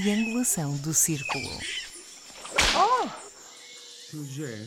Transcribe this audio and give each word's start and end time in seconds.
triangulação 0.00 0.76
do 0.76 0.92
círculo. 0.92 1.48
José. 4.12 4.66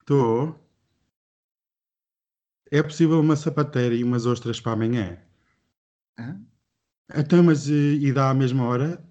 Estou. 0.00 0.54
É 2.70 2.80
possível 2.82 3.18
uma 3.20 3.34
sapateira 3.34 3.96
e 3.96 4.04
umas 4.04 4.26
ostras 4.26 4.60
para 4.60 4.72
amanhã? 4.72 5.18
Hã? 6.18 6.40
Então, 7.16 7.42
mas 7.42 7.66
e, 7.66 7.98
e 8.00 8.12
dá 8.12 8.30
à 8.30 8.34
mesma 8.34 8.64
hora? 8.64 9.02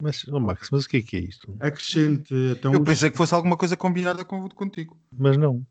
Mas, 0.00 0.26
oh 0.28 0.40
Max, 0.40 0.70
mas 0.72 0.86
o 0.86 0.88
que 0.88 0.96
é 0.98 1.02
que 1.02 1.16
é 1.16 1.20
isto? 1.20 1.54
Acrescente. 1.60 2.32
Então, 2.56 2.72
Eu 2.72 2.80
os- 2.80 2.86
pensei 2.86 3.10
que 3.10 3.16
fosse 3.16 3.34
alguma 3.34 3.58
coisa 3.58 3.76
combinada 3.76 4.24
com, 4.24 4.48
contigo. 4.48 4.98
Mas 5.12 5.36
não. 5.36 5.66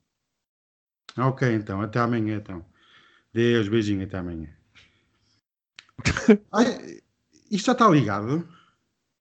Ok, 1.17 1.52
então. 1.55 1.81
Até 1.81 1.99
amanhã, 1.99 2.38
então. 2.38 2.63
Deus, 3.33 3.67
beijinho, 3.67 4.03
até 4.03 4.17
amanhã. 4.19 4.55
Ai, 6.52 6.99
isto 7.52 7.65
já 7.67 7.71
está 7.73 7.88
ligado? 7.89 8.47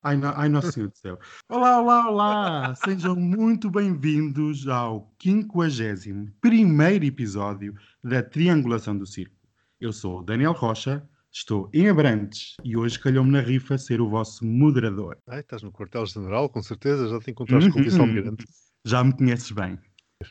Ai, 0.03 0.17
no- 0.17 0.33
ai, 0.35 0.49
Nosso 0.49 0.73
Senhor 0.73 0.89
do 0.89 0.97
Céu. 0.97 1.19
Olá, 1.49 1.81
olá, 1.81 2.09
olá! 2.11 2.75
Sejam 2.75 3.15
muito 3.15 3.71
bem-vindos 3.71 4.67
ao 4.67 5.15
51 5.23 7.05
episódio 7.05 7.75
da 8.03 8.23
Triangulação 8.23 8.97
do 8.99 9.07
Circo. 9.07 9.37
Eu 9.81 9.93
sou 9.93 10.21
o 10.21 10.23
Daniel 10.23 10.53
Rocha, 10.53 11.07
estou 11.31 11.71
em 11.73 11.89
Abrantes 11.89 12.57
e 12.65 12.77
hoje 12.77 12.99
calhou-me 12.99 13.31
na 13.31 13.41
rifa 13.41 13.79
ser 13.79 14.01
o 14.01 14.09
vosso 14.09 14.45
moderador. 14.45 15.19
Ai, 15.29 15.41
estás 15.41 15.63
no 15.63 15.71
quartel-general, 15.71 16.49
com 16.49 16.63
certeza, 16.63 17.09
já 17.09 17.21
te 17.21 17.31
encontraste 17.31 17.71
com 17.71 17.77
o 17.77 17.79
Uhum. 17.83 17.85
vice-almirante. 17.85 18.45
Já 18.85 19.05
me 19.05 19.13
conheces 19.17 19.51
bem. 19.53 19.79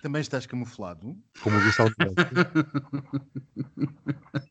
Também 0.02 0.22
estás 0.22 0.46
camuflado. 0.46 1.16
Como 1.42 1.56
o 1.56 1.60
vice-almirante. 1.62 2.16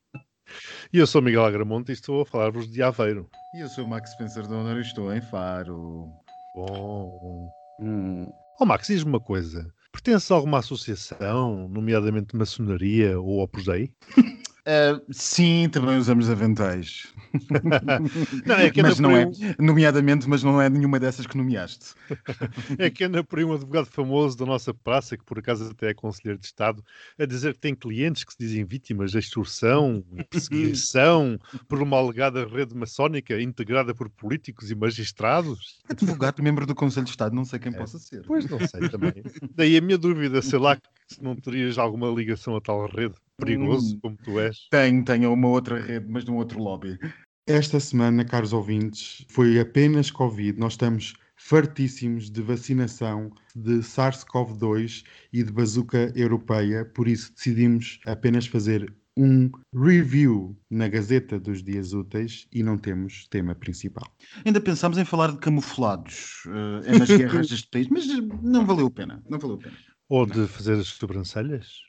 E 0.93 0.99
eu 0.99 1.07
sou 1.07 1.23
Miguel 1.23 1.45
Agramonte 1.45 1.93
e 1.93 1.95
estou 1.95 2.23
a 2.23 2.27
falar-vos 2.27 2.71
de 2.71 2.83
Aveiro. 2.83 3.29
E 3.55 3.61
eu 3.61 3.69
sou 3.69 3.85
o 3.85 3.89
Max 3.89 4.13
Spencer 4.13 4.45
Honor 4.51 4.79
e 4.79 4.83
estou 4.83 5.13
em 5.15 5.21
Faro. 5.21 6.09
Bom. 6.55 7.51
Hum, 7.81 8.27
Oh 8.63 8.67
Max, 8.67 8.89
diz-me 8.89 9.09
uma 9.09 9.21
coisa. 9.21 9.73
Pertences 9.91 10.31
a 10.31 10.35
alguma 10.35 10.59
associação, 10.59 11.67
nomeadamente 11.69 12.37
maçonaria 12.37 13.19
ou 13.19 13.41
Opus 13.41 13.65
Dei? 13.65 13.91
Ah, 14.73 15.01
sim, 15.11 15.69
também 15.69 15.99
usamos 15.99 16.31
aventais. 16.31 17.13
Não, 18.47 18.55
é 18.57 18.71
que 18.71 18.81
anda 18.81 18.89
mas 18.91 18.99
não 19.01 19.17
é, 19.17 19.27
um- 19.27 19.33
nomeadamente, 19.65 20.29
mas 20.29 20.43
não 20.43 20.61
é 20.61 20.69
nenhuma 20.69 20.99
dessas 21.01 21.27
que 21.27 21.37
nomeaste. 21.37 21.95
É 22.79 22.89
que 22.91 23.05
anda 23.05 23.23
por 23.25 23.39
aí 23.39 23.45
um 23.45 23.53
advogado 23.53 23.87
famoso 23.87 24.37
da 24.37 24.47
nossa 24.47 24.73
praça, 24.73 25.17
que 25.17 25.25
por 25.25 25.39
acaso 25.39 25.71
até 25.71 25.91
é 25.91 25.95
conselheiro 25.95 26.39
de 26.39 26.47
Estado, 26.47 26.85
a 27.19 27.25
dizer 27.25 27.55
que 27.55 27.61
tem 27.61 27.75
clientes 27.75 28.23
que 28.25 28.33
se 28.33 28.39
dizem 28.39 28.65
vítimas 28.65 29.11
de 29.11 29.19
extorsão 29.19 30.05
e 30.17 30.25
perseguição 30.25 31.39
por 31.69 31.83
uma 31.83 31.99
alegada 31.99 32.47
rede 32.47 32.75
maçónica 32.75 33.41
integrada 33.41 33.95
por 33.95 34.09
políticos 34.09 34.71
e 34.71 34.75
magistrados. 34.75 35.81
Advogado, 35.89 36.43
membro 36.43 36.67
do 36.67 36.75
Conselho 36.75 37.05
de 37.05 37.11
Estado, 37.11 37.35
não 37.35 37.45
sei 37.45 37.59
quem 37.59 37.73
É. 37.73 37.77
possa 37.77 37.99
ser. 37.99 38.23
Pois 38.27 38.49
não 38.49 38.59
sei 38.67 38.89
também. 38.89 39.13
Daí 39.55 39.77
a 39.77 39.81
minha 39.81 39.99
dúvida, 39.99 40.41
sei 40.43 40.59
lá 40.59 40.77
se 41.09 41.23
não 41.23 41.35
terias 41.35 41.77
alguma 41.79 42.09
ligação 42.09 42.55
a 42.57 42.61
tal 42.61 42.87
rede, 42.87 43.15
perigoso 43.41 43.97
Hum. 43.97 44.01
como 44.03 44.17
tu 44.19 44.39
és. 44.39 44.69
Tenho, 44.71 45.05
tenho 45.05 45.33
uma 45.33 45.49
outra 45.49 45.81
rede, 45.81 46.07
mas 46.09 46.25
de 46.25 46.31
um 46.31 46.37
outro 46.37 46.61
lobby. 46.63 46.99
Esta 47.47 47.81
semana, 47.81 48.25
caros 48.25 48.53
ouvintes, 48.53 49.25
foi 49.29 49.59
apenas 49.59 50.11
Covid. 50.11 50.59
Nós 50.59 50.75
estamos 50.75 51.15
fartíssimos 51.37 52.31
de 52.31 52.43
vacinação 52.43 53.33
de 53.57 53.79
SARS-CoV-2 53.83 55.05
e 55.33 55.43
de 55.43 55.51
bazuca 55.53 56.13
europeia, 56.15 56.85
por 56.85 57.09
isso 57.09 57.33
decidimos 57.35 57.99
apenas 58.07 58.47
fazer 58.47 58.95
um 59.17 59.51
review 59.75 60.57
na 60.71 60.87
Gazeta 60.89 61.39
dos 61.41 61.63
Dias 61.63 61.93
Úteis 61.93 62.47
e 62.53 62.63
não 62.63 62.79
temos 62.79 63.27
tema 63.29 63.55
principal. 63.55 64.07
Ainda 64.45 64.61
pensámos 64.61 64.99
em 64.99 65.05
falar 65.05 65.33
de 65.33 65.39
camuflados 65.39 66.43
eh, 66.47 66.95
é 66.95 66.99
nas 66.99 67.09
guerras 67.11 67.49
deste 67.49 67.69
país, 67.71 67.89
mas 67.89 68.07
não 68.43 68.65
valeu 68.65 68.87
a 68.87 68.91
pena. 68.91 69.23
Não 69.29 69.39
valeu 69.39 69.57
a 69.57 69.59
pena. 69.59 69.77
Ou 70.09 70.27
de 70.27 70.47
fazer 70.47 70.75
as 70.79 70.89
sobrancelhas, 70.89 71.83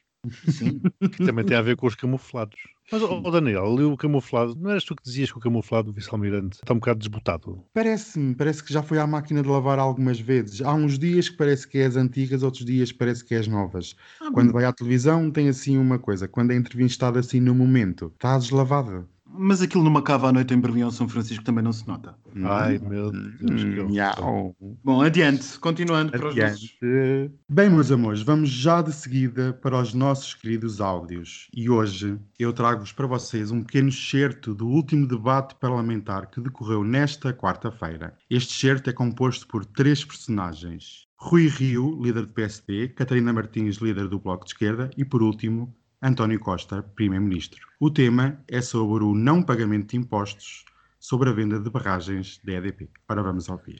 Sim. 0.48 0.80
que 1.00 1.26
também 1.26 1.44
tem 1.46 1.58
a 1.58 1.62
ver 1.62 1.76
com 1.76 1.88
os 1.88 1.96
camuflados. 1.96 2.60
Mas, 2.92 3.02
ó, 3.04 3.22
Daniel, 3.32 3.66
ali 3.66 3.84
o 3.84 3.96
camuflado, 3.96 4.54
não 4.56 4.70
eras 4.70 4.84
tu 4.84 4.96
que 4.96 5.04
dizias 5.04 5.32
que 5.32 5.38
o 5.38 5.42
camuflado 5.42 5.92
do 5.92 5.94
vice-almirante 5.94 6.58
está 6.58 6.74
um 6.74 6.78
bocado 6.78 7.00
desbotado? 7.00 7.64
Parece-me, 7.74 8.36
parece 8.36 8.64
que 8.64 8.74
já 8.74 8.84
foi 8.84 9.00
à 9.00 9.08
máquina 9.08 9.42
de 9.42 9.48
lavar 9.48 9.80
algumas 9.80 10.20
vezes. 10.20 10.62
Há 10.62 10.74
uns 10.74 11.00
dias 11.00 11.30
que 11.30 11.38
parece 11.38 11.66
que 11.68 11.78
é 11.78 11.86
as 11.86 11.96
antigas, 11.96 12.44
outros 12.44 12.66
dias 12.66 12.92
parece 12.92 13.24
que 13.24 13.34
é 13.34 13.40
as 13.40 13.48
novas. 13.48 13.96
Quando 14.34 14.52
vai 14.52 14.66
à 14.66 14.74
televisão 14.74 15.32
tem 15.32 15.48
assim 15.48 15.78
uma 15.78 15.98
coisa, 15.98 16.28
quando 16.28 16.52
é 16.52 16.56
entrevistado 16.56 17.18
assim 17.18 17.40
no 17.40 17.56
momento, 17.56 18.12
está 18.14 18.38
deslavada. 18.38 19.08
Mas 19.44 19.60
aquilo 19.60 19.84
numa 19.84 20.04
cava 20.04 20.30
à 20.30 20.32
noite 20.32 20.54
em 20.54 20.60
Berlim 20.60 20.84
ou 20.84 20.92
São 20.92 21.10
Francisco 21.10 21.44
também 21.44 21.64
não 21.64 21.74
se 21.74 21.88
nota. 21.88 22.16
Ai, 22.44 22.78
meu 22.78 23.12
Deus. 23.12 23.64
Hum, 23.64 23.88
miau. 23.90 24.56
Bom, 24.84 25.02
adiante, 25.02 25.58
continuando 25.58 26.12
para 26.12 26.28
os 26.30 26.36
nossos... 26.36 26.78
Adiante. 26.80 27.34
Bem, 27.50 27.68
meus 27.68 27.92
amores, 27.92 28.22
vamos 28.22 28.50
já 28.52 28.84
de 28.84 28.94
seguida 28.94 29.52
para 29.52 29.82
os 29.82 29.96
nossos 29.96 30.36
queridos 30.36 30.80
áudios. 30.80 31.48
E 31.56 31.72
hoje 31.72 32.20
eu 32.38 32.54
trago-vos 32.54 32.92
para 32.92 33.08
vocês 33.08 33.50
um 33.50 33.64
pequeno 33.64 33.90
excerto 33.90 34.54
do 34.54 34.68
último 34.68 35.08
debate 35.08 35.56
parlamentar 35.56 36.30
que 36.30 36.40
decorreu 36.40 36.84
nesta 36.84 37.34
quarta-feira. 37.34 38.16
Este 38.30 38.54
excerto 38.54 38.92
é 38.92 38.94
composto 38.94 39.48
por 39.48 39.66
três 39.66 40.06
personagens. 40.06 41.08
Rui 41.18 41.48
Rio, 41.48 42.00
líder 42.02 42.26
do 42.26 42.34
PSD, 42.34 42.90
Catarina 42.90 43.32
Martins, 43.34 43.78
líder 43.78 44.08
do 44.08 44.20
Bloco 44.20 44.44
de 44.44 44.52
Esquerda 44.52 44.90
e, 44.98 45.06
por 45.06 45.22
último, 45.22 45.72
António 46.04 46.40
Costa, 46.40 46.82
primeiro-ministro. 46.96 47.68
O 47.80 47.92
tema 47.92 48.44
é 48.48 48.60
sobre 48.60 49.04
o 49.04 49.14
não 49.14 49.44
pagamento 49.44 49.92
de 49.92 49.98
impostos 49.98 50.66
sobre 51.00 51.30
a 51.30 51.32
venda 51.32 51.60
de 51.60 51.70
barragens 51.70 52.40
da 52.44 52.54
EDP. 52.54 52.90
Ora, 53.08 53.22
vamos 53.22 53.48
ouvir. 53.48 53.80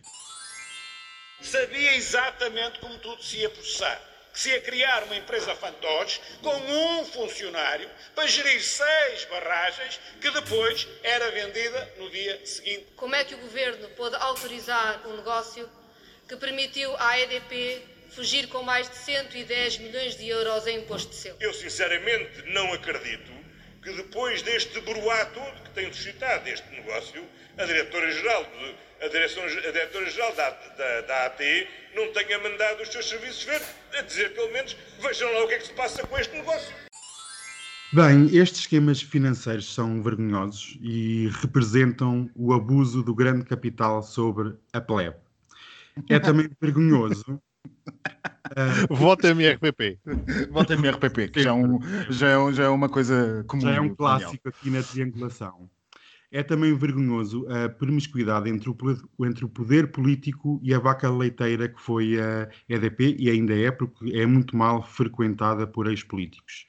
sabia 1.42 1.96
exatamente 1.96 2.80
como 2.80 2.96
tudo 3.00 3.24
se 3.24 3.38
ia 3.38 3.50
processar. 3.50 4.00
Que 4.32 4.40
se 4.40 4.50
ia 4.50 4.62
criar 4.62 5.04
uma 5.06 5.16
empresa 5.16 5.56
fantoche 5.56 6.22
com 6.44 6.56
um 6.56 7.06
funcionário 7.06 7.90
para 8.14 8.28
gerir 8.28 8.62
seis 8.62 9.26
barragens 9.26 10.00
que 10.22 10.30
depois 10.30 10.88
era 11.02 11.32
vendida 11.32 11.94
no 11.98 12.08
dia 12.12 12.46
seguinte. 12.46 12.86
Como 12.98 13.16
é 13.16 13.26
que 13.26 13.34
o 13.34 13.40
governo 13.40 13.90
pôde 13.98 14.16
autorizar 14.18 15.02
um 15.08 15.18
negócio 15.18 15.68
que 16.30 16.38
permitiu 16.38 16.96
à 16.98 17.20
EDP 17.20 17.82
fugir 18.16 18.48
com 18.48 18.64
mais 18.64 18.90
de 18.90 18.96
110 18.98 19.78
milhões 19.80 20.18
de 20.18 20.28
euros 20.28 20.68
em 20.68 20.80
imposto 20.80 21.10
de 21.10 21.16
selo? 21.16 21.38
Eu 21.40 21.54
sinceramente 21.54 22.44
não 22.54 22.74
acredito 22.74 23.32
que 23.82 23.92
depois 23.94 24.42
deste 24.42 24.80
broá 24.82 25.26
todo 25.26 25.64
que 25.64 25.70
tem 25.72 25.92
suscitado 25.92 26.48
este 26.48 26.70
negócio, 26.72 27.24
a 27.58 27.66
diretora-geral 27.66 28.44
de- 28.44 29.06
a 29.06 29.08
direção- 29.08 29.44
a 29.44 29.48
diretora-geral 29.72 30.36
da, 30.36 30.50
da, 30.52 31.02
da 31.02 31.26
AT 31.26 31.68
não 31.96 32.12
tenha 32.14 32.38
mandado 32.40 32.84
os 32.84 32.90
seus 32.90 33.10
serviços 33.10 33.44
ver 33.44 33.62
a 33.98 34.02
dizer 34.02 34.34
pelo 34.36 34.52
menos 34.54 34.76
vejam 35.02 35.32
lá 35.34 35.44
o 35.44 35.48
que 35.48 35.56
é 35.56 35.58
que 35.58 35.66
se 35.68 35.74
passa 35.74 36.06
com 36.06 36.18
este 36.18 36.34
negócio. 36.36 36.72
Bem, 37.94 38.28
estes 38.38 38.62
esquemas 38.62 39.02
financeiros 39.02 39.74
são 39.74 40.02
vergonhosos 40.02 40.78
e 40.82 41.28
representam 41.42 42.30
o 42.36 42.54
abuso 42.54 43.02
do 43.04 43.14
grande 43.14 43.44
capital 43.44 44.02
sobre 44.02 44.54
a 44.72 44.80
plebe. 44.80 45.18
É 46.10 46.18
também 46.20 46.50
vergonhoso. 46.62 47.42
ah, 48.56 48.86
Vota 48.90 49.30
MRPP. 49.30 50.00
Volta 50.52 50.74
MRPP, 50.74 51.30
que 51.30 51.44
já 51.44 51.50
é, 51.50 51.54
um, 51.54 51.80
já, 52.10 52.28
é, 52.30 52.38
um- 52.38 52.54
já 52.54 52.64
é 52.66 52.70
uma 52.70 52.90
coisa 52.90 53.44
comum. 53.48 53.62
já 53.62 53.70
é 53.72 53.74
um 53.80 53.84
Daniel. 53.84 53.96
clássico 53.96 54.50
aqui 54.50 54.70
na 54.70 54.82
triangulação. 54.84 55.70
É 56.34 56.42
também 56.42 56.74
vergonhoso 56.74 57.46
a 57.50 57.68
promiscuidade 57.68 58.50
entre 58.50 58.70
o, 58.70 58.78
entre 59.26 59.44
o 59.44 59.50
poder 59.50 59.92
político 59.92 60.62
e 60.64 60.74
a 60.74 60.80
vaca 60.80 61.10
leiteira 61.10 61.68
que 61.68 61.82
foi 61.82 62.18
a 62.22 62.50
EDP, 62.70 63.18
e 63.20 63.30
ainda 63.30 63.54
é, 63.54 63.70
porque 63.70 64.14
é 64.18 64.26
muito 64.26 64.56
mal 64.56 64.82
frequentada 64.82 65.68
por 65.68 65.88
ex-políticos. 65.88 66.66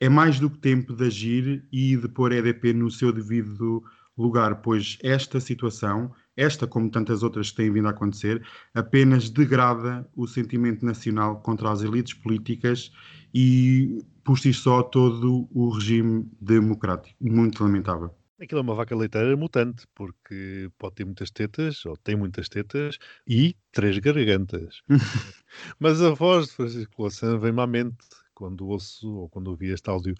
É 0.00 0.08
mais 0.08 0.40
do 0.40 0.48
que 0.48 0.58
tempo 0.58 0.94
de 0.94 1.04
agir 1.04 1.64
e 1.70 1.96
de 1.96 2.08
pôr 2.08 2.32
a 2.32 2.36
EDP 2.36 2.72
no 2.72 2.90
seu 2.90 3.12
devido 3.12 3.84
lugar, 4.16 4.62
pois 4.62 4.96
esta 5.02 5.38
situação, 5.38 6.10
esta 6.36 6.66
como 6.66 6.90
tantas 6.90 7.22
outras 7.22 7.50
que 7.50 7.56
têm 7.56 7.72
vindo 7.72 7.88
a 7.88 7.90
acontecer, 7.90 8.44
apenas 8.74 9.30
degrada 9.30 10.08
o 10.14 10.26
sentimento 10.26 10.84
nacional 10.84 11.40
contra 11.40 11.70
as 11.70 11.82
elites 11.82 12.14
políticas 12.14 12.92
e, 13.32 14.04
por 14.24 14.38
si 14.38 14.52
só, 14.52 14.82
todo 14.82 15.48
o 15.52 15.70
regime 15.70 16.28
democrático. 16.40 17.16
Muito 17.20 17.62
lamentável. 17.62 18.10
Aquilo 18.40 18.60
é 18.60 18.62
uma 18.62 18.74
vaca 18.74 18.96
leiteira 18.96 19.36
mutante, 19.36 19.86
porque 19.94 20.68
pode 20.76 20.96
ter 20.96 21.04
muitas 21.04 21.30
tetas, 21.30 21.86
ou 21.86 21.96
tem 21.96 22.16
muitas 22.16 22.48
tetas, 22.48 22.98
e 23.26 23.56
três 23.72 23.96
gargantas. 23.98 24.82
Mas 25.78 26.02
a 26.02 26.10
voz 26.10 26.48
de 26.48 26.52
Francisco 26.52 26.94
Louçã 26.98 27.38
vem-me 27.38 27.60
à 27.60 27.66
mente 27.66 28.04
quando 28.34 28.66
ouço, 28.66 29.08
ou 29.08 29.28
quando 29.28 29.48
ouvi 29.48 29.68
este 29.68 29.88
áudio, 29.88 30.14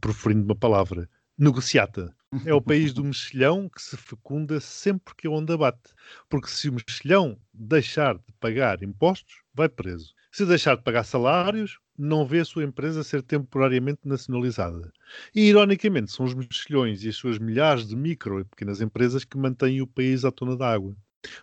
proferindo 0.00 0.44
uma 0.44 0.54
palavra. 0.54 1.08
Negociata. 1.36 2.14
É 2.46 2.54
o 2.54 2.62
país 2.62 2.92
do 2.92 3.02
mexilhão 3.04 3.68
que 3.68 3.82
se 3.82 3.96
fecunda 3.96 4.60
sempre 4.60 5.14
que 5.16 5.26
a 5.26 5.30
onda 5.30 5.58
bate. 5.58 5.92
Porque 6.28 6.48
se 6.48 6.68
o 6.68 6.72
mexilhão 6.72 7.36
deixar 7.52 8.14
de 8.14 8.32
pagar 8.38 8.84
impostos, 8.84 9.42
vai 9.52 9.68
preso. 9.68 10.14
Se 10.30 10.46
deixar 10.46 10.76
de 10.76 10.84
pagar 10.84 11.02
salários, 11.02 11.80
não 11.98 12.24
vê 12.24 12.40
a 12.40 12.44
sua 12.44 12.62
empresa 12.62 13.02
ser 13.02 13.22
temporariamente 13.22 14.00
nacionalizada. 14.04 14.92
E, 15.34 15.48
ironicamente, 15.48 16.12
são 16.12 16.24
os 16.24 16.34
mexilhões 16.34 17.02
e 17.02 17.08
as 17.08 17.16
suas 17.16 17.38
milhares 17.38 17.88
de 17.88 17.96
micro 17.96 18.40
e 18.40 18.44
pequenas 18.44 18.80
empresas 18.80 19.24
que 19.24 19.36
mantêm 19.36 19.80
o 19.80 19.86
país 19.86 20.24
à 20.24 20.30
tona 20.30 20.56
d'água. 20.56 20.96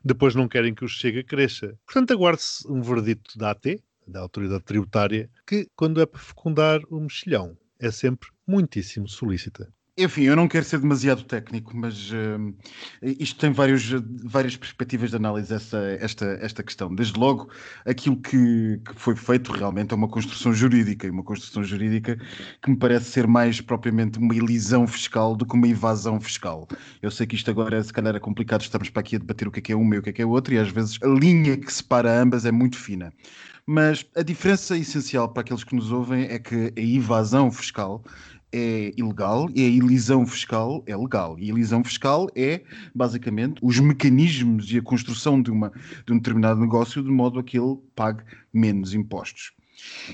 Depois 0.04 0.36
não 0.36 0.48
querem 0.48 0.74
que 0.74 0.86
o 0.86 0.90
Chega 0.90 1.22
cresça. 1.22 1.78
Portanto, 1.86 2.12
aguarde-se 2.12 2.66
um 2.72 2.82
verdito 2.82 3.38
da 3.38 3.52
AT, 3.52 3.82
da 4.08 4.22
Autoridade 4.22 4.64
Tributária, 4.64 5.30
que, 5.46 5.68
quando 5.76 6.00
é 6.00 6.06
para 6.06 6.20
fecundar 6.20 6.82
o 6.90 7.02
mexilhão, 7.02 7.58
é 7.80 7.92
sempre 7.92 8.30
muitíssimo 8.48 9.08
solícita. 9.08 9.74
Enfim, 9.98 10.24
eu 10.24 10.38
não 10.38 10.48
quero 10.48 10.64
ser 10.64 10.80
demasiado 10.80 11.22
técnico, 11.24 11.76
mas 11.76 12.12
uh, 12.12 12.56
isto 13.02 13.38
tem 13.38 13.52
vários, 13.52 13.90
várias 14.24 14.56
perspectivas 14.56 15.10
de 15.10 15.18
análise, 15.18 15.54
essa, 15.54 15.78
esta, 16.00 16.26
esta 16.42 16.64
questão. 16.64 16.96
Desde 16.96 17.20
logo, 17.20 17.50
aquilo 17.86 18.16
que, 18.16 18.80
que, 18.86 18.96
foi 18.96 19.18
feito 19.18 19.52
realmente 19.52 19.92
é 19.92 19.96
uma 19.96 20.08
construção 20.08 20.54
jurídica, 20.54 21.06
e 21.08 21.10
uma 21.10 21.24
construção 21.24 21.62
jurídica 21.62 22.18
que 22.62 22.70
me 22.70 22.78
parece 22.78 23.12
ser 23.12 23.28
mais 23.28 23.60
propriamente 23.60 24.18
uma 24.18 24.34
elisão 24.34 24.88
fiscal 24.88 25.36
do 25.36 25.46
que 25.46 25.56
uma 25.56 25.68
evasão 25.68 26.22
fiscal. 26.22 26.70
Eu 27.02 27.12
sei 27.12 27.28
que 27.28 27.36
isto 27.36 27.52
agora, 27.52 27.84
se 27.84 27.92
calhar, 27.92 28.16
é 28.16 28.20
complicado, 28.20 28.62
estamos 28.62 28.90
para 28.90 29.02
aqui 29.02 29.18
a 29.18 29.20
debater 29.20 29.50
o 29.50 29.52
que 29.52 29.60
é 29.60 29.62
que 29.62 29.74
é 29.74 29.76
uma 29.76 29.96
e 29.96 30.00
o 30.00 30.02
que 30.02 30.12
é 30.12 30.14
que 30.14 30.22
é 30.22 30.26
outra, 30.26 30.54
e 30.54 30.58
às 30.58 30.70
vezes 30.70 30.98
a 31.04 31.08
linha 31.08 31.58
que 31.58 31.72
separa 31.72 32.22
ambas 32.22 32.46
é 32.46 32.52
muito 32.52 32.78
fina. 32.78 33.12
Mas 33.66 34.06
a 34.16 34.24
diferença 34.24 34.78
essencial 34.78 35.30
para 35.30 35.42
aqueles 35.42 35.66
que 35.66 35.76
nos 35.76 35.92
ouvem 35.92 36.24
é 36.24 36.40
que 36.40 36.74
a 36.78 36.82
evasão 36.82 37.52
fiscal 37.52 38.04
é 38.51 38.92
ilegal 38.98 39.50
e 39.56 39.62
a 39.62 39.68
elisão 39.68 40.25
fiscal 40.25 40.83
é 40.86 40.95
legal. 40.95 41.38
E 41.39 41.50
a 41.50 41.53
elisão 41.53 41.83
fiscal 41.83 42.30
é, 42.36 42.62
basicamente, 42.94 43.59
os 43.62 43.80
mecanismos 43.80 44.71
e 44.71 44.77
a 44.77 44.81
construção 44.81 45.42
de, 45.42 45.51
uma, 45.51 45.71
de 46.06 46.13
um 46.13 46.18
determinado 46.18 46.59
negócio 46.59 47.03
de 47.03 47.09
modo 47.09 47.39
a 47.39 47.44
que 47.44 47.57
ele 47.57 47.77
pague 47.95 48.24
menos 48.53 48.94
impostos. 48.94 49.53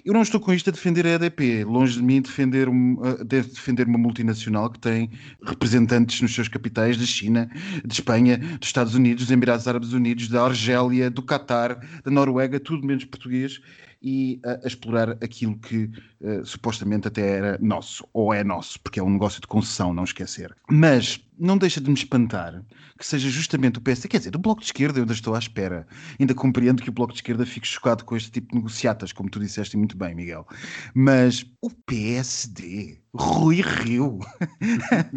Eu 0.05 0.13
não 0.13 0.21
estou 0.21 0.39
com 0.39 0.53
isto 0.53 0.69
a 0.69 0.73
defender 0.73 1.05
a 1.05 1.11
EDP, 1.11 1.63
longe 1.65 1.97
de 1.97 2.03
mim 2.03 2.21
defender, 2.21 2.69
um, 2.69 2.97
defender 3.25 3.87
uma 3.87 3.97
multinacional 3.97 4.69
que 4.69 4.79
tem 4.79 5.09
representantes 5.43 6.21
nos 6.21 6.33
seus 6.33 6.47
capitais 6.47 6.97
da 6.97 7.05
China, 7.05 7.49
de 7.85 7.93
Espanha, 7.93 8.37
dos 8.37 8.69
Estados 8.69 8.95
Unidos, 8.95 9.25
dos 9.25 9.31
Emirados 9.31 9.67
Árabes 9.67 9.93
Unidos, 9.93 10.29
da 10.29 10.45
Argélia, 10.45 11.09
do 11.09 11.21
Qatar, 11.21 11.79
da 12.03 12.11
Noruega, 12.11 12.59
tudo 12.59 12.85
menos 12.85 13.05
português, 13.05 13.59
e 14.07 14.39
a, 14.45 14.51
a 14.63 14.67
explorar 14.67 15.09
aquilo 15.21 15.57
que 15.57 15.91
uh, 16.21 16.45
supostamente 16.45 17.09
até 17.09 17.29
era 17.29 17.57
nosso, 17.61 18.07
ou 18.13 18.33
é 18.33 18.41
nosso, 18.41 18.79
porque 18.79 19.01
é 19.01 19.03
um 19.03 19.09
negócio 19.09 19.41
de 19.41 19.47
concessão, 19.47 19.93
não 19.93 20.05
esquecer. 20.05 20.55
Mas 20.71 21.19
não 21.39 21.57
deixa 21.57 21.79
de 21.79 21.89
me 21.89 21.95
espantar 21.95 22.63
que 22.97 23.05
seja 23.05 23.29
justamente 23.29 23.77
o 23.77 23.81
PSD, 23.81 24.07
quer 24.07 24.17
dizer, 24.17 24.35
o 24.35 24.39
Bloco 24.39 24.61
de 24.61 24.67
Esquerda 24.67 24.97
eu 24.99 25.03
ainda 25.03 25.13
estou 25.13 25.35
à 25.35 25.39
espera. 25.39 25.87
Ainda 26.19 26.33
compreendo 26.33 26.81
que 26.81 26.89
o 26.89 26.91
Bloco 26.91 27.13
de 27.13 27.19
Esquerda 27.19 27.45
fique 27.45 27.67
chocado 27.67 28.03
com 28.03 28.17
este 28.17 28.31
tipo 28.31 28.49
de 28.49 28.55
negociatas, 28.55 29.13
como 29.13 29.29
tu 29.29 29.39
disseste 29.39 29.77
muito 29.77 29.95
bem, 29.95 30.15
Miguel. 30.15 30.47
Mas 30.95 31.45
o 31.61 31.69
PSD, 31.69 32.99
Rui 33.13 33.61
Rio, 33.61 34.19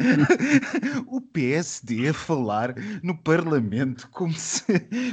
o 1.06 1.20
PSD 1.20 2.08
a 2.08 2.14
falar 2.14 2.74
no 3.02 3.16
Parlamento 3.16 4.08
como 4.10 4.34
se, 4.34 4.62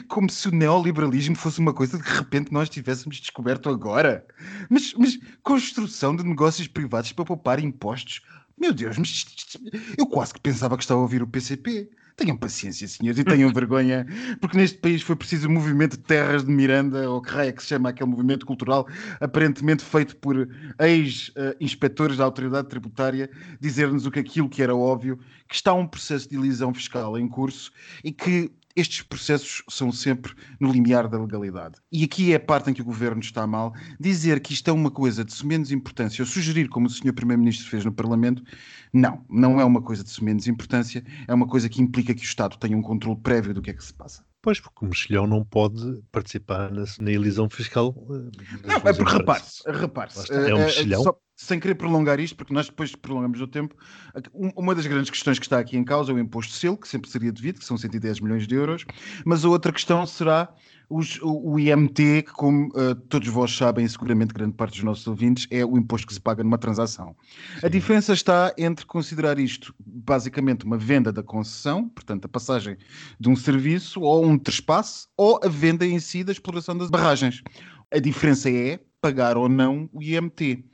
como 0.09 0.29
se 0.29 0.49
o 0.49 0.51
neoliberalismo 0.51 1.35
fosse 1.35 1.59
uma 1.59 1.73
coisa 1.73 1.97
que 1.97 2.09
de 2.09 2.17
repente 2.17 2.51
nós 2.51 2.69
tivéssemos 2.69 3.17
descoberto 3.17 3.69
agora. 3.69 4.25
Mas, 4.69 4.93
mas 4.97 5.17
construção 5.41 6.15
de 6.15 6.23
negócios 6.23 6.67
privados 6.67 7.13
para 7.13 7.25
poupar 7.25 7.63
impostos 7.63 8.21
meu 8.57 8.73
Deus, 8.73 8.97
eu 9.97 10.07
quase 10.07 10.33
que 10.33 10.41
pensava 10.41 10.75
que 10.75 10.83
estava 10.83 10.99
a 10.99 11.03
ouvir 11.03 11.21
o 11.21 11.27
PCP. 11.27 11.89
Tenham 12.15 12.35
paciência, 12.35 12.87
senhores, 12.87 13.19
e 13.19 13.23
tenham 13.23 13.47
vergonha, 13.53 14.03
porque 14.41 14.57
neste 14.57 14.79
país 14.79 15.03
foi 15.03 15.15
preciso 15.15 15.47
o 15.47 15.51
movimento 15.51 15.91
de 15.91 16.03
terras 16.03 16.43
de 16.43 16.49
Miranda, 16.49 17.07
ou 17.07 17.21
que 17.21 17.29
raio 17.29 17.49
é 17.49 17.51
que 17.51 17.61
se 17.61 17.67
chama 17.67 17.89
aquele 17.89 18.09
movimento 18.09 18.43
cultural, 18.43 18.87
aparentemente 19.21 19.85
feito 19.85 20.17
por 20.17 20.49
ex-inspectores 20.79 22.17
da 22.17 22.23
autoridade 22.23 22.69
tributária, 22.69 23.29
dizer-nos 23.59 24.07
o 24.07 24.11
que 24.11 24.17
aquilo 24.17 24.49
que 24.49 24.63
era 24.63 24.75
óbvio, 24.75 25.19
que 25.47 25.53
está 25.53 25.71
um 25.75 25.85
processo 25.85 26.27
de 26.27 26.35
elisão 26.35 26.73
fiscal 26.73 27.19
em 27.19 27.27
curso 27.27 27.71
e 28.03 28.11
que 28.11 28.51
estes 28.77 29.01
processos 29.01 29.63
são 29.67 29.91
sempre 29.91 30.33
no 30.59 30.71
limiar 30.71 31.07
da 31.07 31.19
legalidade. 31.19 31.75
E 31.91 32.03
aqui 32.03 32.31
é 32.31 32.35
a 32.35 32.39
parte 32.39 32.69
em 32.69 32.73
que 32.73 32.81
o 32.81 32.85
governo 32.85 33.19
está 33.19 33.47
mal. 33.47 33.73
Dizer 33.99 34.39
que 34.39 34.53
isto 34.53 34.69
é 34.69 34.71
uma 34.71 34.91
coisa 34.91 35.25
de 35.25 35.45
menos 35.45 35.71
importância, 35.71 36.21
ou 36.21 36.27
sugerir, 36.27 36.69
como 36.69 36.85
o 36.85 36.89
senhor 36.89 37.13
Primeiro-Ministro 37.13 37.67
fez 37.67 37.83
no 37.83 37.91
Parlamento, 37.91 38.43
não, 38.93 39.25
não 39.27 39.59
é 39.59 39.65
uma 39.65 39.81
coisa 39.81 40.03
de 40.03 40.23
menos 40.23 40.47
importância, 40.47 41.03
é 41.27 41.33
uma 41.33 41.47
coisa 41.47 41.67
que 41.67 41.81
implica 41.81 42.13
que 42.13 42.21
o 42.21 42.23
Estado 42.23 42.55
tenha 42.57 42.77
um 42.77 42.81
controle 42.81 43.19
prévio 43.19 43.53
do 43.53 43.61
que 43.63 43.71
é 43.71 43.73
que 43.73 43.83
se 43.83 43.93
passa. 43.93 44.23
Pois, 44.41 44.59
porque 44.59 44.85
o 44.85 44.87
mexilhão 44.87 45.25
não 45.25 45.43
pode 45.43 46.01
participar 46.11 46.71
na, 46.71 46.85
na 47.01 47.11
elisão 47.11 47.49
fiscal. 47.49 47.95
Eh, 48.09 48.67
não, 48.67 48.75
é 48.75 48.93
porque 48.93 49.17
repare-se, 49.17 49.63
repare 49.65 50.11
É 50.29 50.53
um 50.53 50.59
eh, 50.59 50.61
eh, 50.61 50.65
mexilhão. 50.65 51.03
Só, 51.03 51.19
sem 51.37 51.59
querer 51.59 51.75
prolongar 51.75 52.19
isto, 52.19 52.35
porque 52.35 52.51
nós 52.51 52.65
depois 52.65 52.95
prolongamos 52.95 53.39
o 53.39 53.47
tempo, 53.47 53.75
uma 54.33 54.73
das 54.73 54.87
grandes 54.87 55.11
questões 55.11 55.37
que 55.37 55.45
está 55.45 55.59
aqui 55.59 55.77
em 55.77 55.83
causa 55.83 56.11
é 56.11 56.15
o 56.15 56.19
imposto 56.19 56.51
de 56.51 56.57
selo, 56.57 56.75
que 56.75 56.87
sempre 56.87 57.09
seria 57.09 57.31
devido, 57.31 57.59
que 57.59 57.65
são 57.65 57.77
110 57.77 58.19
milhões 58.21 58.47
de 58.47 58.55
euros, 58.55 58.83
mas 59.23 59.45
a 59.45 59.49
outra 59.49 59.71
questão 59.71 60.05
será 60.07 60.49
os, 60.89 61.19
o, 61.21 61.59
IMT, 61.59 62.23
que 62.23 62.31
como 62.31 62.69
uh, 62.69 62.95
todos 63.07 63.27
vós 63.27 63.55
sabem, 63.55 63.87
seguramente 63.87 64.33
grande 64.33 64.53
parte 64.53 64.73
dos 64.73 64.83
nossos 64.83 65.05
ouvintes, 65.05 65.45
é 65.51 65.63
o 65.63 65.77
imposto 65.77 66.07
que 66.07 66.13
se 66.13 66.19
paga 66.19 66.43
numa 66.43 66.57
transação. 66.57 67.15
Sim. 67.59 67.67
A 67.67 67.69
diferença 67.69 68.13
está 68.13 68.51
entre 68.57 68.85
considerar 68.85 69.37
isto 69.37 69.75
basicamente 69.79 70.65
uma 70.65 70.77
venda 70.77 71.11
da 71.11 71.21
concessão, 71.21 71.87
portanto 71.89 72.25
a 72.25 72.29
passagem 72.29 72.77
de 73.19 73.29
um 73.29 73.35
serviço 73.35 74.01
ou 74.01 74.25
um 74.25 74.39
trespasse, 74.39 75.07
ou 75.15 75.39
a 75.43 75.47
venda 75.47 75.85
em 75.85 75.99
si 75.99 76.23
da 76.23 76.31
exploração 76.31 76.75
das 76.75 76.89
barragens. 76.89 77.43
A 77.93 77.99
diferença 77.99 78.49
é 78.49 78.79
pagar 78.99 79.37
ou 79.37 79.47
não 79.47 79.87
o 79.93 80.01
IMT. 80.01 80.65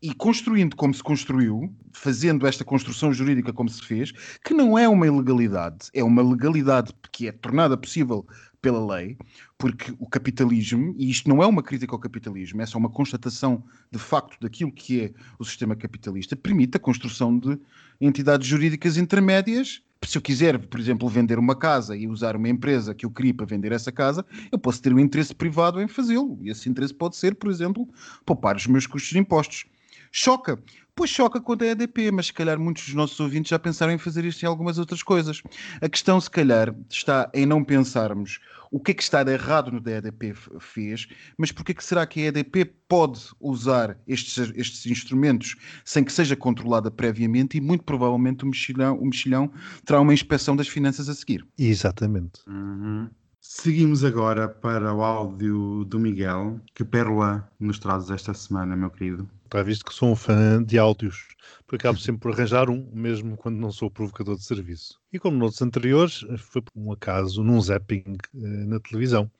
E 0.00 0.14
construindo 0.14 0.76
como 0.76 0.94
se 0.94 1.02
construiu, 1.02 1.74
fazendo 1.92 2.46
esta 2.46 2.64
construção 2.64 3.12
jurídica 3.12 3.52
como 3.52 3.68
se 3.68 3.82
fez, 3.82 4.12
que 4.44 4.54
não 4.54 4.78
é 4.78 4.88
uma 4.88 5.08
ilegalidade, 5.08 5.88
é 5.92 6.04
uma 6.04 6.22
legalidade 6.22 6.94
que 7.10 7.26
é 7.26 7.32
tornada 7.32 7.76
possível 7.76 8.24
pela 8.62 8.94
lei, 8.94 9.16
porque 9.56 9.92
o 9.98 10.08
capitalismo, 10.08 10.94
e 10.96 11.10
isto 11.10 11.28
não 11.28 11.42
é 11.42 11.46
uma 11.46 11.64
crítica 11.64 11.96
ao 11.96 11.98
capitalismo, 11.98 12.62
é 12.62 12.66
só 12.66 12.78
uma 12.78 12.88
constatação 12.88 13.64
de 13.90 13.98
facto 13.98 14.38
daquilo 14.40 14.70
que 14.70 15.00
é 15.00 15.12
o 15.36 15.44
sistema 15.44 15.74
capitalista, 15.74 16.36
permite 16.36 16.76
a 16.76 16.80
construção 16.80 17.36
de 17.36 17.58
entidades 18.00 18.46
jurídicas 18.46 18.96
intermédias. 18.96 19.82
Se 20.04 20.16
eu 20.16 20.22
quiser, 20.22 20.58
por 20.58 20.78
exemplo, 20.78 21.08
vender 21.08 21.40
uma 21.40 21.56
casa 21.56 21.96
e 21.96 22.06
usar 22.06 22.36
uma 22.36 22.48
empresa 22.48 22.94
que 22.94 23.04
eu 23.04 23.10
crie 23.10 23.32
para 23.32 23.46
vender 23.46 23.72
essa 23.72 23.90
casa, 23.90 24.24
eu 24.52 24.58
posso 24.60 24.80
ter 24.80 24.94
um 24.94 25.00
interesse 25.00 25.34
privado 25.34 25.80
em 25.80 25.88
fazê-lo. 25.88 26.38
E 26.40 26.50
esse 26.50 26.68
interesse 26.68 26.94
pode 26.94 27.16
ser, 27.16 27.34
por 27.34 27.50
exemplo, 27.50 27.88
poupar 28.24 28.54
os 28.54 28.66
meus 28.68 28.86
custos 28.86 29.10
de 29.10 29.18
impostos. 29.18 29.64
Choca. 30.10 30.58
Pois 30.94 31.10
choca 31.10 31.40
quando 31.40 31.62
é 31.62 31.70
EDP, 31.70 32.10
mas 32.10 32.26
se 32.26 32.32
calhar 32.32 32.58
muitos 32.58 32.86
dos 32.86 32.94
nossos 32.94 33.20
ouvintes 33.20 33.50
já 33.50 33.58
pensaram 33.58 33.92
em 33.92 33.98
fazer 33.98 34.24
isto 34.24 34.42
em 34.42 34.46
algumas 34.46 34.78
outras 34.78 35.00
coisas. 35.00 35.40
A 35.80 35.88
questão, 35.88 36.20
se 36.20 36.28
calhar, 36.28 36.74
está 36.90 37.30
em 37.32 37.46
não 37.46 37.62
pensarmos 37.62 38.40
o 38.70 38.80
que 38.80 38.90
é 38.90 38.94
que 38.94 39.02
está 39.02 39.22
de 39.22 39.32
errado 39.32 39.70
no 39.70 39.80
que 39.80 39.90
a 39.90 39.98
EDP 39.98 40.34
fez, 40.58 41.06
mas 41.36 41.52
porque 41.52 41.70
é 41.70 41.74
que 41.76 41.84
será 41.84 42.04
que 42.04 42.20
a 42.20 42.26
EDP 42.26 42.64
pode 42.88 43.20
usar 43.38 43.96
estes, 44.08 44.50
estes 44.56 44.86
instrumentos 44.86 45.54
sem 45.84 46.02
que 46.02 46.12
seja 46.12 46.34
controlada 46.34 46.90
previamente 46.90 47.56
e 47.56 47.60
muito 47.60 47.84
provavelmente 47.84 48.42
o 48.42 48.48
mexilhão, 48.48 48.98
o 48.98 49.04
mexilhão 49.04 49.52
terá 49.84 50.00
uma 50.00 50.12
inspeção 50.12 50.56
das 50.56 50.66
finanças 50.66 51.08
a 51.08 51.14
seguir. 51.14 51.46
Exatamente. 51.56 52.40
Uhum. 52.48 53.08
Seguimos 53.40 54.04
agora 54.04 54.48
para 54.48 54.92
o 54.92 55.02
áudio 55.02 55.84
do 55.84 55.98
Miguel. 55.98 56.60
Que 56.74 56.84
pérola 56.84 57.48
nos 57.58 57.78
trazes 57.78 58.10
esta 58.10 58.34
semana, 58.34 58.76
meu 58.76 58.90
querido? 58.90 59.28
Está 59.48 59.62
visto 59.62 59.86
que 59.86 59.94
sou 59.94 60.10
um 60.10 60.14
fã 60.14 60.62
de 60.62 60.78
áudios, 60.78 61.26
porque 61.66 61.86
acabo 61.86 61.98
sempre 61.98 62.20
por 62.20 62.32
arranjar 62.32 62.68
um, 62.68 62.86
mesmo 62.92 63.34
quando 63.34 63.56
não 63.56 63.72
sou 63.72 63.90
provocador 63.90 64.36
de 64.36 64.44
serviço. 64.44 65.00
E 65.10 65.18
como 65.18 65.38
noutros 65.38 65.62
anteriores, 65.62 66.22
foi 66.36 66.60
por 66.60 66.72
um 66.76 66.92
acaso 66.92 67.42
num 67.42 67.58
zapping 67.58 68.04
eh, 68.34 68.38
na 68.66 68.78
televisão. 68.78 69.30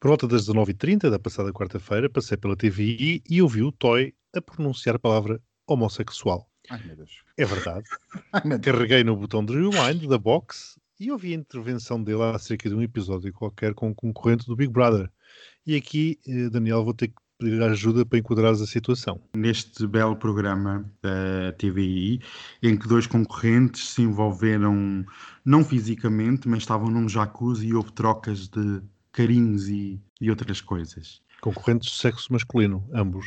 Por 0.00 0.08
volta 0.08 0.26
das 0.26 0.48
19h30 0.48 1.10
da 1.10 1.18
passada 1.18 1.52
quarta-feira, 1.52 2.08
passei 2.08 2.38
pela 2.38 2.56
TVI 2.56 3.22
e 3.28 3.42
ouvi 3.42 3.62
o 3.62 3.70
Toy 3.70 4.14
a 4.34 4.40
pronunciar 4.40 4.96
a 4.96 4.98
palavra 4.98 5.38
homossexual. 5.66 6.48
Ai. 6.70 6.80
É 7.36 7.44
verdade. 7.44 7.84
Ai. 8.32 8.58
Carreguei 8.58 9.04
no 9.04 9.14
botão 9.14 9.44
de 9.44 9.52
rewind 9.52 10.06
da 10.08 10.16
box 10.16 10.80
e 10.98 11.12
ouvi 11.12 11.34
a 11.34 11.36
intervenção 11.36 12.02
dele 12.02 12.22
acerca 12.22 12.70
de 12.70 12.74
um 12.74 12.80
episódio 12.80 13.30
qualquer 13.34 13.74
com 13.74 13.90
um 13.90 13.94
concorrente 13.94 14.46
do 14.46 14.56
Big 14.56 14.72
Brother. 14.72 15.10
E 15.66 15.76
aqui, 15.76 16.18
eh, 16.26 16.48
Daniel, 16.48 16.82
vou 16.82 16.94
ter 16.94 17.08
que 17.08 17.21
pedir 17.42 17.62
ajuda 17.62 18.04
para 18.06 18.18
enquadrar 18.18 18.52
a 18.52 18.66
situação. 18.66 19.20
Neste 19.36 19.86
belo 19.86 20.16
programa 20.16 20.84
da 21.02 21.52
TVI, 21.58 22.20
em 22.62 22.76
que 22.76 22.88
dois 22.88 23.06
concorrentes 23.06 23.90
se 23.90 24.02
envolveram, 24.02 25.04
não 25.44 25.64
fisicamente, 25.64 26.48
mas 26.48 26.60
estavam 26.60 26.88
num 26.88 27.08
jacuzzi 27.08 27.66
e 27.68 27.74
houve 27.74 27.92
trocas 27.92 28.48
de 28.48 28.80
carinhos 29.12 29.68
e, 29.68 30.00
e 30.20 30.30
outras 30.30 30.60
coisas. 30.60 31.20
Concorrentes 31.42 31.90
de 31.90 31.98
sexo 31.98 32.32
masculino, 32.32 32.88
ambos. 32.94 33.26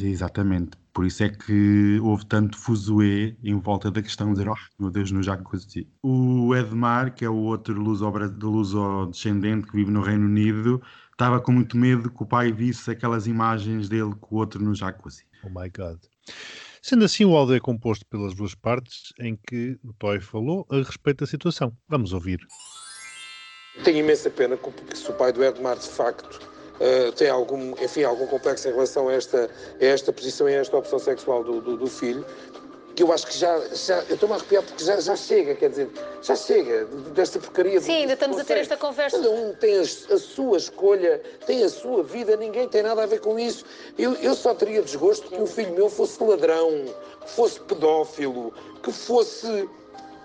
Exatamente. 0.00 0.70
Por 0.92 1.06
isso 1.06 1.22
é 1.22 1.28
que 1.28 2.00
houve 2.02 2.26
tanto 2.26 2.58
fuzuê 2.58 3.36
em 3.44 3.56
volta 3.60 3.88
da 3.88 4.02
questão 4.02 4.28
de 4.32 4.38
dizer, 4.40 4.48
oh, 4.48 4.56
meu 4.80 4.90
Deus, 4.90 5.12
no 5.12 5.22
jacuzzi. 5.22 5.86
O 6.02 6.52
Edmar, 6.56 7.14
que 7.14 7.24
é 7.24 7.30
o 7.30 7.36
outro 7.36 7.80
luso- 7.80 8.10
luso-descendente 8.42 9.68
que 9.68 9.76
vive 9.76 9.92
no 9.92 10.00
Reino 10.00 10.26
Unido, 10.26 10.82
estava 11.16 11.40
com 11.40 11.50
muito 11.50 11.78
medo 11.78 12.10
que 12.10 12.22
o 12.22 12.26
pai 12.26 12.52
visse 12.52 12.90
aquelas 12.90 13.26
imagens 13.26 13.88
dele 13.88 14.14
com 14.20 14.36
o 14.36 14.38
outro 14.38 14.62
no 14.62 14.74
jacuzzi. 14.74 15.24
Oh 15.42 15.48
my 15.48 15.70
God. 15.70 15.98
Sendo 16.82 17.06
assim, 17.06 17.24
o 17.24 17.34
áudio 17.34 17.56
é 17.56 17.60
composto 17.60 18.04
pelas 18.06 18.34
duas 18.34 18.54
partes 18.54 19.14
em 19.18 19.34
que 19.48 19.78
o 19.82 19.94
Toy 19.94 20.20
falou 20.20 20.66
a 20.70 20.76
respeito 20.76 21.24
da 21.24 21.26
situação. 21.26 21.72
Vamos 21.88 22.12
ouvir. 22.12 22.38
Tenho 23.82 23.98
imensa 23.98 24.28
pena 24.28 24.58
que, 24.58 24.96
se 24.96 25.10
o 25.10 25.14
pai 25.14 25.32
do 25.32 25.42
Edmar, 25.42 25.78
de 25.78 25.88
facto, 25.88 26.38
eh, 26.78 27.10
tem 27.12 27.30
algum, 27.30 27.70
enfim, 27.82 28.04
algum 28.04 28.26
complexo 28.26 28.68
em 28.68 28.72
relação 28.72 29.08
a 29.08 29.14
esta, 29.14 29.50
a 29.80 29.84
esta 29.84 30.12
posição 30.12 30.48
e 30.48 30.54
a 30.54 30.60
esta 30.60 30.76
opção 30.76 30.98
sexual 30.98 31.42
do, 31.42 31.60
do, 31.62 31.76
do 31.78 31.86
filho, 31.86 32.24
que 32.96 33.02
eu 33.02 33.12
acho 33.12 33.26
que 33.26 33.36
já, 33.36 33.60
já 33.74 33.98
eu 34.08 34.14
estou-me 34.14 34.34
a 34.34 34.38
arrepiar 34.38 34.62
porque 34.62 34.82
já, 34.82 34.98
já 34.98 35.14
chega, 35.14 35.54
quer 35.54 35.68
dizer, 35.68 35.90
já 36.22 36.34
chega 36.34 36.86
desta 37.14 37.38
porcaria. 37.38 37.78
Sim, 37.78 37.92
ainda 37.92 38.14
estamos 38.14 38.38
a 38.38 38.44
ter 38.44 38.56
esta 38.56 38.74
conversa. 38.74 39.18
Cada 39.18 39.30
um 39.30 39.52
tem 39.54 39.76
a, 39.76 39.82
a 39.82 40.18
sua 40.18 40.56
escolha, 40.56 41.20
tem 41.46 41.62
a 41.62 41.68
sua 41.68 42.02
vida, 42.02 42.34
ninguém 42.38 42.66
tem 42.66 42.82
nada 42.82 43.02
a 43.02 43.06
ver 43.06 43.20
com 43.20 43.38
isso. 43.38 43.66
Eu, 43.98 44.14
eu 44.14 44.34
só 44.34 44.54
teria 44.54 44.80
desgosto 44.80 45.28
que 45.28 45.36
um 45.36 45.46
filho 45.46 45.74
meu 45.74 45.90
fosse 45.90 46.22
ladrão, 46.24 46.86
que 47.20 47.30
fosse 47.30 47.60
pedófilo, 47.60 48.54
que 48.82 48.90
fosse. 48.90 49.68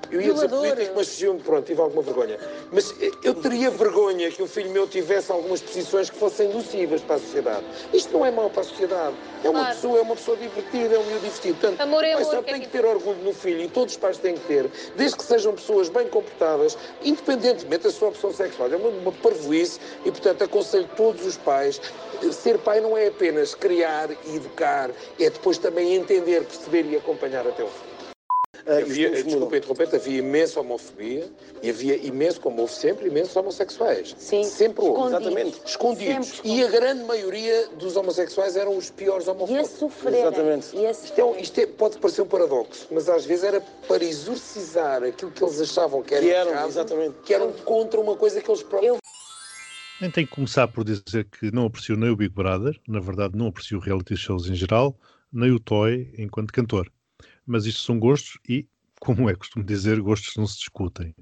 Eu 0.10 0.20
ia 0.20 0.34
dizer 0.34 0.50
político, 0.50 0.93
mas 0.96 1.08
fugiu-me, 1.10 1.39
pronto, 1.41 1.65
tive 1.65 1.79
alguma 1.81 2.01
vergonha. 2.01 2.38
Mas 2.72 2.93
eu 3.24 3.34
teria 3.36 3.70
vergonha 3.70 4.29
que 4.29 4.41
o 4.41 4.48
filho 4.48 4.70
meu 4.72 4.86
tivesse 4.88 5.31
algumas 5.31 5.62
posições 5.62 6.10
que 6.10 6.17
fossem 6.17 6.50
nocivas 6.50 7.01
para 7.01 7.15
a 7.15 7.20
sociedade. 7.20 7.65
Isto 7.93 8.12
não 8.13 8.25
é 8.25 8.31
mau 8.31 8.50
para 8.50 8.62
a 8.62 8.63
sociedade. 8.65 9.15
É 9.43 9.50
uma 9.50 9.60
Claro. 9.60 9.75
pessoa, 9.75 10.00
é 10.00 10.01
uma 10.01 10.15
pessoa 10.15 10.36
divertida, 10.36 10.96
é 10.96 11.00
um 11.00 11.03
miúdo 11.05 11.22
divertido. 11.22 11.58
Portanto, 11.60 11.79
Amor 11.81 12.03
é 12.03 12.13
pai 12.13 12.22
amor, 12.24 12.31
só 12.36 12.41
que 12.41 12.50
é 12.50 12.53
tem 12.53 12.62
que 12.62 12.67
que- 12.67 12.72
ter 12.77 12.86
orgulho 12.86 13.20
no 13.24 13.34
filho 13.34 13.62
e 13.62 13.70
todos 13.70 13.93
os 13.93 13.98
pais 14.00 14.17
têm 14.17 14.34
que 14.36 14.46
ter, 14.48 14.70
desde 14.98 15.15
que 15.17 15.24
sejam 15.24 15.53
pessoas 15.55 15.88
bem 15.88 16.08
comportadas, 16.08 16.77
independentemente 17.03 17.84
da 17.84 17.91
sua 17.91 18.10
opção 18.10 18.34
sexual. 18.34 18.70
É 18.72 18.75
uma, 18.75 18.89
uma 18.89 19.12
parvoíce 19.13 19.79
e, 20.03 20.12
portanto, 20.12 20.43
aconselho 20.43 20.89
todos 20.98 21.25
os 21.25 21.38
pais. 21.38 21.79
Ser 22.34 22.58
pai 22.60 22.81
não 22.81 22.98
é 22.98 23.08
apenas 23.08 23.55
criar 23.55 24.10
e 24.25 24.36
educar, 24.36 24.91
é 25.20 25.29
depois 25.29 25.58
também 25.58 25.93
entender, 25.96 26.43
perceber 26.43 26.86
e 26.88 26.98
acompanhar 26.98 27.48
até 27.48 27.63
o 27.63 27.67
fim. 27.67 27.90
Havia, 28.68 29.10
desculpa 29.24 29.58
interromper, 29.58 29.89
havia 29.96 30.20
imensa 30.20 30.60
homofobia 30.60 31.30
e 31.63 31.70
havia 31.70 31.96
imenso, 32.06 32.39
como 32.39 32.62
houve 32.62 32.74
sempre, 32.74 33.08
imensos 33.08 33.36
homossexuais. 33.36 34.15
Sim. 34.18 34.44
Sempre 34.44 34.84
houve. 34.86 35.00
Escondidos. 35.01 35.22
Exatamente. 35.27 35.62
Escondidos. 35.65 36.27
Sempre 36.27 36.50
E 36.51 36.63
a 36.63 36.68
grande 36.70 37.03
maioria 37.06 37.68
dos 37.77 37.96
homossexuais 37.96 38.56
eram 38.56 38.77
os 38.77 38.89
piores 38.89 39.25
E 39.25 39.30
a 39.30 39.34
homofóbicos. 39.34 39.70
sofrer. 39.72 40.13
Exatamente. 40.15 40.75
E 40.75 40.86
a 40.86 40.91
Isto, 40.91 41.22
é, 41.22 41.41
isto 41.41 41.60
é- 41.60 41.65
pode 41.65 41.98
parecer 41.98 42.22
um 42.22 42.27
paradoxo, 42.27 42.88
mas 42.91 43.10
às 43.10 43.25
vezes 43.25 43.44
era 43.44 43.62
para 43.88 44.03
exorcizar 44.03 45.03
aquilo 45.03 45.32
que 45.32 45.44
eles 45.44 45.60
achavam 45.60 46.01
que 46.03 46.13
era 46.13 46.24
Que 46.24 46.32
eram, 46.32 46.51
errado, 46.51 46.70
exatamente. 46.70 47.15
que 47.25 47.34
eram 47.34 47.51
contra 47.65 48.00
uma 48.00 48.15
coisa 48.15 48.41
que 48.41 48.50
eles 48.50 48.62
próprios 48.63 48.98
Nem 50.00 50.10
tenho 50.10 50.27
que 50.27 50.34
começar 50.34 50.68
por 50.68 50.84
dizer 50.84 51.25
que 51.25 51.51
não 51.51 51.65
aprecio 51.65 51.96
nem 51.96 52.10
o 52.10 52.15
Big 52.15 52.34
Brother, 52.34 52.80
na 52.88 53.00
verdade 53.00 53.38
não 53.38 53.48
aprecio 53.48 53.77
reality 53.80 54.15
shows 54.18 54.48
em 54.50 54.56
geral, 54.56 54.96
nem 55.32 55.51
o 55.51 55.60
Toy 55.60 56.12
enquanto 56.18 56.51
cantor. 56.51 56.91
Mas 57.51 57.65
isto 57.65 57.81
são 57.81 58.00
gostos 58.00 58.39
e, 58.48 58.65
como 58.98 59.29
é 59.29 59.36
costume 59.36 59.65
dizer, 59.65 60.00
gostos 60.00 60.38
não 60.38 60.48
se 60.48 60.58
discutem. 60.58 61.13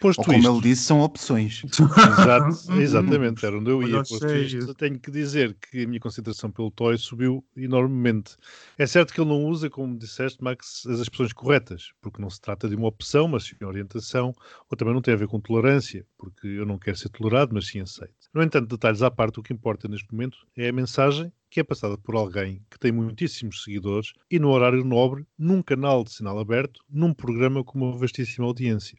Posto 0.00 0.20
Ou 0.20 0.24
como 0.26 0.38
isto, 0.38 0.52
ele 0.52 0.60
disse, 0.60 0.82
são 0.82 1.00
opções. 1.00 1.64
Exato, 1.64 2.72
exatamente, 2.80 3.44
era 3.44 3.58
onde 3.58 3.70
eu 3.70 3.82
ia. 3.82 4.04
Sei. 4.04 4.44
isto, 4.44 4.58
eu 4.58 4.74
tenho 4.74 5.00
que 5.00 5.10
dizer 5.10 5.56
que 5.58 5.82
a 5.82 5.88
minha 5.88 5.98
consideração 5.98 6.50
pelo 6.50 6.70
Toy 6.70 6.96
subiu 6.98 7.44
enormemente. 7.56 8.36
É 8.76 8.86
certo 8.86 9.12
que 9.12 9.20
ele 9.20 9.30
não 9.30 9.42
usa, 9.44 9.70
como 9.70 9.98
disseste, 9.98 10.44
Max, 10.44 10.86
as 10.86 11.00
expressões 11.00 11.32
corretas, 11.32 11.92
porque 12.00 12.20
não 12.20 12.28
se 12.28 12.40
trata 12.40 12.68
de 12.68 12.76
uma 12.76 12.86
opção, 12.86 13.26
mas 13.26 13.44
sim 13.44 13.56
orientação, 13.64 14.32
ou 14.70 14.76
também 14.76 14.94
não 14.94 15.02
tem 15.02 15.14
a 15.14 15.16
ver 15.16 15.26
com 15.26 15.40
tolerância, 15.40 16.06
porque 16.18 16.46
eu 16.46 16.66
não 16.66 16.78
quero 16.78 16.96
ser 16.96 17.08
tolerado, 17.08 17.52
mas 17.54 17.66
sim 17.66 17.80
aceito. 17.80 18.14
No 18.32 18.42
entanto, 18.42 18.68
detalhes 18.68 19.02
à 19.02 19.10
parte, 19.10 19.40
o 19.40 19.42
que 19.42 19.52
importa 19.52 19.88
neste 19.88 20.12
momento 20.12 20.38
é 20.56 20.68
a 20.68 20.72
mensagem 20.72 21.32
que 21.54 21.60
é 21.60 21.62
passada 21.62 21.96
por 21.96 22.16
alguém 22.16 22.60
que 22.68 22.80
tem 22.80 22.90
muitíssimos 22.90 23.62
seguidores 23.62 24.12
e 24.28 24.40
no 24.40 24.50
horário 24.50 24.84
nobre, 24.84 25.24
num 25.38 25.62
canal 25.62 26.02
de 26.02 26.12
sinal 26.12 26.36
aberto, 26.36 26.80
num 26.90 27.14
programa 27.14 27.62
com 27.62 27.78
uma 27.78 27.96
vastíssima 27.96 28.44
audiência. 28.44 28.98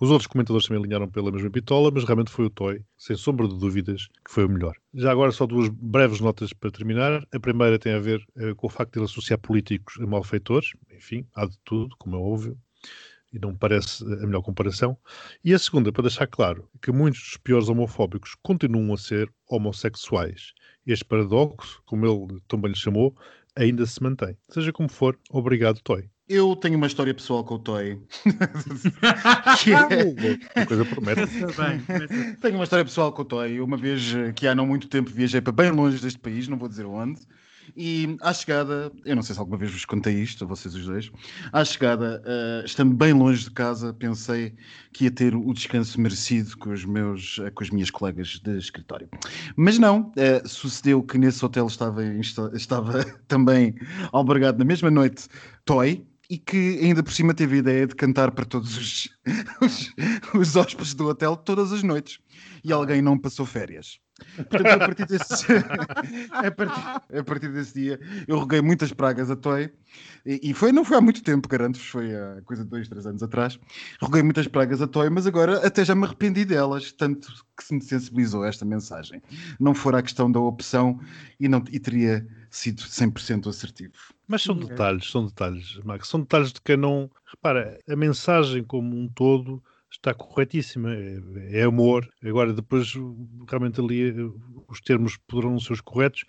Os 0.00 0.10
outros 0.10 0.26
comentadores 0.26 0.66
também 0.66 0.82
alinharam 0.82 1.06
pela 1.06 1.30
mesma 1.30 1.50
bitola, 1.50 1.90
mas 1.92 2.04
realmente 2.04 2.30
foi 2.30 2.46
o 2.46 2.50
Toy, 2.50 2.82
sem 2.96 3.14
sombra 3.14 3.46
de 3.46 3.58
dúvidas, 3.58 4.08
que 4.24 4.30
foi 4.30 4.46
o 4.46 4.48
melhor. 4.48 4.74
Já 4.94 5.12
agora 5.12 5.30
só 5.32 5.46
duas 5.46 5.68
breves 5.68 6.18
notas 6.18 6.50
para 6.54 6.70
terminar. 6.70 7.26
A 7.30 7.38
primeira 7.38 7.78
tem 7.78 7.92
a 7.92 7.98
ver 7.98 8.24
eh, 8.38 8.54
com 8.54 8.68
o 8.68 8.70
facto 8.70 8.94
de 8.94 9.00
ele 9.00 9.04
associar 9.04 9.38
políticos 9.38 9.98
a 10.00 10.06
malfeitores. 10.06 10.70
Enfim, 10.90 11.26
há 11.34 11.44
de 11.44 11.58
tudo, 11.62 11.94
como 11.98 12.16
é 12.16 12.18
óbvio, 12.18 12.58
e 13.30 13.38
não 13.38 13.50
me 13.50 13.58
parece 13.58 14.02
a 14.02 14.26
melhor 14.26 14.40
comparação. 14.40 14.96
E 15.44 15.52
a 15.52 15.58
segunda, 15.58 15.92
para 15.92 16.04
deixar 16.04 16.26
claro 16.26 16.66
que 16.80 16.90
muitos 16.90 17.20
dos 17.20 17.36
piores 17.36 17.68
homofóbicos 17.68 18.34
continuam 18.42 18.94
a 18.94 18.96
ser 18.96 19.30
homossexuais. 19.46 20.54
Este 20.86 21.04
paradoxo, 21.04 21.82
como 21.84 22.06
ele 22.06 22.40
também 22.46 22.70
lhe 22.70 22.78
chamou, 22.78 23.14
ainda 23.56 23.84
se 23.86 24.02
mantém. 24.02 24.36
Seja 24.48 24.72
como 24.72 24.88
for, 24.88 25.18
obrigado, 25.30 25.80
Toy. 25.80 26.08
Eu 26.28 26.56
tenho 26.56 26.76
uma 26.76 26.88
história 26.88 27.14
pessoal 27.14 27.44
com 27.44 27.54
o 27.54 27.58
Toy. 27.58 28.00
que 29.62 29.72
é... 29.72 30.60
A 30.60 30.66
coisa 30.66 30.84
promete. 30.84 31.22
Tenho 32.40 32.54
uma 32.56 32.64
história 32.64 32.84
pessoal 32.84 33.12
com 33.12 33.22
o 33.22 33.24
Toy. 33.24 33.60
Uma 33.60 33.76
vez 33.76 34.12
que 34.34 34.46
há 34.46 34.54
não 34.54 34.66
muito 34.66 34.88
tempo 34.88 35.08
viajei 35.08 35.40
para 35.40 35.52
bem 35.52 35.70
longe 35.70 36.00
deste 36.00 36.18
país, 36.18 36.48
não 36.48 36.58
vou 36.58 36.68
dizer 36.68 36.84
onde. 36.84 37.20
E 37.74 38.16
à 38.20 38.32
chegada, 38.32 38.92
eu 39.04 39.16
não 39.16 39.22
sei 39.22 39.34
se 39.34 39.40
alguma 39.40 39.56
vez 39.56 39.72
vos 39.72 39.84
contei 39.84 40.14
isto, 40.14 40.44
a 40.44 40.46
vocês 40.46 40.74
os 40.74 40.84
dois. 40.84 41.10
À 41.52 41.64
chegada, 41.64 42.22
eh, 42.24 42.62
estando 42.64 42.94
bem 42.94 43.12
longe 43.12 43.44
de 43.44 43.50
casa, 43.50 43.92
pensei 43.94 44.54
que 44.92 45.04
ia 45.04 45.10
ter 45.10 45.34
o 45.34 45.52
descanso 45.52 46.00
merecido 46.00 46.56
com, 46.58 46.70
os 46.70 46.84
meus, 46.84 47.40
eh, 47.42 47.50
com 47.50 47.64
as 47.64 47.70
minhas 47.70 47.90
colegas 47.90 48.40
de 48.42 48.58
escritório. 48.58 49.08
Mas 49.56 49.78
não, 49.78 50.12
eh, 50.16 50.42
sucedeu 50.44 51.02
que 51.02 51.18
nesse 51.18 51.44
hotel 51.44 51.66
estava, 51.66 52.04
estava 52.54 53.04
também 53.26 53.74
albergado 54.12 54.58
na 54.58 54.64
mesma 54.64 54.90
noite 54.90 55.28
Toy. 55.64 56.06
E 56.28 56.38
que 56.38 56.80
ainda 56.82 57.04
por 57.04 57.12
cima 57.12 57.32
teve 57.32 57.54
a 57.54 57.58
ideia 57.58 57.86
de 57.86 57.94
cantar 57.94 58.32
para 58.32 58.44
todos 58.44 58.76
os, 58.76 59.08
os, 59.62 59.94
os 60.34 60.56
hóspedes 60.56 60.92
do 60.92 61.06
hotel 61.06 61.36
todas 61.36 61.72
as 61.72 61.84
noites. 61.84 62.18
E 62.64 62.72
alguém 62.72 63.00
não 63.00 63.16
passou 63.16 63.46
férias. 63.46 64.00
Portanto, 64.36 64.66
a 64.66 64.78
partir 64.78 65.06
desse, 65.06 65.46
a 66.32 66.50
partir, 66.50 67.18
a 67.18 67.24
partir 67.24 67.52
desse 67.52 67.74
dia, 67.74 68.00
eu 68.26 68.38
roguei 68.38 68.62
muitas 68.62 68.92
pragas 68.92 69.30
a 69.30 69.36
Toy. 69.36 69.70
E, 70.24 70.52
foi, 70.52 70.72
não 70.72 70.84
foi 70.84 70.96
há 70.96 71.00
muito 71.00 71.22
tempo, 71.22 71.48
garanto-vos, 71.48 71.86
foi 71.86 72.14
há 72.14 72.42
coisa 72.44 72.64
de 72.64 72.70
dois, 72.70 72.88
três 72.88 73.06
anos 73.06 73.22
atrás. 73.22 73.58
Roguei 74.00 74.22
muitas 74.22 74.48
pragas 74.48 74.82
a 74.82 74.86
Toy, 74.86 75.08
mas 75.08 75.26
agora 75.26 75.64
até 75.66 75.84
já 75.84 75.94
me 75.94 76.04
arrependi 76.04 76.44
delas, 76.44 76.92
tanto 76.92 77.32
que 77.56 77.64
se 77.64 77.74
me 77.74 77.80
sensibilizou 77.80 78.44
esta 78.44 78.64
mensagem. 78.64 79.22
Não 79.60 79.74
fora 79.74 79.98
a 79.98 80.02
questão 80.02 80.30
da 80.30 80.40
opção 80.40 80.98
e, 81.38 81.48
não, 81.48 81.62
e 81.70 81.78
teria 81.78 82.26
sido 82.50 82.82
100% 82.82 83.48
assertivo. 83.48 83.92
Mas 84.26 84.42
são 84.42 84.56
detalhes, 84.56 85.10
são 85.10 85.26
detalhes, 85.26 85.78
Max. 85.84 86.08
São 86.08 86.20
detalhes 86.20 86.52
de 86.52 86.60
quem 86.60 86.76
não. 86.76 87.10
Repara, 87.26 87.78
a 87.88 87.96
mensagem 87.96 88.64
como 88.64 88.96
um 88.96 89.08
todo 89.08 89.62
está 89.96 90.14
corretíssima. 90.14 90.94
É, 90.94 91.60
é 91.60 91.62
amor. 91.62 92.08
Agora, 92.24 92.52
depois, 92.52 92.92
realmente 93.48 93.80
ali, 93.80 94.10
eh, 94.10 94.14
os 94.68 94.80
termos 94.80 95.16
poderão 95.26 95.58
ser 95.58 95.74
os 95.74 95.80
corretos. 95.80 96.24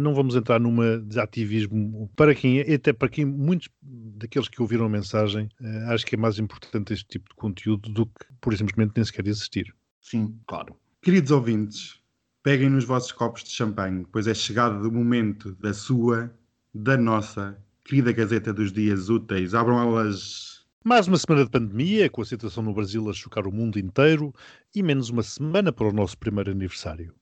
Não 0.00 0.14
vamos 0.14 0.36
entrar 0.36 0.60
numa 0.60 0.98
de 1.00 1.18
ativismo 1.18 2.08
para 2.14 2.34
quem, 2.34 2.58
e 2.58 2.74
até 2.74 2.92
para 2.92 3.08
quem 3.08 3.24
muitos 3.24 3.68
daqueles 3.82 4.48
que 4.48 4.62
ouviram 4.62 4.86
a 4.86 4.88
mensagem, 4.88 5.48
eh, 5.60 5.84
acho 5.88 6.06
que 6.06 6.14
é 6.14 6.18
mais 6.18 6.38
importante 6.38 6.92
este 6.92 7.06
tipo 7.06 7.28
de 7.28 7.34
conteúdo 7.34 7.90
do 7.92 8.06
que, 8.06 8.52
e 8.52 8.56
simplesmente, 8.56 8.92
nem 8.94 9.04
sequer 9.04 9.26
existir. 9.26 9.74
Sim, 10.00 10.38
claro. 10.46 10.76
Queridos 11.02 11.32
ouvintes, 11.32 12.00
peguem 12.42 12.70
nos 12.70 12.84
vossos 12.84 13.10
copos 13.10 13.42
de 13.42 13.50
champanhe, 13.50 14.06
pois 14.12 14.26
é 14.26 14.34
chegado 14.34 14.88
o 14.88 14.92
momento 14.92 15.54
da 15.56 15.74
sua, 15.74 16.32
da 16.72 16.96
nossa 16.96 17.58
querida 17.84 18.12
Gazeta 18.12 18.52
dos 18.52 18.72
Dias 18.72 19.08
Úteis. 19.08 19.54
Abram 19.54 19.80
elas. 19.80 20.53
Mais 20.86 21.08
uma 21.08 21.16
semana 21.16 21.46
de 21.46 21.50
pandemia, 21.50 22.10
com 22.10 22.20
a 22.20 22.26
situação 22.26 22.62
no 22.62 22.74
Brasil 22.74 23.08
a 23.08 23.12
chocar 23.14 23.46
o 23.46 23.50
mundo 23.50 23.78
inteiro, 23.78 24.34
e 24.74 24.82
menos 24.82 25.08
uma 25.08 25.22
semana 25.22 25.72
para 25.72 25.88
o 25.88 25.92
nosso 25.92 26.18
primeiro 26.18 26.50
aniversário. 26.50 27.14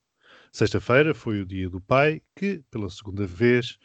Sexta-feira 0.51 1.15
foi 1.15 1.39
o 1.39 1.45
dia 1.45 1.69
do 1.69 1.79
pai, 1.79 2.21
que, 2.35 2.61
pela 2.69 2.89
segunda 2.89 3.25
vez, 3.25 3.77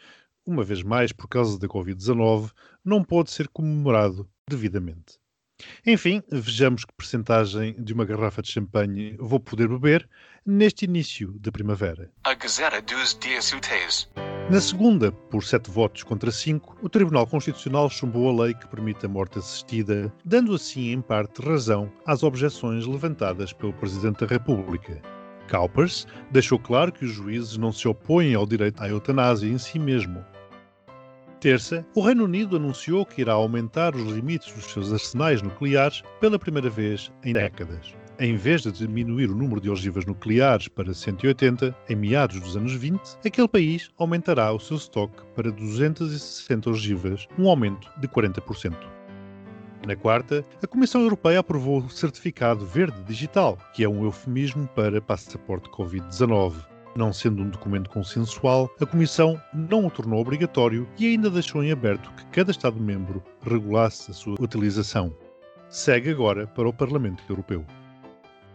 uma 0.45 0.65
vez 0.65 0.83
mais 0.83 1.13
por 1.13 1.29
causa 1.29 1.57
da 1.61 1.69
Covid-19, 1.69 2.51
não 2.85 3.05
pode 3.05 3.31
ser 3.31 3.47
comemorado 3.47 4.29
devidamente. 4.51 5.21
Enfim, 5.87 6.23
vejamos 6.31 6.85
que 6.85 6.93
percentagem 6.93 7.75
de 7.79 7.93
uma 7.93 8.05
garrafa 8.05 8.43
de 8.43 8.51
champanhe 8.51 9.17
vou 9.19 9.41
poder 9.41 9.69
beber 9.69 10.09
neste 10.45 10.85
início 10.85 11.33
da 11.41 11.53
primavera. 11.53 12.11
A 12.25 12.35
Gazeta 12.35 12.81
dos 12.83 13.19
Dias 13.19 13.53
Úteis. 13.53 14.09
Na 14.51 14.61
segunda, 14.61 15.13
por 15.13 15.45
sete 15.45 15.71
votos 15.71 16.03
contra 16.03 16.31
cinco, 16.31 16.77
o 16.81 16.89
Tribunal 16.89 17.27
Constitucional 17.27 17.91
chumbou 17.91 18.31
a 18.31 18.45
lei 18.45 18.55
que 18.55 18.67
permite 18.67 19.05
a 19.05 19.09
morte 19.09 19.39
assistida, 19.39 20.13
dando 20.25 20.55
assim, 20.55 20.91
em 20.93 21.03
parte, 21.03 21.43
razão 21.43 21.93
às 22.07 22.23
objeções 22.23 22.87
levantadas 22.87 23.53
pelo 23.53 23.75
Presidente 23.75 24.21
da 24.21 24.27
República. 24.27 25.03
Cowpers 25.51 26.07
deixou 26.31 26.59
claro 26.59 26.93
que 26.93 27.05
os 27.05 27.13
juízes 27.13 27.57
não 27.57 27.73
se 27.73 27.89
opõem 27.89 28.35
ao 28.35 28.47
direito 28.47 28.83
à 28.83 28.89
eutanásia 28.89 29.49
em 29.49 29.59
si 29.59 29.79
mesmo. 29.79 30.25
Terça, 31.41 31.87
o 31.95 32.01
Reino 32.01 32.25
Unido 32.25 32.57
anunciou 32.57 33.07
que 33.07 33.21
irá 33.21 33.33
aumentar 33.35 33.95
os 33.95 34.13
limites 34.13 34.53
dos 34.53 34.65
seus 34.73 34.93
arsenais 34.93 35.41
nucleares 35.41 36.03
pela 36.21 36.37
primeira 36.37 36.69
vez 36.69 37.13
em 37.25 37.33
décadas. 37.33 37.95
Em 38.19 38.35
vez 38.35 38.63
de 38.63 38.73
diminuir 38.73 39.31
o 39.31 39.37
número 39.37 39.61
de 39.61 39.71
ogivas 39.71 40.05
nucleares 40.05 40.67
para 40.67 40.93
180 40.93 41.77
em 41.89 41.95
meados 41.95 42.41
dos 42.41 42.57
anos 42.57 42.73
20, 42.73 43.01
aquele 43.25 43.47
país 43.47 43.89
aumentará 43.99 44.53
o 44.53 44.59
seu 44.59 44.77
estoque 44.77 45.23
para 45.37 45.53
260 45.53 46.71
ogivas, 46.71 47.29
um 47.39 47.49
aumento 47.49 47.89
de 48.01 48.09
40%. 48.09 48.75
Na 49.87 49.95
quarta, 49.95 50.45
a 50.61 50.67
Comissão 50.67 51.03
Europeia 51.03 51.39
aprovou 51.39 51.79
o 51.79 51.89
Certificado 51.89 52.67
Verde 52.67 53.01
Digital, 53.05 53.57
que 53.73 53.85
é 53.85 53.89
um 53.89 54.05
eufemismo 54.05 54.67
para 54.75 55.01
passaporte 55.01 55.71
Covid-19. 55.71 56.55
Não 56.99 57.13
sendo 57.13 57.45
um 57.45 57.49
documento 57.49 57.89
consensual, 57.91 58.69
a 58.81 58.85
Comissão 58.85 59.41
não 59.55 59.87
o 59.87 59.91
tornou 59.91 60.21
obrigatório 60.21 60.85
e 60.99 61.07
ainda 61.07 61.31
deixou 61.31 61.63
em 61.63 61.71
aberto 61.71 62.11
que 62.15 62.27
cada 62.27 62.51
Estado-membro 62.51 63.23
regulasse 63.41 64.11
a 64.11 64.15
sua 64.15 64.35
utilização. 64.41 65.15
Segue 65.69 66.11
agora 66.11 66.49
para 66.49 66.69
o 66.69 66.73
Parlamento 66.73 67.23
Europeu. 67.29 67.65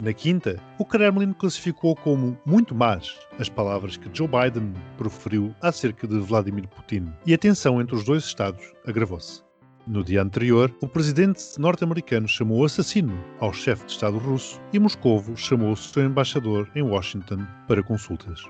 Na 0.01 0.11
quinta, 0.11 0.61
o 0.77 0.83
Kremlin 0.83 1.31
classificou 1.31 1.95
como 1.95 2.37
muito 2.45 2.75
más 2.75 3.17
as 3.39 3.47
palavras 3.47 3.95
que 3.95 4.09
Joe 4.11 4.27
Biden 4.27 4.73
proferiu 4.97 5.55
acerca 5.61 6.05
de 6.05 6.19
Vladimir 6.19 6.67
Putin 6.67 7.13
e 7.25 7.33
a 7.33 7.37
tensão 7.37 7.79
entre 7.79 7.95
os 7.95 8.03
dois 8.03 8.25
Estados 8.25 8.73
agravou-se. 8.85 9.41
No 9.85 10.01
dia 10.01 10.21
anterior, 10.21 10.73
o 10.81 10.87
presidente 10.87 11.43
norte-americano 11.59 12.25
chamou 12.25 12.63
assassino 12.63 13.21
ao 13.41 13.51
chefe 13.51 13.85
de 13.85 13.91
Estado 13.91 14.17
russo 14.17 14.61
e 14.71 14.79
Moscovo 14.79 15.35
chamou 15.35 15.75
seu 15.75 16.05
embaixador 16.05 16.71
em 16.73 16.81
Washington 16.81 17.45
para 17.67 17.83
consultas. 17.83 18.41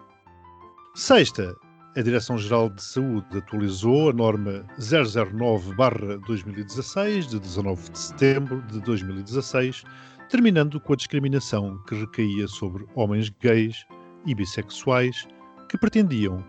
Sexta, 0.93 1.55
a 1.95 2.01
Direção-Geral 2.01 2.69
de 2.69 2.83
Saúde 2.83 3.35
atualizou 3.35 4.11
a 4.11 4.13
norma 4.13 4.63
009-2016 4.79 7.29
de 7.29 7.39
19 7.39 7.89
de 7.89 7.97
setembro 7.97 8.61
de 8.67 8.79
2016 8.81 9.83
terminando 10.29 10.79
com 10.79 10.93
a 10.93 10.95
discriminação 10.95 11.79
que 11.87 11.95
recaía 11.95 12.47
sobre 12.47 12.85
homens 12.93 13.33
gays 13.41 13.87
e 14.25 14.35
bissexuais 14.35 15.27
que 15.67 15.79
pretendiam 15.79 16.45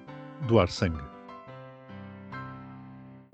doar 0.46 0.68
sangue. 0.68 1.13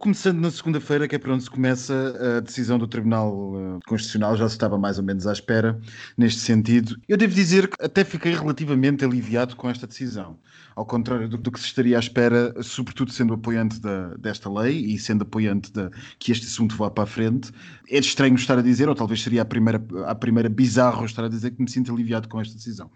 Começando 0.01 0.41
na 0.41 0.51
segunda-feira, 0.51 1.07
que 1.07 1.15
é 1.15 1.19
para 1.19 1.35
onde 1.35 1.45
se 1.45 1.51
começa 1.51 2.39
a 2.39 2.41
decisão 2.41 2.79
do 2.79 2.89
Tribunal 2.89 3.53
uh, 3.53 3.81
Constitucional, 3.87 4.35
já 4.35 4.49
se 4.49 4.55
estava 4.55 4.79
mais 4.79 4.97
ou 4.97 5.05
menos 5.05 5.27
à 5.27 5.33
espera 5.33 5.79
neste 6.17 6.41
sentido. 6.41 6.97
Eu 7.07 7.19
devo 7.19 7.35
dizer 7.35 7.69
que 7.69 7.77
até 7.85 8.03
fiquei 8.03 8.33
relativamente 8.33 9.05
aliviado 9.05 9.55
com 9.57 9.69
esta 9.69 9.87
decisão 9.87 10.39
ao 10.81 10.87
contrário 10.87 11.29
do, 11.29 11.37
do, 11.37 11.53
que 11.53 11.61
se 11.61 11.67
estaria 11.67 11.97
à 11.97 12.01
espera, 12.01 12.55
sobretudo 12.63 13.13
sendo 13.13 13.35
apoiante 13.35 13.79
da, 13.81 14.15
desta 14.15 14.51
lei 14.51 14.79
e 14.79 14.99
sendo 14.99 15.23
apoiante 15.23 15.71
de 15.71 15.91
que 16.19 16.33
este 16.33 16.47
assunto 16.47 16.75
vá 16.77 16.91
para 16.91 17.05
a 17.05 17.07
frente. 17.07 17.53
É 17.91 17.99
estranho 17.99 18.35
estar 18.35 18.59
a 18.59 18.63
dizer, 18.63 18.89
ou 18.89 18.95
talvez 18.95 19.23
seria 19.23 19.43
a 19.43 19.45
primeira, 19.45 19.83
a 20.07 20.15
primeira 20.15 20.49
bizarro 20.49 21.05
estar 21.05 21.25
a 21.25 21.29
dizer 21.29 21.51
que 21.51 21.61
me 21.61 21.71
sinto 21.71 21.93
aliviado 21.93 22.29
com 22.29 22.41
esta 22.41 22.55
decisão. 22.55 22.91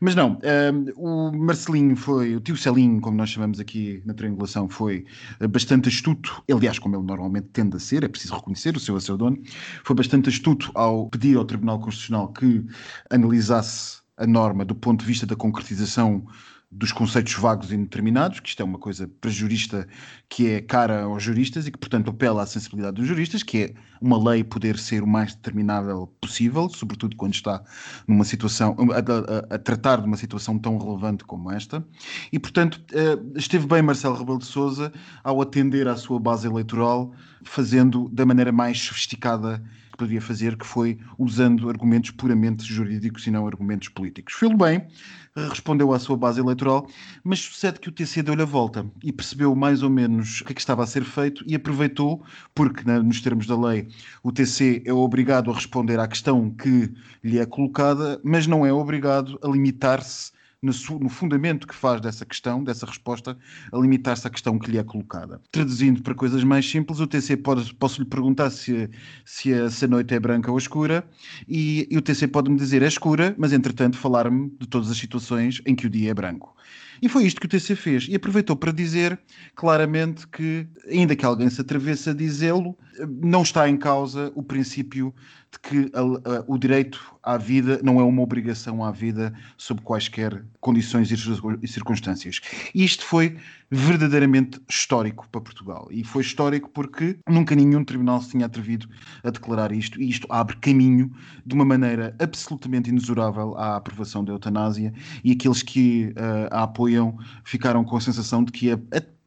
Mas 0.00 0.14
não, 0.16 0.40
um, 0.42 1.30
o 1.30 1.32
Marcelinho 1.32 1.94
foi, 1.94 2.34
o 2.34 2.40
tio 2.40 2.56
Celinho, 2.56 3.00
como 3.00 3.16
nós 3.16 3.30
chamamos 3.30 3.60
aqui 3.60 4.02
na 4.04 4.14
triangulação, 4.14 4.68
foi 4.68 5.04
bastante 5.50 5.88
astuto, 5.88 6.39
aliás, 6.50 6.78
como 6.78 6.96
ele 6.96 7.04
normalmente 7.04 7.48
tende 7.48 7.76
a 7.76 7.80
ser, 7.80 8.04
é 8.04 8.08
preciso 8.08 8.34
reconhecer 8.34 8.76
o 8.76 8.80
seu 8.80 8.96
a 8.96 9.00
seu 9.00 9.16
dono, 9.16 9.38
foi 9.84 9.96
bastante 9.96 10.28
astuto 10.28 10.70
ao 10.74 11.08
pedir 11.08 11.36
ao 11.36 11.44
Tribunal 11.44 11.80
Constitucional 11.80 12.32
que 12.32 12.64
analisasse 13.10 14.00
a 14.16 14.26
norma 14.26 14.64
do 14.64 14.74
ponto 14.74 15.00
de 15.00 15.06
vista 15.06 15.26
da 15.26 15.34
concretização 15.34 16.26
dos 16.72 16.92
conceitos 16.92 17.34
vagos 17.34 17.72
e 17.72 17.74
indeterminados, 17.74 18.38
que 18.38 18.48
isto 18.48 18.62
é 18.62 18.64
uma 18.64 18.78
coisa 18.78 19.08
para 19.20 19.28
jurista 19.28 19.88
que 20.28 20.46
é 20.50 20.60
cara 20.60 21.02
aos 21.02 21.20
juristas 21.20 21.66
e 21.66 21.72
que, 21.72 21.78
portanto, 21.78 22.10
apela 22.10 22.44
à 22.44 22.46
sensibilidade 22.46 22.96
dos 22.96 23.08
juristas, 23.08 23.42
que 23.42 23.58
é 23.58 23.74
uma 24.00 24.16
lei 24.30 24.44
poder 24.44 24.78
ser 24.78 25.02
o 25.02 25.06
mais 25.06 25.34
determinável 25.34 26.06
possível, 26.20 26.68
sobretudo 26.68 27.16
quando 27.16 27.34
está 27.34 27.60
numa 28.06 28.24
situação, 28.24 28.76
a, 28.92 29.52
a, 29.52 29.56
a 29.56 29.58
tratar 29.58 30.00
de 30.00 30.06
uma 30.06 30.16
situação 30.16 30.58
tão 30.60 30.78
relevante 30.78 31.24
como 31.24 31.50
esta. 31.50 31.84
E, 32.32 32.38
portanto, 32.38 32.80
eh, 32.92 33.18
esteve 33.34 33.66
bem 33.66 33.82
Marcelo 33.82 34.16
Rebelo 34.16 34.38
de 34.38 34.46
Sousa 34.46 34.92
ao 35.24 35.42
atender 35.42 35.88
à 35.88 35.96
sua 35.96 36.20
base 36.20 36.46
eleitoral, 36.46 37.12
fazendo 37.42 38.08
da 38.10 38.24
maneira 38.24 38.52
mais 38.52 38.80
sofisticada 38.80 39.60
poderia 40.00 40.20
fazer, 40.20 40.56
que 40.56 40.66
foi 40.66 40.98
usando 41.18 41.68
argumentos 41.68 42.10
puramente 42.10 42.64
jurídicos 42.64 43.26
e 43.26 43.30
não 43.30 43.46
argumentos 43.46 43.88
políticos. 43.90 44.32
Fez-lo 44.32 44.56
bem, 44.56 44.86
respondeu 45.36 45.92
à 45.92 45.98
sua 45.98 46.16
base 46.16 46.40
eleitoral, 46.40 46.88
mas 47.22 47.40
sucede 47.40 47.78
que 47.78 47.88
o 47.88 47.92
TC 47.92 48.22
deu-lhe 48.22 48.42
a 48.42 48.46
volta 48.46 48.84
e 49.02 49.12
percebeu 49.12 49.54
mais 49.54 49.82
ou 49.82 49.90
menos 49.90 50.40
o 50.40 50.44
que, 50.44 50.52
é 50.52 50.54
que 50.54 50.60
estava 50.60 50.82
a 50.82 50.86
ser 50.86 51.04
feito 51.04 51.44
e 51.46 51.54
aproveitou, 51.54 52.24
porque 52.54 52.82
nos 52.84 53.20
termos 53.20 53.46
da 53.46 53.58
lei 53.58 53.88
o 54.22 54.32
TC 54.32 54.82
é 54.84 54.92
obrigado 54.92 55.50
a 55.50 55.54
responder 55.54 55.98
à 56.00 56.08
questão 56.08 56.50
que 56.50 56.92
lhe 57.22 57.38
é 57.38 57.46
colocada, 57.46 58.20
mas 58.24 58.46
não 58.46 58.66
é 58.66 58.72
obrigado 58.72 59.38
a 59.42 59.48
limitar-se 59.48 60.32
no, 60.62 61.08
fundamento 61.08 61.66
que 61.66 61.74
faz 61.74 62.00
dessa 62.00 62.26
questão, 62.26 62.62
dessa 62.62 62.84
resposta, 62.84 63.36
a 63.72 63.78
limitar-se 63.78 64.26
à 64.26 64.30
questão 64.30 64.58
que 64.58 64.70
lhe 64.70 64.78
é 64.78 64.84
colocada. 64.84 65.40
Traduzindo 65.50 66.02
para 66.02 66.14
coisas 66.14 66.44
mais 66.44 66.68
simples, 66.68 67.00
o 67.00 67.06
TC 67.06 67.38
pode, 67.38 67.74
posso 67.74 68.02
lhe 68.02 68.08
perguntar 68.08 68.50
se, 68.50 68.90
se, 69.24 69.54
a, 69.54 69.70
se 69.70 69.86
a 69.86 69.88
noite 69.88 70.14
é 70.14 70.20
branca 70.20 70.50
ou 70.50 70.58
escura, 70.58 71.04
e, 71.48 71.88
e 71.90 71.96
o 71.96 72.02
TC 72.02 72.28
pode-me 72.28 72.56
dizer 72.56 72.82
é 72.82 72.86
escura, 72.86 73.34
mas 73.38 73.52
entretanto 73.52 73.96
falar-me 73.96 74.50
de 74.60 74.68
todas 74.68 74.90
as 74.90 74.98
situações 74.98 75.62
em 75.64 75.74
que 75.74 75.86
o 75.86 75.90
dia 75.90 76.10
é 76.10 76.14
branco. 76.14 76.54
E 77.02 77.08
foi 77.08 77.24
isto 77.24 77.40
que 77.40 77.46
o 77.46 77.48
TC 77.48 77.74
fez. 77.74 78.06
E 78.08 78.14
aproveitou 78.14 78.54
para 78.54 78.72
dizer 78.72 79.18
claramente 79.54 80.28
que, 80.28 80.66
ainda 80.86 81.16
que 81.16 81.24
alguém 81.24 81.48
se 81.48 81.60
atravesse 81.60 82.10
a 82.10 82.12
dizê-lo, 82.12 82.76
não 83.08 83.42
está 83.42 83.68
em 83.68 83.76
causa 83.76 84.30
o 84.34 84.42
princípio 84.42 85.14
de 85.52 85.58
que 85.58 85.90
a, 85.94 86.00
a, 86.00 86.44
o 86.46 86.56
direito 86.56 87.00
à 87.22 87.36
vida 87.36 87.80
não 87.82 88.00
é 88.00 88.04
uma 88.04 88.22
obrigação 88.22 88.84
à 88.84 88.90
vida 88.90 89.32
sob 89.56 89.82
quaisquer 89.82 90.44
condições 90.60 91.10
e 91.10 91.68
circunstâncias. 91.68 92.40
Isto 92.74 93.04
foi 93.04 93.36
verdadeiramente 93.70 94.60
histórico 94.68 95.28
para 95.30 95.40
Portugal. 95.40 95.88
E 95.90 96.02
foi 96.04 96.22
histórico 96.22 96.70
porque 96.70 97.18
nunca 97.28 97.54
nenhum 97.54 97.84
tribunal 97.84 98.20
se 98.22 98.30
tinha 98.30 98.46
atrevido 98.46 98.88
a 99.22 99.30
declarar 99.30 99.72
isto, 99.72 100.00
e 100.00 100.08
isto 100.08 100.26
abre 100.30 100.56
caminho 100.56 101.12
de 101.44 101.54
uma 101.54 101.64
maneira 101.64 102.14
absolutamente 102.18 102.90
inexorável 102.90 103.56
à 103.56 103.76
aprovação 103.76 104.24
da 104.24 104.32
eutanásia, 104.32 104.92
e 105.22 105.32
aqueles 105.32 105.62
que 105.62 106.14
uh, 106.16 106.48
a 106.50 106.62
apoiam 106.62 107.18
ficaram 107.44 107.84
com 107.84 107.96
a 107.96 108.00
sensação 108.00 108.44
de 108.44 108.52
que 108.52 108.70
é 108.70 108.76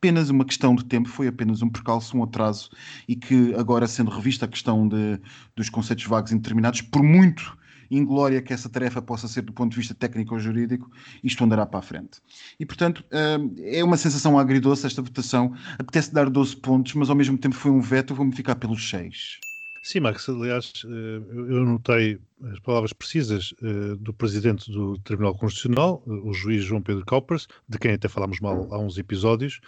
apenas 0.04 0.30
uma 0.30 0.44
questão 0.44 0.76
de 0.76 0.84
tempo, 0.84 1.08
foi 1.08 1.30
apenas 1.30 1.62
um 1.62 1.70
percalço, 1.70 2.18
um 2.18 2.24
atraso, 2.24 2.70
e 3.08 3.16
que 3.16 3.56
agora, 3.56 3.88
sendo 3.88 4.12
revista 4.12 4.44
a 4.44 4.50
questão 4.50 4.86
de, 4.86 5.18
dos 5.56 5.70
conceitos 5.70 6.04
vagos 6.04 6.34
indeterminados, 6.34 6.82
por 6.82 7.02
muito 7.02 7.58
inglória 7.90 8.42
que 8.42 8.52
essa 8.52 8.68
tarefa 8.68 9.02
possa 9.02 9.30
ser 9.30 9.44
do 9.44 9.54
ponto 9.54 9.72
de 9.72 9.78
vista 9.78 9.94
técnico 9.94 10.34
ou 10.34 10.40
jurídico, 10.42 10.92
isto 11.24 11.42
andará 11.42 11.66
para 11.66 11.80
a 11.80 11.82
frente. 11.82 12.20
E, 12.60 12.66
portanto, 12.66 13.02
eh, 13.12 13.78
é 13.80 13.84
uma 13.84 13.96
sensação 13.96 14.38
agridoce 14.38 14.86
esta 14.86 15.02
votação. 15.02 15.54
Apetece 15.80 16.14
dar 16.14 16.30
12 16.30 16.58
pontos, 16.58 16.94
mas 16.96 17.10
ao 17.10 17.16
mesmo 17.16 17.38
tempo 17.38 17.56
foi 17.56 17.72
um 17.72 17.80
veto, 17.80 18.14
vou-me 18.14 18.36
ficar 18.36 18.56
pelos 18.56 18.90
6. 18.90 19.40
Sim, 19.86 20.00
Max, 20.00 20.30
aliás, 20.30 20.72
eh, 20.86 20.88
eu 20.88 21.66
notei 21.66 22.18
as 22.54 22.60
palavras 22.60 22.94
precisas 22.94 23.54
eh, 23.62 23.96
do 24.00 24.14
presidente 24.14 24.72
do 24.72 24.98
Tribunal 25.00 25.36
Constitucional, 25.36 26.02
o 26.08 26.34
juiz 26.34 26.64
João 26.64 26.82
Pedro 26.82 27.06
Coppers, 27.06 27.50
de 27.68 27.78
quem 27.78 27.92
até 27.92 28.08
falámos 28.08 28.40
mal 28.40 28.74
há 28.74 28.80
uns 28.80 28.98
episódios. 28.98 29.60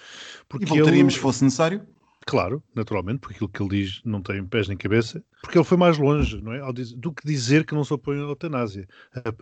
Porque 0.47 0.63
e 0.63 0.69
voltaríamos 0.69 1.13
ele... 1.13 1.17
se 1.17 1.19
fosse 1.19 1.43
necessário? 1.43 1.85
Claro, 2.25 2.63
naturalmente, 2.73 3.19
porque 3.19 3.35
aquilo 3.35 3.49
que 3.49 3.61
ele 3.61 3.83
diz 3.83 4.01
não 4.05 4.21
tem 4.21 4.43
pés 4.45 4.69
nem 4.69 4.77
cabeça, 4.77 5.21
porque 5.41 5.57
ele 5.57 5.65
foi 5.65 5.77
mais 5.77 5.97
longe, 5.97 6.41
não 6.41 6.53
é? 6.53 6.61
Do 6.95 7.11
que 7.11 7.27
dizer 7.27 7.65
que 7.65 7.75
não 7.75 7.83
se 7.83 7.93
opõe 7.93 8.15
à 8.15 8.21
eutanásia. 8.21 8.87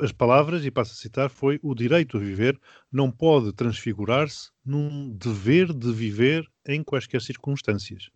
As 0.02 0.12
palavras, 0.12 0.66
e 0.66 0.72
passo 0.72 0.94
a 0.94 0.96
citar, 0.96 1.30
foi 1.30 1.60
o 1.62 1.76
direito 1.76 2.18
a 2.18 2.20
viver 2.20 2.60
não 2.92 3.12
pode 3.12 3.54
transfigurar-se 3.54 4.50
num 4.66 5.16
dever 5.16 5.72
de 5.72 5.94
viver 5.94 6.50
em 6.68 6.84
quaisquer 6.84 7.22
circunstâncias. 7.22 8.10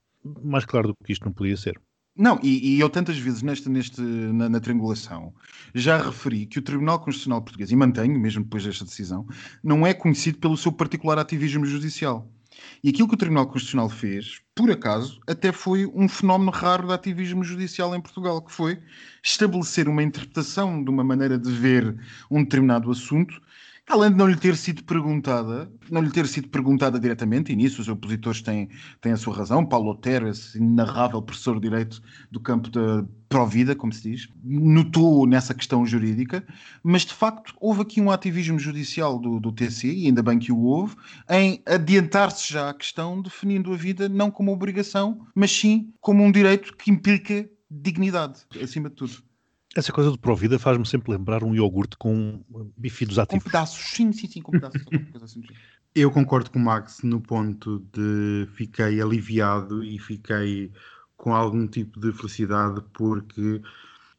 Mais 0.44 0.66
claro 0.66 0.88
do 0.88 0.96
que 1.06 1.14
isto 1.14 1.24
não 1.24 1.32
podia 1.32 1.56
ser. 1.56 1.80
Não, 2.18 2.40
e, 2.42 2.76
e, 2.76 2.80
eu 2.80 2.90
tantas 2.90 3.18
vezes 3.18 3.44
neste, 3.44 3.70
neste, 3.70 4.02
na, 4.02 4.50
na, 4.50 4.60
triangulação 4.60 5.34
já 5.76 5.98
referi 6.02 6.48
que 6.48 6.58
o 6.58 6.62
Tribunal 6.64 7.00
Constitucional 7.00 7.44
Português, 7.44 7.70
e 7.70 7.76
mantenho, 7.76 8.20
mesmo 8.20 8.44
depois 8.44 8.64
desta 8.64 8.84
decisão, 8.84 9.28
não 9.64 9.86
é 9.86 9.94
conhecido 9.94 10.40
pelo 10.40 10.58
seu 10.58 10.72
particular 10.72 11.20
ativismo 11.20 11.66
judicial. 11.66 12.28
E 12.84 12.90
aquilo 12.90 13.08
que 13.08 13.14
o 13.14 13.18
Tribunal 13.18 13.46
Constitucional 13.46 13.88
fez, 13.88 14.42
por 14.56 14.72
acaso, 14.72 15.20
até 15.28 15.52
foi 15.52 15.86
um 15.86 16.10
fenómeno 16.10 16.50
raro 16.50 16.88
de 16.88 16.94
ativismo 16.94 17.44
judicial 17.44 17.96
em 17.96 18.02
Portugal, 18.02 18.42
que 18.42 18.52
foi 18.52 18.80
estabelecer 19.24 19.88
uma 19.88 20.02
interpretação 20.02 20.84
de 20.84 20.90
uma 20.90 21.04
maneira 21.04 21.38
de 21.38 21.52
ver 21.52 21.96
um 22.32 22.44
determinado 22.44 22.90
assunto 22.90 23.40
Além 23.90 24.12
de 24.12 24.18
não 24.18 24.28
lhe 24.28 24.36
ter 24.36 24.58
sido 24.58 24.84
perguntada, 24.84 25.72
não 25.90 26.02
lhe 26.02 26.12
ter 26.12 26.28
sido 26.28 26.50
perguntada 26.50 27.00
diretamente, 27.00 27.54
e 27.54 27.56
nisso 27.56 27.82
os 27.82 27.88
opositores 27.88 28.42
têm, 28.42 28.68
têm 29.00 29.14
a 29.14 29.18
sua 29.18 29.34
razão, 29.34 29.66
Paulo 29.66 29.92
Otero, 29.92 30.28
esse 30.28 30.58
inarrável 30.58 31.22
professor 31.22 31.56
de 31.56 31.62
Direito 31.62 32.02
do 32.30 32.38
campo 32.38 32.70
da 32.70 33.06
pró-vida, 33.30 33.74
como 33.78 33.94
se 33.94 34.12
diz, 34.12 34.28
notou 34.44 35.26
nessa 35.26 35.54
questão 35.54 35.86
jurídica, 35.86 36.46
mas 36.84 37.04
de 37.04 37.14
facto 37.14 37.54
houve 37.62 37.82
aqui 37.82 38.02
um 38.02 38.12
ativismo 38.12 38.60
judicial 38.60 39.18
do, 39.18 39.40
do 39.40 39.54
TC, 39.54 39.88
e 39.88 40.08
ainda 40.08 40.22
bem 40.22 40.38
que 40.38 40.52
o 40.52 40.60
houve, 40.60 40.98
em 41.30 41.64
adiantar-se 41.66 42.52
já 42.52 42.70
à 42.70 42.74
questão, 42.74 43.22
definindo 43.22 43.72
a 43.72 43.78
vida 43.78 44.10
não 44.10 44.30
como 44.30 44.52
obrigação, 44.52 45.26
mas 45.34 45.50
sim 45.50 45.94
como 46.02 46.26
um 46.26 46.32
direito 46.32 46.76
que 46.76 46.92
implica 46.92 47.50
dignidade, 47.72 48.42
acima 48.62 48.90
de 48.90 48.96
tudo. 48.96 49.28
Essa 49.78 49.94
coisa 49.94 50.10
do 50.10 50.18
Provida 50.18 50.58
faz-me 50.58 50.88
sempre 50.88 51.12
lembrar 51.12 51.44
um 51.44 51.54
iogurte 51.54 51.96
com 51.98 52.44
bifidos 52.76 53.18
Com 53.18 53.22
ativos. 53.22 53.44
pedaços, 53.44 53.92
sim, 53.92 54.12
sim, 54.12 54.28
sim, 54.28 54.42
com 54.42 54.52
pedaços. 54.52 54.82
assim. 55.22 55.44
Eu 55.94 56.10
concordo 56.10 56.50
com 56.50 56.58
o 56.58 56.62
Max 56.64 57.04
no 57.04 57.22
ponto 57.22 57.86
de 57.94 58.48
fiquei 58.56 59.00
aliviado 59.00 59.84
e 59.84 60.00
fiquei 60.00 60.72
com 61.16 61.32
algum 61.32 61.68
tipo 61.68 62.00
de 62.00 62.12
felicidade 62.12 62.82
porque 62.92 63.62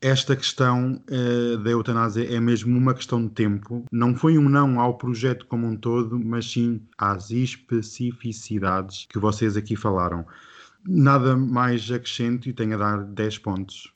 esta 0.01 0.37
questão 0.37 1.03
eh, 1.11 1.57
da 1.57 1.71
eutanásia 1.71 2.33
é 2.33 2.39
mesmo 2.39 2.79
uma 2.79 2.95
questão 2.95 3.21
de 3.27 3.31
tempo. 3.33 3.85
Não 3.91 4.15
foi 4.15 4.39
um 4.39 4.49
não 4.49 4.79
ao 4.79 4.97
projeto 4.97 5.45
como 5.47 5.67
um 5.67 5.77
todo, 5.77 6.21
mas 6.21 6.49
sim 6.49 6.81
às 6.97 7.33
especificidades 7.33 9.07
que 9.11 9.19
vocês 9.19 9.57
aqui 9.57 9.75
falaram. 9.75 10.25
Nada 10.87 11.37
mais 11.37 11.91
acrescento 11.91 12.49
e 12.49 12.53
tenho 12.53 12.75
a 12.75 12.79
dar 12.79 13.03
10 13.03 13.39
pontos. 13.39 13.91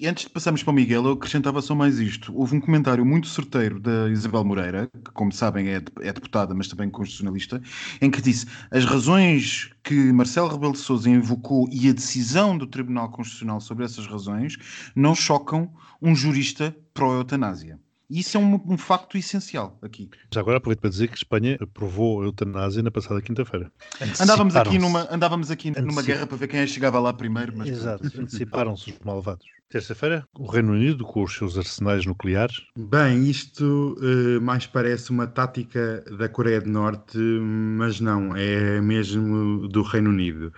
E 0.00 0.06
antes 0.08 0.24
de 0.24 0.30
passarmos 0.30 0.62
para 0.62 0.70
o 0.70 0.74
Miguel, 0.74 1.04
eu 1.04 1.12
acrescentava 1.12 1.60
só 1.60 1.74
mais 1.74 1.98
isto. 1.98 2.34
Houve 2.34 2.56
um 2.56 2.60
comentário 2.60 3.04
muito 3.04 3.28
certeiro 3.28 3.78
da 3.78 4.08
Isabel 4.08 4.42
Moreira, 4.42 4.88
que, 5.04 5.10
como 5.12 5.30
sabem, 5.30 5.68
é, 5.68 5.74
é 6.00 6.10
deputada, 6.10 6.54
mas 6.54 6.68
também 6.68 6.88
constitucionalista, 6.88 7.60
em 8.00 8.10
que 8.10 8.22
disse 8.22 8.46
as 8.70 8.86
razões 8.86 9.70
que 9.84 10.10
Marcelo 10.10 10.48
Rebelo 10.48 10.72
de 10.72 10.78
Sousa 10.78 11.10
invocou 11.10 11.68
e 11.70 11.86
a 11.90 11.92
decisão 11.92 12.56
do 12.56 12.66
Tribunal 12.66 13.10
Constitucional 13.10 13.60
sobre 13.60 13.84
essas 13.84 14.06
razões 14.06 14.56
não 14.96 15.14
chocam 15.14 15.70
um 16.00 16.16
jurista 16.16 16.74
pró-eutanásia. 16.94 17.78
E 18.10 18.18
isso 18.18 18.36
é 18.36 18.40
um, 18.40 18.60
um 18.66 18.76
facto 18.76 19.16
essencial 19.16 19.78
aqui. 19.80 20.10
Já 20.34 20.40
agora 20.40 20.58
aproveito 20.58 20.80
para 20.80 20.90
dizer 20.90 21.08
que 21.08 21.16
Espanha 21.16 21.56
aprovou 21.60 22.20
a 22.20 22.24
eutanásia 22.24 22.82
na 22.82 22.90
passada 22.90 23.22
quinta-feira. 23.22 23.70
Andávamos 24.20 24.56
aqui, 24.56 24.78
numa, 24.78 25.06
andávamos 25.14 25.50
aqui 25.50 25.70
numa 25.80 26.02
guerra 26.02 26.26
para 26.26 26.36
ver 26.36 26.48
quem 26.48 26.58
é 26.58 26.66
que 26.66 26.72
chegava 26.72 26.98
lá 26.98 27.12
primeiro. 27.12 27.56
Mas 27.56 27.68
Exato, 27.68 28.04
anteciparam-se 28.18 28.90
os 28.90 28.98
malvados. 29.04 29.46
Terça-feira, 29.68 30.26
o 30.36 30.50
Reino 30.50 30.72
Unido, 30.72 31.04
com 31.04 31.22
os 31.22 31.32
seus 31.32 31.56
arsenais 31.56 32.04
nucleares, 32.04 32.60
Bem, 32.76 33.30
isto 33.30 33.96
eh, 34.02 34.40
mais 34.40 34.66
parece 34.66 35.10
uma 35.10 35.28
tática 35.28 36.04
da 36.18 36.28
Coreia 36.28 36.60
do 36.60 36.68
Norte, 36.68 37.16
mas 37.16 38.00
não, 38.00 38.34
é 38.34 38.80
mesmo 38.80 39.68
do 39.68 39.82
Reino 39.82 40.10
Unido. 40.10 40.52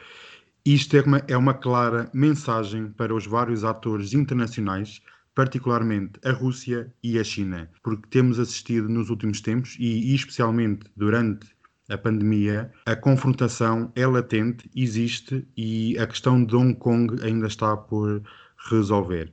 Isto 0.64 0.96
é 0.96 1.02
uma, 1.02 1.22
é 1.28 1.36
uma 1.36 1.52
clara 1.52 2.08
mensagem 2.14 2.86
para 2.86 3.14
os 3.14 3.26
vários 3.26 3.64
atores 3.64 4.14
internacionais, 4.14 5.02
particularmente 5.34 6.20
a 6.24 6.30
Rússia 6.30 6.92
e 7.02 7.18
a 7.18 7.24
China, 7.24 7.70
porque 7.82 8.08
temos 8.08 8.38
assistido 8.38 8.88
nos 8.88 9.10
últimos 9.10 9.40
tempos, 9.40 9.76
e, 9.78 10.14
especialmente 10.14 10.86
durante 10.96 11.46
a 11.88 11.98
pandemia, 11.98 12.72
a 12.86 12.96
confrontação 12.96 13.92
é 13.94 14.06
latente, 14.06 14.70
existe, 14.74 15.46
e 15.56 15.98
a 15.98 16.06
questão 16.06 16.44
de 16.44 16.54
Hong 16.54 16.74
Kong 16.74 17.22
ainda 17.22 17.46
está 17.46 17.76
por 17.76 18.22
resolver. 18.70 19.32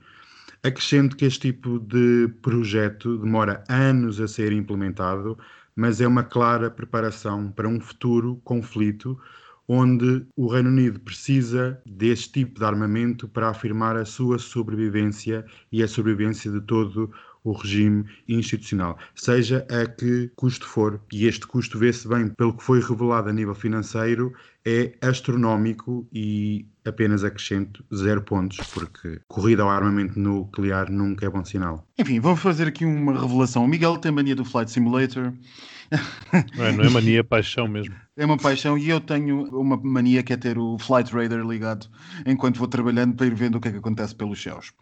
Acrescento 0.64 1.16
que 1.16 1.26
este 1.26 1.54
tipo 1.54 1.80
de 1.80 2.28
projeto 2.42 3.18
demora 3.18 3.64
anos 3.70 4.20
a 4.20 4.28
ser 4.28 4.52
implementado, 4.52 5.38
mas 5.76 6.02
é 6.02 6.08
uma 6.08 6.24
clara 6.24 6.70
preparação 6.70 7.50
para 7.52 7.68
um 7.68 7.80
futuro 7.80 8.42
conflito 8.44 9.18
onde 9.69 10.25
o 10.36 10.47
Reino 10.47 10.69
Unido 10.69 10.99
precisa 10.99 11.79
deste 11.86 12.32
tipo 12.32 12.60
de 12.60 12.65
armamento 12.65 13.27
para 13.27 13.49
afirmar 13.49 13.95
a 13.95 14.03
sua 14.03 14.39
sobrevivência 14.39 15.45
e 15.71 15.84
a 15.84 15.88
sobrevivência 15.88 16.51
de 16.51 16.60
todo 16.62 17.12
o 17.43 17.53
regime 17.53 18.03
institucional, 18.27 18.97
seja 19.15 19.65
a 19.69 19.86
que 19.86 20.29
custo 20.36 20.67
for. 20.67 20.99
E 21.13 21.25
este 21.25 21.47
custo 21.47 21.77
vê-se 21.77 22.08
bem 22.08 22.29
pelo 22.29 22.53
que 22.53 22.63
foi 22.63 22.82
revelado 22.82 23.29
a 23.29 23.34
nível 23.34 23.55
financeiro, 23.55 24.34
é 24.65 24.93
astronómico 25.01 26.08
e 26.12 26.65
apenas 26.86 27.23
acrescento 27.23 27.84
zero 27.95 28.21
pontos, 28.21 28.58
porque 28.73 29.21
corrida 29.27 29.63
ao 29.63 29.69
armamento 29.69 30.19
nuclear 30.19 30.91
nunca 30.91 31.25
é 31.25 31.29
bom 31.29 31.45
sinal. 31.45 31.88
Enfim, 31.97 32.19
vamos 32.19 32.41
fazer 32.41 32.67
aqui 32.67 32.84
uma 32.84 33.19
revelação. 33.19 33.63
O 33.63 33.67
Miguel 33.67 33.97
tem 33.97 34.12
mania 34.12 34.36
do 34.36 34.43
Flight 34.43 34.69
Simulator. 34.71 35.32
Não 36.56 36.65
é, 36.65 36.71
não 36.71 36.84
é 36.84 36.89
mania, 36.89 37.19
é 37.19 37.23
paixão 37.23 37.67
mesmo. 37.67 37.93
É 38.15 38.25
uma 38.25 38.36
paixão 38.38 38.78
e 38.78 38.89
eu 38.89 38.99
tenho 38.99 39.45
uma 39.58 39.78
mania 39.78 40.21
que 40.21 40.34
é 40.34 40.38
ter 40.38 40.58
o 40.58 40.78
Flight 40.78 41.10
Radar 41.13 41.39
ligado 41.39 41.88
enquanto 42.25 42.58
vou 42.58 42.67
trabalhando 42.67 43.15
para 43.15 43.25
ir 43.25 43.34
vendo 43.34 43.56
o 43.56 43.62
que 43.62 43.69
é 43.69 43.71
que 43.71 43.78
acontece 43.78 44.13
pelos 44.13 44.41
céus. 44.43 44.73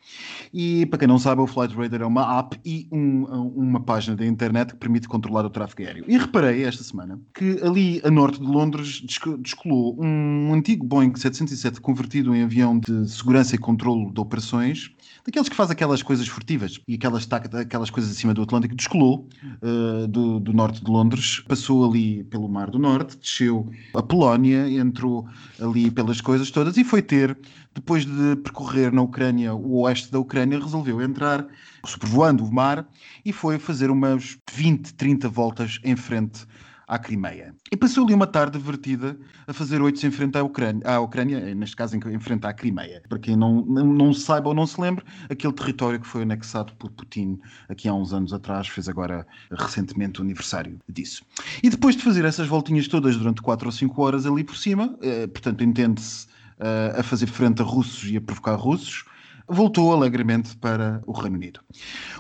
E 0.51 0.87
para 0.87 0.97
quem 0.99 1.07
não 1.07 1.19
sabe, 1.19 1.41
o 1.41 1.47
Flight 1.47 1.75
Radar 1.75 2.01
é 2.01 2.05
uma 2.05 2.39
app 2.39 2.59
e 2.65 2.87
um- 2.91 3.25
uma 3.55 3.79
página 3.79 4.15
da 4.15 4.25
internet 4.25 4.73
que 4.73 4.79
permite 4.79 5.07
controlar 5.07 5.45
o 5.45 5.51
tráfego 5.51 5.83
aéreo. 5.83 6.05
E 6.07 6.17
reparei 6.17 6.63
esta 6.63 6.83
semana 6.83 7.19
que 7.35 7.59
ali 7.61 8.01
a 8.03 8.09
norte 8.09 8.39
de 8.39 8.45
Londres 8.47 9.01
desco- 9.01 9.37
descolou 9.37 9.95
um 10.03 10.51
antigo 10.53 10.83
Boeing 10.83 11.13
707 11.15 11.79
convertido 11.79 12.35
em 12.35 12.41
avião 12.41 12.79
de 12.79 13.07
segurança 13.07 13.53
e 13.55 13.59
controlo 13.59 14.11
de 14.11 14.19
operações, 14.19 14.89
daqueles 15.27 15.49
que 15.49 15.55
faz 15.55 15.69
aquelas 15.69 16.01
coisas 16.01 16.25
furtivas 16.25 16.79
e 16.87 16.95
aquelas, 16.95 17.27
aquelas 17.31 17.89
coisas 17.89 18.11
acima 18.11 18.33
do 18.33 18.41
Atlântico, 18.41 18.73
descolou 18.73 19.27
uh, 19.61 20.07
do, 20.07 20.39
do 20.39 20.53
norte 20.53 20.81
de 20.81 20.89
Londres, 20.89 21.43
passou 21.45 21.87
ali 21.87 22.23
pelo 22.23 22.47
Mar 22.47 22.71
do 22.71 22.79
Norte, 22.79 23.17
desceu 23.17 23.69
a 23.93 24.01
Polónia, 24.01 24.69
entrou 24.69 25.27
ali 25.59 25.91
pelas 25.91 26.21
coisas 26.21 26.49
todas 26.49 26.77
e 26.77 26.83
foi 26.85 27.01
ter, 27.01 27.37
depois 27.75 28.05
de 28.05 28.37
percorrer 28.37 28.93
na 28.93 29.01
Ucrânia, 29.01 29.53
o 29.53 29.81
oeste 29.81 30.09
da 30.09 30.17
Ucrânia, 30.17 30.57
resolveu 30.57 31.01
entrar, 31.01 31.45
sobrevoando 31.85 32.45
o 32.45 32.53
mar, 32.53 32.87
e 33.25 33.33
foi 33.33 33.59
fazer 33.59 33.91
umas 33.91 34.37
20, 34.49 34.93
30 34.93 35.27
voltas 35.27 35.77
em 35.83 35.97
frente 35.97 36.47
à 36.87 36.97
Crimeia. 36.97 37.53
E 37.71 37.75
passou 37.75 38.05
ali 38.05 38.13
uma 38.13 38.25
tarde 38.25 38.57
divertida 38.57 39.17
a 39.45 39.51
fazer 39.51 39.81
oitos 39.81 40.03
em 40.03 40.09
frente 40.09 40.37
à 40.37 40.43
Ucrânia, 40.43 40.81
à 40.87 40.99
Ucrânia, 40.99 41.53
neste 41.53 41.75
caso 41.75 41.97
em, 41.97 42.19
frente 42.19 42.47
à 42.47 42.53
Crimeia. 42.53 43.03
Para 43.09 43.19
quem 43.19 43.35
não, 43.35 43.65
não, 43.65 43.85
não 43.85 44.13
saiba 44.13 44.47
ou 44.47 44.55
não 44.55 44.65
se 44.65 44.79
lembre, 44.79 45.03
aquele 45.29 45.53
território 45.53 45.99
que 45.99 46.07
foi 46.07 46.21
anexado 46.21 46.73
por 46.75 46.89
Putin 46.91 47.39
aqui 47.67 47.89
há 47.89 47.93
uns 47.93 48.13
anos 48.13 48.31
atrás, 48.31 48.67
fez 48.67 48.87
agora 48.87 49.27
recentemente 49.51 50.21
o 50.21 50.23
aniversário 50.23 50.79
disso. 50.87 51.23
E 51.61 51.69
depois 51.69 51.95
de 51.95 52.03
fazer 52.03 52.23
essas 52.23 52.47
voltinhas 52.47 52.87
todas 52.87 53.17
durante 53.17 53.41
4 53.41 53.67
ou 53.67 53.71
5 53.71 54.01
horas 54.01 54.25
ali 54.25 54.43
por 54.43 54.55
cima, 54.55 54.97
eh, 55.01 55.27
portanto 55.27 55.63
entende-se 55.63 56.27
eh, 56.59 56.95
a 56.97 57.03
fazer 57.03 57.27
frente 57.27 57.61
a 57.61 57.65
russos 57.65 58.09
e 58.09 58.15
a 58.15 58.21
provocar 58.21 58.55
russos, 58.55 59.03
voltou 59.47 59.93
alegremente 59.93 60.55
para 60.57 61.01
o 61.05 61.11
Reino 61.11 61.37
Unido. 61.37 61.59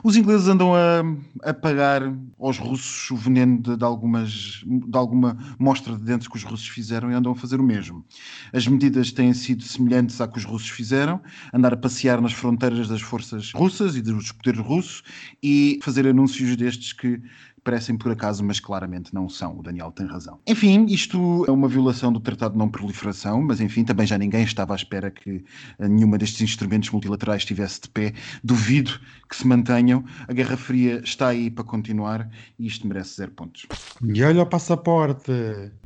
Os 0.03 0.15
ingleses 0.15 0.47
andam 0.47 0.73
a, 0.73 1.03
a 1.43 1.53
pagar 1.53 2.01
aos 2.39 2.57
russos 2.57 3.11
o 3.11 3.15
veneno 3.15 3.61
de, 3.61 3.75
de 3.75 3.83
algumas, 3.83 4.63
de 4.65 4.97
alguma 4.97 5.37
mostra 5.59 5.95
de 5.95 6.03
dentes 6.03 6.27
que 6.27 6.37
os 6.37 6.43
russos 6.43 6.67
fizeram 6.67 7.11
e 7.11 7.13
andam 7.13 7.33
a 7.33 7.35
fazer 7.35 7.59
o 7.59 7.63
mesmo. 7.63 8.05
As 8.53 8.67
medidas 8.67 9.11
têm 9.11 9.33
sido 9.33 9.63
semelhantes 9.63 10.21
à 10.21 10.27
que 10.27 10.37
os 10.37 10.45
russos 10.45 10.69
fizeram, 10.69 11.21
andar 11.53 11.73
a 11.73 11.77
passear 11.77 12.21
nas 12.21 12.33
fronteiras 12.33 12.87
das 12.87 13.01
forças 13.01 13.51
russas 13.53 13.95
e 13.95 14.01
dos 14.01 14.31
poderes 14.31 14.61
russos 14.61 15.03
e 15.43 15.79
fazer 15.83 16.07
anúncios 16.07 16.55
destes 16.55 16.93
que 16.93 17.21
parecem 17.67 17.97
por 17.97 18.13
acaso, 18.13 18.45
mas 18.45 18.61
claramente 18.61 19.13
não 19.13 19.27
são. 19.27 19.59
O 19.59 19.61
Daniel 19.61 19.91
tem 19.91 20.07
razão. 20.07 20.39
Enfim, 20.47 20.85
isto 20.85 21.43
é 21.45 21.51
uma 21.51 21.67
violação 21.67 22.13
do 22.13 22.19
Tratado 22.21 22.53
de 22.53 22.57
Não 22.57 22.69
Proliferação, 22.69 23.41
mas 23.41 23.59
enfim, 23.59 23.83
também 23.83 24.07
já 24.07 24.17
ninguém 24.17 24.41
estava 24.41 24.73
à 24.73 24.77
espera 24.77 25.11
que 25.11 25.43
eh, 25.77 25.87
nenhuma 25.89 26.17
destes 26.17 26.39
instrumentos 26.39 26.89
multilaterais 26.91 27.41
estivesse 27.41 27.81
de 27.81 27.89
pé. 27.89 28.13
Duvido 28.41 28.97
que 29.27 29.35
se 29.35 29.45
mantenham. 29.45 30.05
A 30.29 30.33
Guerra 30.33 30.55
Fria 30.55 31.01
está 31.03 31.27
aí 31.27 31.51
para 31.51 31.65
continuar 31.65 32.29
e 32.57 32.67
isto 32.67 32.87
merece 32.87 33.17
zero 33.17 33.31
pontos. 33.31 33.65
E 34.01 34.23
olha 34.23 34.43
o 34.43 34.45
passaporte! 34.45 35.29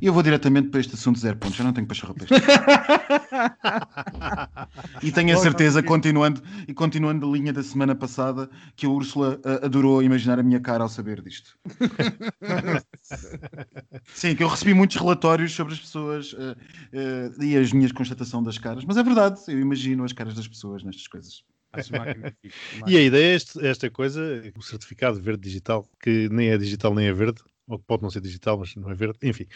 Eu 0.00 0.12
vou 0.12 0.22
diretamente 0.22 0.68
para 0.68 0.78
este 0.78 0.94
assunto 0.94 1.18
zero 1.18 1.36
pontos. 1.36 1.58
Eu 1.58 1.64
não 1.64 1.72
tenho 1.72 1.88
para 1.88 1.96
isto. 1.96 2.12
E 5.02 5.10
tenho 5.10 5.34
a 5.34 5.40
certeza, 5.40 5.82
continuando, 5.82 6.42
e 6.66 6.74
continuando 6.74 7.28
a 7.28 7.32
linha 7.32 7.52
da 7.52 7.62
semana 7.62 7.94
passada, 7.94 8.48
que 8.76 8.86
a 8.86 8.88
Úrsula 8.88 9.40
ah, 9.44 9.66
adorou 9.66 10.02
imaginar 10.02 10.38
a 10.38 10.42
minha 10.42 10.60
cara 10.60 10.84
ao 10.84 10.88
saber 10.88 11.20
disto. 11.20 11.56
Sim, 14.14 14.34
que 14.34 14.42
eu 14.42 14.48
recebi 14.48 14.74
muitos 14.74 14.96
relatórios 14.96 15.52
sobre 15.52 15.74
as 15.74 15.80
pessoas 15.80 16.34
ah, 16.38 16.56
ah, 16.92 17.44
e 17.44 17.56
as 17.56 17.72
minhas 17.72 17.92
constatação 17.92 18.42
das 18.42 18.58
caras, 18.58 18.84
mas 18.84 18.96
é 18.96 19.02
verdade, 19.02 19.40
eu 19.48 19.60
imagino 19.60 20.04
as 20.04 20.12
caras 20.12 20.34
das 20.34 20.48
pessoas 20.48 20.82
nestas 20.82 21.06
coisas. 21.06 21.44
E 22.86 22.96
a 22.98 23.00
ideia 23.00 23.32
é 23.32 23.34
este- 23.34 23.66
esta 23.66 23.90
coisa, 23.90 24.20
o 24.54 24.62
certificado 24.62 25.18
verde 25.20 25.42
digital, 25.42 25.88
que 26.02 26.28
nem 26.28 26.50
é 26.50 26.58
digital 26.58 26.94
nem 26.94 27.06
é 27.06 27.12
verde, 27.12 27.40
ou 27.72 27.78
que 27.78 27.84
pode 27.86 28.02
não 28.02 28.10
ser 28.10 28.20
digital, 28.20 28.58
mas 28.58 28.74
não 28.76 28.90
é 28.90 28.94
verde, 28.94 29.18
enfim, 29.22 29.46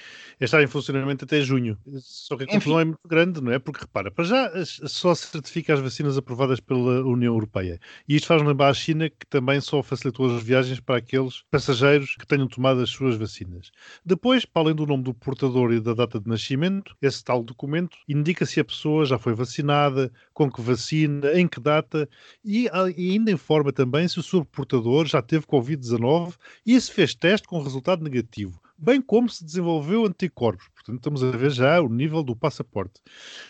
é 0.40 0.44
estar 0.44 0.62
em 0.62 0.66
funcionamento 0.66 1.24
até 1.24 1.40
junho. 1.40 1.78
Só 2.00 2.36
que 2.36 2.44
a 2.44 2.46
confusão 2.46 2.80
é 2.80 2.84
muito 2.84 3.06
grande, 3.06 3.40
não 3.40 3.52
é? 3.52 3.58
Porque 3.58 3.80
repara, 3.80 4.10
para 4.10 4.24
já 4.24 4.50
só 4.64 5.14
certifica 5.14 5.74
as 5.74 5.80
vacinas 5.80 6.16
aprovadas 6.16 6.60
pela 6.60 7.04
União 7.04 7.34
Europeia. 7.34 7.78
E 8.08 8.16
isto 8.16 8.26
faz 8.26 8.42
lembrar 8.42 8.68
a 8.68 8.74
China 8.74 9.10
que 9.10 9.26
também 9.28 9.60
só 9.60 9.82
facilitou 9.82 10.34
as 10.34 10.42
viagens 10.42 10.80
para 10.80 10.96
aqueles 10.96 11.42
passageiros 11.50 12.16
que 12.16 12.26
tenham 12.26 12.48
tomado 12.48 12.80
as 12.80 12.90
suas 12.90 13.16
vacinas. 13.16 13.70
Depois, 14.04 14.44
para 14.44 14.62
além 14.62 14.74
do 14.74 14.86
nome 14.86 15.02
do 15.02 15.12
portador 15.12 15.72
e 15.72 15.80
da 15.80 15.92
data 15.92 16.18
de 16.18 16.28
nascimento, 16.28 16.96
esse 17.02 17.22
tal 17.22 17.42
documento 17.42 17.98
indica 18.08 18.46
se 18.46 18.60
a 18.60 18.64
pessoa 18.64 19.04
já 19.04 19.18
foi 19.18 19.34
vacinada, 19.34 20.10
com 20.32 20.50
que 20.50 20.60
vacina, 20.60 21.32
em 21.34 21.46
que 21.46 21.60
data 21.60 22.08
e, 22.44 22.68
e 22.96 23.10
ainda 23.12 23.30
informa 23.30 23.72
também 23.72 24.08
se 24.08 24.18
o 24.18 24.22
seu 24.22 24.44
portador 24.44 25.06
já 25.06 25.20
teve 25.20 25.46
Covid-19 25.46 26.34
e 26.64 26.80
se 26.80 26.92
fez 26.92 27.14
teste 27.14 27.46
com 27.46 27.62
resultado 27.62 28.02
negativo 28.06 28.60
bem 28.78 29.00
como 29.00 29.28
se 29.28 29.44
desenvolveu 29.44 30.06
anticorpos. 30.06 30.75
Portanto, 30.86 30.98
estamos 30.98 31.24
a 31.24 31.36
ver 31.36 31.50
já 31.50 31.80
o 31.80 31.88
nível 31.88 32.22
do 32.22 32.36
passaporte. 32.36 33.00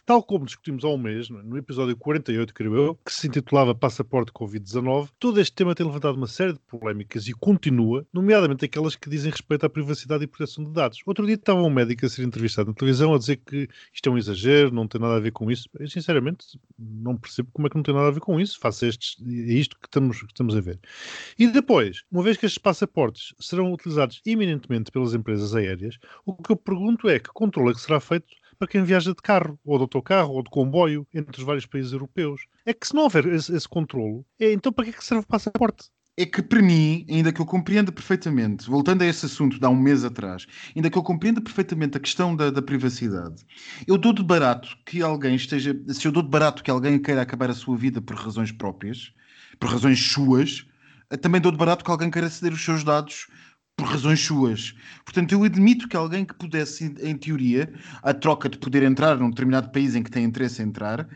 Tal 0.07 0.23
como 0.23 0.47
discutimos 0.47 0.85
há 0.85 0.89
um 0.89 0.97
mês, 0.97 1.29
no 1.29 1.59
episódio 1.59 1.95
48, 1.95 2.55
creio 2.55 2.75
eu, 2.75 2.95
que 3.05 3.13
se 3.13 3.29
intitulava 3.29 3.75
Passaporte 3.75 4.33
Covid-19, 4.33 5.11
todo 5.19 5.39
este 5.39 5.53
tema 5.53 5.75
tem 5.75 5.85
levantado 5.85 6.17
uma 6.17 6.27
série 6.27 6.55
de 6.55 6.59
polémicas 6.61 7.29
e 7.29 7.35
continua, 7.35 8.07
nomeadamente 8.11 8.65
aquelas 8.65 8.97
que 8.97 9.11
dizem 9.11 9.31
respeito 9.31 9.67
à 9.67 9.69
privacidade 9.69 10.25
e 10.25 10.27
proteção 10.27 10.65
de 10.65 10.71
dados. 10.71 11.01
Outro 11.05 11.27
dia 11.27 11.35
estava 11.35 11.61
um 11.63 11.69
médico 11.69 12.07
a 12.07 12.09
ser 12.09 12.23
entrevistado 12.23 12.71
na 12.71 12.75
televisão 12.75 13.15
a 13.15 13.19
dizer 13.19 13.37
que 13.37 13.69
isto 13.93 14.09
é 14.09 14.13
um 14.13 14.17
exagero, 14.17 14.73
não 14.73 14.89
tem 14.89 14.99
nada 14.99 15.17
a 15.17 15.21
ver 15.21 15.33
com 15.33 15.51
isso. 15.51 15.69
Eu, 15.79 15.89
sinceramente, 15.91 16.59
não 16.79 17.19
percebo 17.19 17.51
como 17.53 17.67
é 17.67 17.71
que 17.71 17.77
não 17.77 17.83
tem 17.83 17.93
nada 17.93 18.09
a 18.09 18.13
ver 18.13 18.21
com 18.21 18.41
isso. 18.41 18.59
Faça 18.59 18.87
estes, 18.87 19.23
é 19.23 19.53
isto 19.53 19.77
que 19.79 19.87
estamos, 19.87 20.21
que 20.21 20.33
estamos 20.33 20.57
a 20.57 20.61
ver. 20.63 20.81
E 21.39 21.47
depois, 21.49 22.03
uma 22.11 22.23
vez 22.23 22.39
que 22.39 22.47
estes 22.47 22.59
passaportes 22.59 23.35
serão 23.39 23.75
utilizados 23.75 24.23
eminentemente 24.25 24.91
pelas 24.91 25.13
empresas 25.13 25.55
aéreas, 25.55 25.99
o 26.25 26.35
que 26.35 26.51
eu 26.51 26.57
pergunto 26.57 27.11
é 27.11 27.26
que 27.27 27.35
controle 27.35 27.71
é 27.71 27.75
que 27.75 27.81
será 27.81 28.01
feito 28.01 28.27
para 28.59 28.69
quem 28.69 28.83
viaja 28.83 29.11
de 29.11 29.23
carro, 29.23 29.59
ou 29.65 29.77
de 29.77 29.83
autocarro, 29.83 30.33
ou 30.33 30.43
de 30.43 30.51
comboio 30.51 31.07
entre 31.13 31.39
os 31.39 31.45
vários 31.45 31.67
países 31.67 31.93
europeus. 31.93 32.41
É 32.65 32.73
que 32.73 32.87
se 32.87 32.95
não 32.95 33.03
houver 33.03 33.27
esse, 33.27 33.55
esse 33.55 33.69
controle, 33.69 34.25
é, 34.41 34.53
então 34.53 34.73
para 34.73 34.85
que, 34.85 34.91
é 34.91 34.93
que 34.95 35.05
serve 35.05 35.25
o 35.25 35.27
passaporte? 35.27 35.91
é 36.19 36.25
que 36.25 36.43
para 36.43 36.63
mim, 36.63 37.05
ainda 37.11 37.31
que 37.31 37.41
eu 37.41 37.45
compreenda 37.45 37.93
perfeitamente, 37.93 38.71
voltando 38.71 39.03
a 39.03 39.07
esse 39.07 39.27
assunto 39.27 39.59
de 39.59 39.67
há 39.67 39.69
um 39.69 39.77
mês 39.77 40.03
atrás, 40.03 40.47
ainda 40.75 40.89
que 40.89 40.97
eu 40.97 41.03
compreenda 41.03 41.43
perfeitamente 41.43 41.97
a 41.99 42.01
questão 42.01 42.35
da, 42.35 42.51
da, 42.51 42.63
privacidade, 42.63 43.45
eu 43.87 43.99
dou 43.99 44.15
de 44.15 44.23
barato 44.23 44.79
que 44.87 45.03
alguém 45.03 45.35
esteja, 45.35 45.79
se 45.89 46.09
eu 46.09 46.13
dou 46.13 46.23
de 46.23 46.31
barato 46.31 46.63
que 46.63 46.71
alguém 46.71 46.99
queira 46.99 47.21
acabar 47.21 47.51
a 47.51 47.55
sua 47.55 47.77
vida 47.77 48.01
por 48.01 48.17
razões 48.17 48.51
próprias, 48.51 49.13
por 49.61 49.69
razões 49.69 50.01
suas, 50.01 50.67
também 51.21 51.41
dou 51.41 51.53
de 51.53 51.59
barato 51.59 51.85
que 51.85 51.91
alguém 51.91 52.11
queira 52.11 52.31
ceder 52.31 52.53
os 52.53 52.65
seus 52.65 52.83
dados 52.83 53.27
por 53.77 53.87
razões 53.87 54.21
suas. 54.21 54.75
Portanto, 55.05 55.33
eu 55.33 55.45
admito 55.45 55.87
que 55.87 55.97
alguém 55.97 56.25
que 56.25 56.35
pudesse, 56.35 56.95
em 57.03 57.15
teoria, 57.15 57.71
a 58.03 58.15
troca 58.15 58.49
de 58.49 58.57
poder 58.57 58.83
entrar 58.83 59.19
num 59.19 59.29
determinado 59.29 59.71
país 59.71 59.95
em 59.95 60.03
que 60.03 60.11
tem 60.11 60.25
interesse 60.25 60.63
em 60.63 60.67
entrar, 60.67 61.07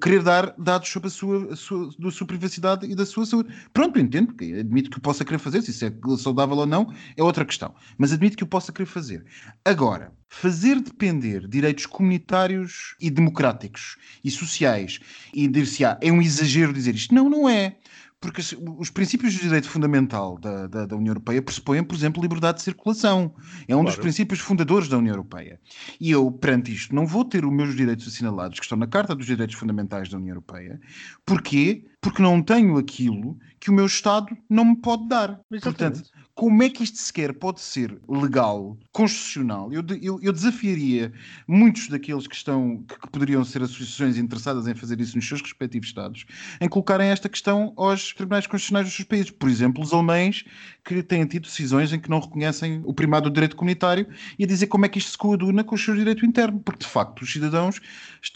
querer 0.00 0.22
dar 0.22 0.54
dados 0.58 0.90
sobre 0.90 1.08
a 1.08 1.10
sua, 1.10 1.52
a 1.52 1.56
sua, 1.56 1.90
da 1.98 2.10
sua 2.10 2.26
privacidade 2.26 2.86
e 2.86 2.94
da 2.94 3.06
sua 3.06 3.24
saúde. 3.24 3.48
Pronto, 3.72 3.98
entendo, 3.98 4.34
admito 4.60 4.90
que 4.90 5.00
possa 5.00 5.24
querer 5.24 5.38
fazer, 5.38 5.62
se 5.62 5.70
isso 5.70 5.86
é 5.86 5.92
saudável 6.18 6.56
ou 6.58 6.66
não, 6.66 6.92
é 7.16 7.22
outra 7.22 7.46
questão. 7.46 7.74
Mas 7.96 8.12
admito 8.12 8.36
que 8.36 8.44
o 8.44 8.46
possa 8.46 8.72
querer 8.72 8.86
fazer. 8.86 9.24
Agora, 9.64 10.12
fazer 10.28 10.80
depender 10.80 11.48
direitos 11.48 11.86
comunitários 11.86 12.94
e 13.00 13.10
democráticos 13.10 13.96
e 14.22 14.30
sociais 14.30 15.00
e 15.32 15.48
dir-se-á, 15.48 15.98
é 16.02 16.12
um 16.12 16.20
exagero 16.20 16.74
dizer 16.74 16.94
isto. 16.94 17.14
Não, 17.14 17.30
não 17.30 17.48
é. 17.48 17.76
Porque 18.22 18.40
os 18.78 18.88
princípios 18.88 19.32
de 19.32 19.40
direito 19.40 19.68
fundamental 19.68 20.38
da, 20.38 20.68
da, 20.68 20.86
da, 20.86 20.96
União 20.96 21.10
Europeia 21.10 21.42
pressupõem, 21.42 21.82
por 21.82 21.96
exemplo, 21.96 22.22
liberdade 22.22 22.58
de 22.58 22.62
circulação. 22.62 23.34
É 23.66 23.74
um 23.74 23.80
claro. 23.80 23.86
dos 23.86 23.96
princípios 23.96 24.38
fundadores 24.38 24.88
da 24.88 24.96
União 24.96 25.12
Europeia. 25.12 25.60
E 26.00 26.08
eu, 26.12 26.30
perante 26.30 26.72
isto, 26.72 26.94
não 26.94 27.04
vou 27.04 27.24
ter 27.24 27.44
os 27.44 27.52
meus 27.52 27.74
direitos 27.74 28.06
assinalados, 28.06 28.60
que 28.60 28.64
estão 28.64 28.78
na 28.78 28.86
Carta 28.86 29.12
dos 29.12 29.26
Direitos 29.26 29.56
Fundamentais 29.56 30.08
da 30.08 30.18
União 30.18 30.30
Europeia. 30.34 30.80
Porquê? 31.26 31.84
Porque 32.00 32.22
não 32.22 32.40
tenho 32.40 32.78
aquilo 32.78 33.36
que 33.58 33.70
o 33.70 33.74
meu 33.74 33.86
Estado 33.86 34.28
não 34.48 34.66
me 34.66 34.76
pode 34.76 35.08
dar. 35.08 35.40
Exatamente. 35.50 36.02
Portanto, 36.02 36.21
como 36.34 36.62
é 36.62 36.70
que 36.70 36.82
isto 36.82 36.98
sequer 36.98 37.34
pode 37.34 37.60
ser 37.60 38.00
legal, 38.08 38.76
constitucional? 38.90 39.72
Eu, 39.72 39.84
eu, 40.00 40.18
eu 40.22 40.32
desafiaria 40.32 41.12
muitos 41.46 41.88
daqueles 41.88 42.26
que 42.26 42.34
estão, 42.34 42.82
que, 42.88 42.98
que, 42.98 43.10
poderiam 43.10 43.44
ser 43.44 43.62
associações 43.62 44.16
interessadas 44.16 44.66
em 44.66 44.74
fazer 44.74 45.00
isso 45.00 45.16
nos 45.16 45.28
seus 45.28 45.42
respectivos 45.42 45.88
Estados, 45.88 46.24
em 46.60 46.68
colocarem 46.68 47.08
esta 47.08 47.28
questão 47.28 47.72
aos 47.76 48.14
tribunais 48.14 48.46
constitucionais 48.46 48.86
dos 48.86 48.96
seus 48.96 49.06
países. 49.06 49.30
Por 49.30 49.48
exemplo, 49.48 49.82
os 49.82 49.92
alemães 49.92 50.44
que 50.84 51.02
têm 51.02 51.26
tido 51.26 51.42
decisões 51.42 51.92
em 51.92 52.00
que 52.00 52.08
não 52.08 52.20
reconhecem 52.20 52.80
o 52.84 52.94
primado 52.94 53.28
do 53.28 53.34
direito 53.34 53.56
comunitário 53.56 54.06
e 54.38 54.44
a 54.44 54.46
dizer 54.46 54.68
como 54.68 54.86
é 54.86 54.88
que 54.88 54.98
isto 54.98 55.10
se 55.10 55.18
coaduna 55.18 55.62
com 55.62 55.74
o 55.74 55.78
seu 55.78 55.94
direito 55.94 56.24
interno, 56.24 56.60
porque 56.60 56.84
de 56.84 56.90
facto 56.90 57.22
os 57.22 57.32
cidadãos 57.32 57.80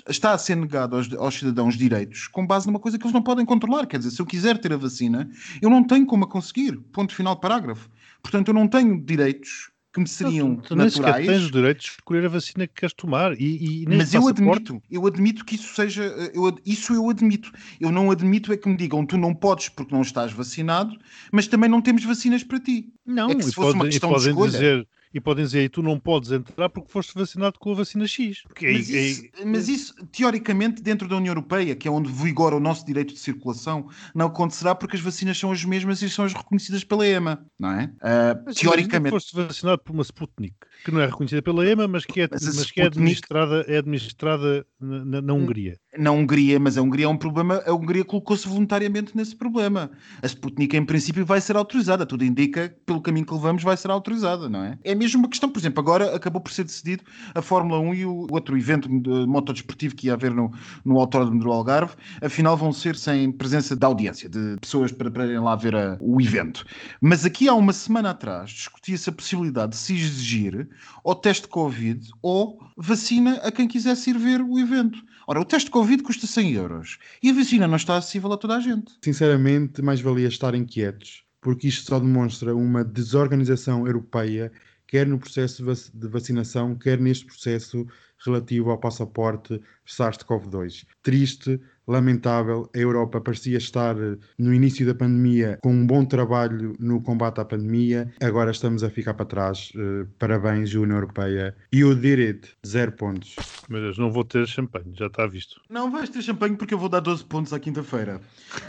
está 0.09 0.33
a 0.33 0.39
ser 0.39 0.57
negado 0.57 0.97
aos, 0.97 1.13
aos 1.15 1.35
cidadãos 1.35 1.77
direitos 1.77 2.29
com 2.29 2.47
base 2.47 2.67
numa 2.67 2.79
coisa 2.79 2.99
que 2.99 3.05
eles 3.05 3.15
não 3.15 3.23
podem 3.23 3.47
controlar. 3.47 3.87
Quer 3.87 3.99
dizer, 3.99 4.11
se 4.11 4.21
eu 4.21 4.27
quiser 4.27 4.59
ter 4.59 4.73
a 4.73 4.77
vacina, 4.77 5.29
eu 5.63 5.71
não 5.71 5.83
tenho 5.85 6.07
como 6.07 6.25
a 6.25 6.29
conseguir. 6.29 6.77
Ponto 6.93 7.15
final, 7.15 7.37
parágrafo. 7.37 7.86
Portanto, 8.27 8.49
eu 8.49 8.55
não 8.55 8.67
tenho 8.67 9.01
direitos 9.01 9.71
que 9.95 10.01
me 10.01 10.09
seriam 10.09 10.57
tu, 10.57 10.71
tu 10.71 10.77
naturais. 10.77 11.25
Tu 11.25 11.31
tens 11.31 11.47
o 11.47 11.53
direito 11.53 11.79
de 11.79 11.87
escolher 11.87 12.25
a 12.27 12.29
vacina 12.29 12.67
que 12.67 12.75
queres 12.75 12.93
tomar. 12.93 13.41
E, 13.41 13.83
e 13.83 13.87
Mas 13.87 14.13
eu 14.13 14.27
admito, 14.27 14.83
eu 14.91 15.07
admito 15.07 15.45
que 15.45 15.55
isso 15.55 15.73
seja. 15.77 16.03
Eu, 16.35 16.59
isso 16.67 16.93
eu 16.93 17.09
admito. 17.09 17.53
Eu 17.81 17.93
não 17.93 18.11
admito 18.11 18.53
é 18.53 18.57
que 18.57 18.69
me 18.69 18.77
digam 18.77 19.07
tu 19.07 19.17
não 19.17 19.33
podes 19.33 19.69
porque 19.69 19.95
não 19.95 20.03
estás 20.03 20.33
vacinado, 20.33 20.99
mas 21.31 21.47
também 21.47 21.71
não 21.71 21.81
temos 21.81 22.03
vacinas 22.03 22.43
para 22.43 22.59
ti. 22.59 22.93
Não, 23.07 23.31
é 23.31 23.37
que 23.37 23.45
se 23.45 23.53
fosse 23.53 23.69
pode, 23.69 23.75
uma 23.77 23.85
questão 23.87 24.13
de 24.13 24.29
escolha. 24.29 24.51
Dizer 24.51 24.89
e 25.17 25.21
podem 25.21 25.47
dizer 25.47 25.61
aí 25.61 25.69
tu 25.71 25.83
não 25.83 25.99
podes 25.99 26.31
entrar 26.31 26.69
porque 26.69 26.93
foste 26.93 27.15
vacinado 27.15 27.59
com 27.59 27.73
a 27.73 27.75
vacina 27.75 28.07
X. 28.07 28.43
Porque 28.43 28.71
mas, 28.71 28.91
aí, 28.91 29.11
isso, 29.11 29.23
aí... 29.39 29.45
mas 29.47 29.67
isso, 29.67 29.95
teoricamente, 30.13 30.83
dentro 30.83 31.09
da 31.09 31.17
União 31.17 31.31
Europeia, 31.31 31.75
que 31.75 31.89
é 31.89 31.91
onde 31.91 32.13
vigora 32.13 32.55
o 32.55 32.61
nosso 32.61 32.85
direito 32.85 33.15
de 33.15 33.21
circulação, 33.21 33.89
não 34.15 34.27
acontecerá 34.27 34.75
porque 34.75 34.95
as 34.95 35.03
vacinas 35.03 35.39
são 35.39 35.51
as 35.51 35.65
mesmas 35.65 36.03
e 36.03 36.11
são 36.11 36.27
as 36.27 36.35
reconhecidas 36.35 36.85
pela 36.85 37.09
EMA, 37.09 37.47
não 37.59 37.71
é? 37.71 37.85
Uh, 37.87 38.43
mas, 38.45 38.57
teoricamente. 38.57 39.11
foste 39.11 39.35
vacinado 39.35 39.79
por 39.83 39.95
uma 39.95 40.03
Sputnik, 40.03 40.55
que 40.85 40.91
não 40.91 41.01
é 41.01 41.07
reconhecida 41.07 41.43
pela 41.43 41.67
EMA, 41.69 41.89
mas 41.89 42.05
que 42.05 42.21
é, 42.21 42.29
mas 42.31 42.45
mas 42.45 42.71
que 42.71 42.81
é 42.81 42.87
administrada, 42.87 43.65
é 43.69 43.79
administrada 43.79 44.67
na, 44.81 45.23
na, 45.23 45.33
Hungria 45.33 45.77
na 45.99 46.11
Hungria, 46.11 46.59
mas 46.59 46.77
a 46.77 46.83
Hungria 46.83 47.07
é 47.07 47.09
um 47.09 47.17
problema, 47.17 47.63
a 47.67 47.73
Hungria 47.73 48.05
colocou-se 48.05 48.47
voluntariamente 48.47 49.17
nesse 49.17 49.35
problema. 49.35 49.91
A 50.23 50.27
Sputnik, 50.27 50.77
em 50.77 50.85
princípio, 50.85 51.25
vai 51.25 51.41
ser 51.41 51.57
autorizada, 51.57 52.07
tudo 52.07 52.25
indica, 52.25 52.75
pelo 52.85 53.01
caminho 53.01 53.27
que 53.27 53.35
levamos, 53.35 53.63
vai 53.63 53.77
ser 53.77 53.91
autorizada, 53.91 54.49
não 54.49 54.63
é? 54.63 54.79
É 54.85 54.95
mesmo 54.95 55.21
uma 55.21 55.29
questão, 55.29 55.49
por 55.49 55.59
exemplo, 55.59 55.81
agora 55.81 56.15
acabou 56.15 56.41
por 56.41 56.53
ser 56.53 56.65
decidido 56.65 57.05
a 57.35 57.43
Fórmula 57.43 57.81
1 57.81 57.95
e 57.95 58.07
o 58.07 58.27
outro 58.31 58.57
evento 58.57 58.89
de 58.89 59.27
motodesportivo 59.27 59.95
que 59.95 60.09
ia 60.09 60.15
haver 60.15 60.33
no, 60.33 60.53
no 60.85 60.99
Autódromo 60.99 61.41
do 61.41 61.51
Algarve, 61.51 61.95
afinal 62.21 62.57
vão 62.57 62.73
ser 62.73 62.97
sem 62.97 63.33
presença 63.33 63.75
da 63.75 63.87
audiência, 63.87 64.29
de 64.29 64.57
pessoas 64.61 64.93
para, 64.93 65.11
para 65.11 65.27
irem 65.27 65.41
lá 65.41 65.57
ver 65.57 65.75
a, 65.75 65.97
o 66.01 66.21
evento. 66.21 66.65
Mas 67.01 67.25
aqui 67.25 67.49
há 67.49 67.55
uma 67.55 67.73
semana 67.73 68.11
atrás 68.11 68.51
discutia-se 68.51 69.09
a 69.09 69.13
possibilidade 69.13 69.73
de 69.73 69.79
se 69.79 69.95
exigir 69.95 70.66
ou 71.03 71.15
teste 71.15 71.43
de 71.43 71.49
Covid 71.49 72.09
ou 72.23 72.59
vacina 72.77 73.35
a 73.43 73.51
quem 73.51 73.69
quisesse 73.69 74.11
ir 74.11 74.19
ver 74.19 74.41
o 74.41 74.59
evento. 74.59 74.99
Ora, 75.27 75.41
o 75.41 75.45
teste 75.45 75.67
de 75.67 75.73
Covid 75.73 76.03
custa 76.03 76.27
100 76.27 76.53
euros 76.53 76.99
e 77.23 77.31
a 77.31 77.33
vacina 77.33 77.67
não 77.67 77.77
está 77.77 77.97
acessível 77.97 78.33
a 78.33 78.37
toda 78.37 78.57
a 78.57 78.61
gente. 78.61 78.93
Sinceramente, 79.03 79.83
mais 79.83 80.01
valia 80.01 80.29
estarem 80.29 80.65
quietos, 80.65 81.25
porque 81.41 81.69
isto 81.69 81.87
só 81.87 81.99
demonstra 81.99 82.55
uma 82.55 82.85
desorganização 82.85 83.87
europeia, 83.87 84.53
quer 84.87 85.07
no 85.07 85.19
processo 85.19 85.65
de 85.93 86.09
vacinação, 86.09 86.77
quer 86.77 87.01
neste 87.01 87.27
processo 87.27 87.87
relativo 88.25 88.71
ao 88.71 88.79
passaporte 88.79 89.61
SARS-CoV-2. 89.87 90.87
Triste, 91.03 91.61
lamentável. 91.87 92.69
A 92.75 92.79
Europa 92.79 93.21
parecia 93.21 93.59
estar 93.59 93.97
eh, 93.97 94.17
no 94.39 94.53
início 94.53 94.87
da 94.87 94.95
pandemia 94.95 95.59
com 95.63 95.73
um 95.73 95.87
bom 95.87 96.05
trabalho 96.05 96.75
no 96.79 97.01
combate 97.01 97.41
à 97.41 97.45
pandemia. 97.45 98.13
Agora 98.21 98.51
estamos 98.51 98.83
a 98.83 98.91
ficar 98.91 99.15
para 99.15 99.27
trás. 99.27 99.73
Uh, 99.75 100.07
parabéns, 100.19 100.75
União 100.75 100.97
Europeia. 100.97 101.55
E 101.73 101.85
o 101.85 101.95
Direito, 101.95 102.49
zero 102.67 102.93
pontos. 102.93 103.37
Mas 103.69 103.97
não 103.99 104.11
vou 104.11 104.25
ter 104.25 104.47
champanhe, 104.47 104.93
já 104.95 105.07
está 105.07 105.27
visto. 105.27 105.61
Não 105.71 105.91
vais 105.91 106.09
ter 106.09 106.23
champanhe 106.23 106.57
porque 106.57 106.75
eu 106.75 106.79
vou 106.79 106.89
dar 106.89 107.01
12 107.01 107.25
pontos 107.25 107.53
à 107.53 107.61
quinta-feira. 107.61 108.21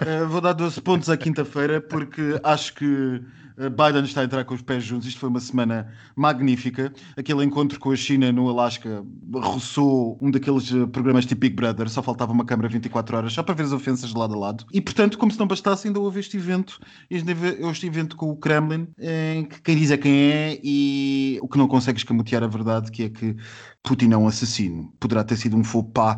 Uh, 0.01 0.27
vou 0.27 0.41
dar 0.41 0.53
12 0.53 0.81
pontos 0.81 1.09
à 1.09 1.17
quinta-feira 1.17 1.81
porque 1.81 2.39
acho 2.43 2.75
que 2.75 3.21
Biden 3.57 4.03
está 4.03 4.21
a 4.21 4.23
entrar 4.23 4.45
com 4.45 4.53
os 4.53 4.61
pés 4.61 4.83
juntos. 4.83 5.07
Isto 5.07 5.19
foi 5.19 5.29
uma 5.29 5.39
semana 5.39 5.91
magnífica. 6.15 6.93
Aquele 7.17 7.43
encontro 7.43 7.79
com 7.79 7.91
a 7.91 7.95
China 7.95 8.31
no 8.31 8.47
Alasca 8.49 9.03
roçou 9.33 10.17
um 10.21 10.29
daqueles 10.29 10.69
programas 10.91 11.25
tipo 11.25 11.41
Big 11.41 11.55
Brother. 11.55 11.89
Só 11.89 12.03
faltava 12.03 12.31
uma 12.31 12.45
câmara 12.45 12.69
24 12.69 13.17
horas 13.17 13.33
só 13.33 13.41
para 13.41 13.55
ver 13.55 13.63
as 13.63 13.71
ofensas 13.71 14.11
de 14.11 14.17
lado 14.17 14.35
a 14.35 14.37
lado. 14.37 14.65
E 14.71 14.79
portanto, 14.79 15.17
como 15.17 15.31
se 15.31 15.39
não 15.39 15.47
bastasse, 15.47 15.87
ainda 15.87 15.99
houve 15.99 16.19
este 16.19 16.37
evento, 16.37 16.79
este 17.09 17.87
evento 17.87 18.15
com 18.15 18.29
o 18.29 18.37
Kremlin, 18.37 18.87
em 18.99 19.45
que 19.45 19.61
quem 19.61 19.75
diz 19.75 19.89
é 19.89 19.97
quem 19.97 20.31
é 20.31 20.59
e 20.63 21.39
o 21.41 21.47
que 21.47 21.57
não 21.57 21.67
consegue 21.67 21.97
escamotear 21.97 22.43
a 22.43 22.47
verdade, 22.47 22.91
que 22.91 23.03
é 23.03 23.09
que 23.09 23.35
Putin 23.81 24.11
é 24.11 24.17
um 24.17 24.27
assassino. 24.27 24.93
Poderá 24.99 25.23
ter 25.23 25.35
sido 25.35 25.57
um 25.57 25.63
faux 25.63 25.89
pas 25.91 26.17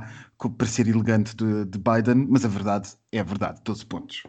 para 0.58 0.68
ser 0.68 0.88
elegante 0.88 1.36
de, 1.36 1.66
de 1.66 1.78
Biden, 1.78 2.28
mas 2.30 2.44
a 2.44 2.48
verdade 2.48 2.90
é 3.12 3.20
a 3.20 3.24
verdade. 3.24 3.62
12 3.64 3.86
pontos. 3.86 4.24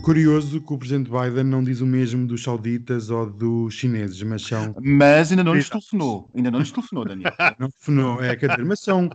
Curioso 0.00 0.60
que 0.60 0.72
o 0.72 0.78
presidente 0.78 1.10
Biden 1.10 1.44
não 1.44 1.62
diz 1.62 1.80
o 1.80 1.86
mesmo 1.86 2.26
dos 2.26 2.42
sauditas 2.42 3.10
ou 3.10 3.30
dos 3.30 3.74
chineses, 3.74 4.22
mas 4.22 4.42
são. 4.42 4.74
Mas 4.82 5.30
ainda 5.30 5.44
não 5.44 5.54
lhes 5.54 5.68
telefonou. 5.68 6.30
Ainda 6.34 6.50
não 6.50 6.58
lhes 6.58 6.72
telefonou, 6.72 7.04
Daniel. 7.04 7.32
Não, 7.58 7.68
não, 7.88 8.22
é, 8.22 8.34
quer 8.34 8.50
dizer, 8.50 8.64
mas 8.64 8.80
são 8.80 9.08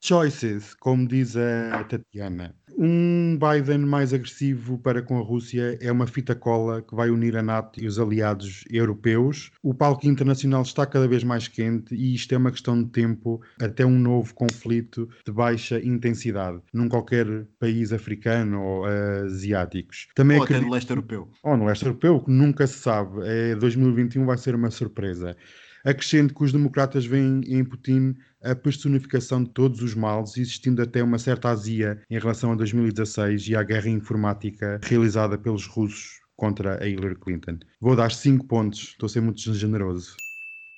choices, 0.00 0.74
como 0.74 1.06
diz 1.06 1.36
a 1.36 1.84
Tatiana. 1.84 2.54
Um 2.82 3.36
Biden 3.36 3.80
mais 3.80 4.14
agressivo 4.14 4.78
para 4.78 5.02
com 5.02 5.18
a 5.18 5.22
Rússia 5.22 5.76
é 5.82 5.92
uma 5.92 6.06
fita 6.06 6.34
cola 6.34 6.80
que 6.80 6.94
vai 6.94 7.10
unir 7.10 7.36
a 7.36 7.42
NATO 7.42 7.78
e 7.78 7.86
os 7.86 7.98
aliados 7.98 8.64
europeus. 8.70 9.52
O 9.62 9.74
palco 9.74 10.06
internacional 10.06 10.62
está 10.62 10.86
cada 10.86 11.06
vez 11.06 11.22
mais 11.22 11.46
quente 11.46 11.94
e 11.94 12.14
isto 12.14 12.34
é 12.34 12.38
uma 12.38 12.50
questão 12.50 12.82
de 12.82 12.88
tempo 12.88 13.42
até 13.60 13.84
um 13.84 13.98
novo 13.98 14.32
conflito 14.32 15.06
de 15.26 15.30
baixa 15.30 15.78
intensidade 15.78 16.62
num 16.72 16.88
qualquer 16.88 17.46
país 17.58 17.92
africano 17.92 18.62
ou 18.62 18.84
uh, 18.86 19.26
asiáticos. 19.26 20.08
Também 20.14 20.38
ou 20.38 20.44
até 20.44 20.58
no 20.58 20.70
leste 20.70 20.88
europeu. 20.88 21.28
Ou 21.42 21.58
no 21.58 21.66
leste 21.66 21.84
europeu, 21.84 22.18
que 22.20 22.30
nunca 22.30 22.66
se 22.66 22.78
sabe. 22.78 23.20
É, 23.24 23.56
2021 23.56 24.24
vai 24.24 24.38
ser 24.38 24.54
uma 24.54 24.70
surpresa 24.70 25.36
acrescente 25.84 26.34
que 26.34 26.44
os 26.44 26.52
democratas 26.52 27.06
veem 27.06 27.40
em 27.46 27.64
Putin 27.64 28.16
a 28.42 28.54
personificação 28.54 29.44
de 29.44 29.50
todos 29.50 29.82
os 29.82 29.94
males, 29.94 30.36
existindo 30.36 30.82
até 30.82 31.02
uma 31.02 31.18
certa 31.18 31.50
azia 31.50 32.00
em 32.10 32.18
relação 32.18 32.52
a 32.52 32.54
2016 32.54 33.48
e 33.48 33.56
à 33.56 33.62
guerra 33.62 33.88
informática 33.88 34.80
realizada 34.82 35.36
pelos 35.36 35.66
russos 35.66 36.20
contra 36.36 36.82
a 36.82 36.88
Hillary 36.88 37.16
Clinton. 37.16 37.58
Vou 37.80 37.94
dar 37.94 38.10
5 38.10 38.46
pontos, 38.46 38.80
estou 38.80 39.06
a 39.06 39.10
ser 39.10 39.20
muito 39.20 39.40
generoso. 39.54 40.16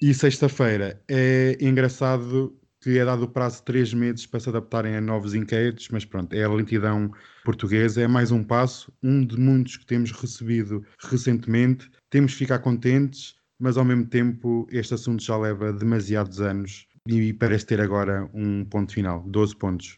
E 0.03 0.12
sexta-feira 0.12 1.01
é 1.09 1.57
engraçado 1.61 2.59
que 2.81 2.99
é 2.99 3.05
dado 3.05 3.23
o 3.23 3.29
prazo 3.29 3.59
de 3.59 3.67
3 3.67 3.95
meses 3.95 4.27
para 4.27 4.41
se 4.41 4.49
adaptarem 4.49 4.97
a 4.97 5.01
novos 5.01 5.35
inquéritos, 5.35 5.88
mas 5.93 6.05
pronto, 6.05 6.35
é 6.35 6.43
a 6.43 6.49
lentidão 6.49 7.12
portuguesa, 7.45 8.03
é 8.03 8.09
mais 8.09 8.33
um 8.33 8.43
passo, 8.43 8.93
um 9.01 9.25
de 9.25 9.38
muitos 9.38 9.77
que 9.77 9.87
temos 9.87 10.11
recebido 10.11 10.85
recentemente. 10.99 11.88
Temos 12.11 12.33
que 12.33 12.38
ficar 12.38 12.59
contentes, 12.59 13.37
mas 13.62 13.77
ao 13.77 13.85
mesmo 13.85 14.05
tempo 14.05 14.66
este 14.72 14.92
assunto 14.92 15.22
já 15.22 15.38
leva 15.38 15.72
demasiados 15.72 16.40
anos 16.40 16.88
e 17.07 17.33
parece 17.33 17.64
ter 17.64 17.81
agora 17.81 18.29
um 18.35 18.64
ponto 18.64 18.92
final 18.92 19.22
12 19.25 19.57
pontos. 19.57 19.96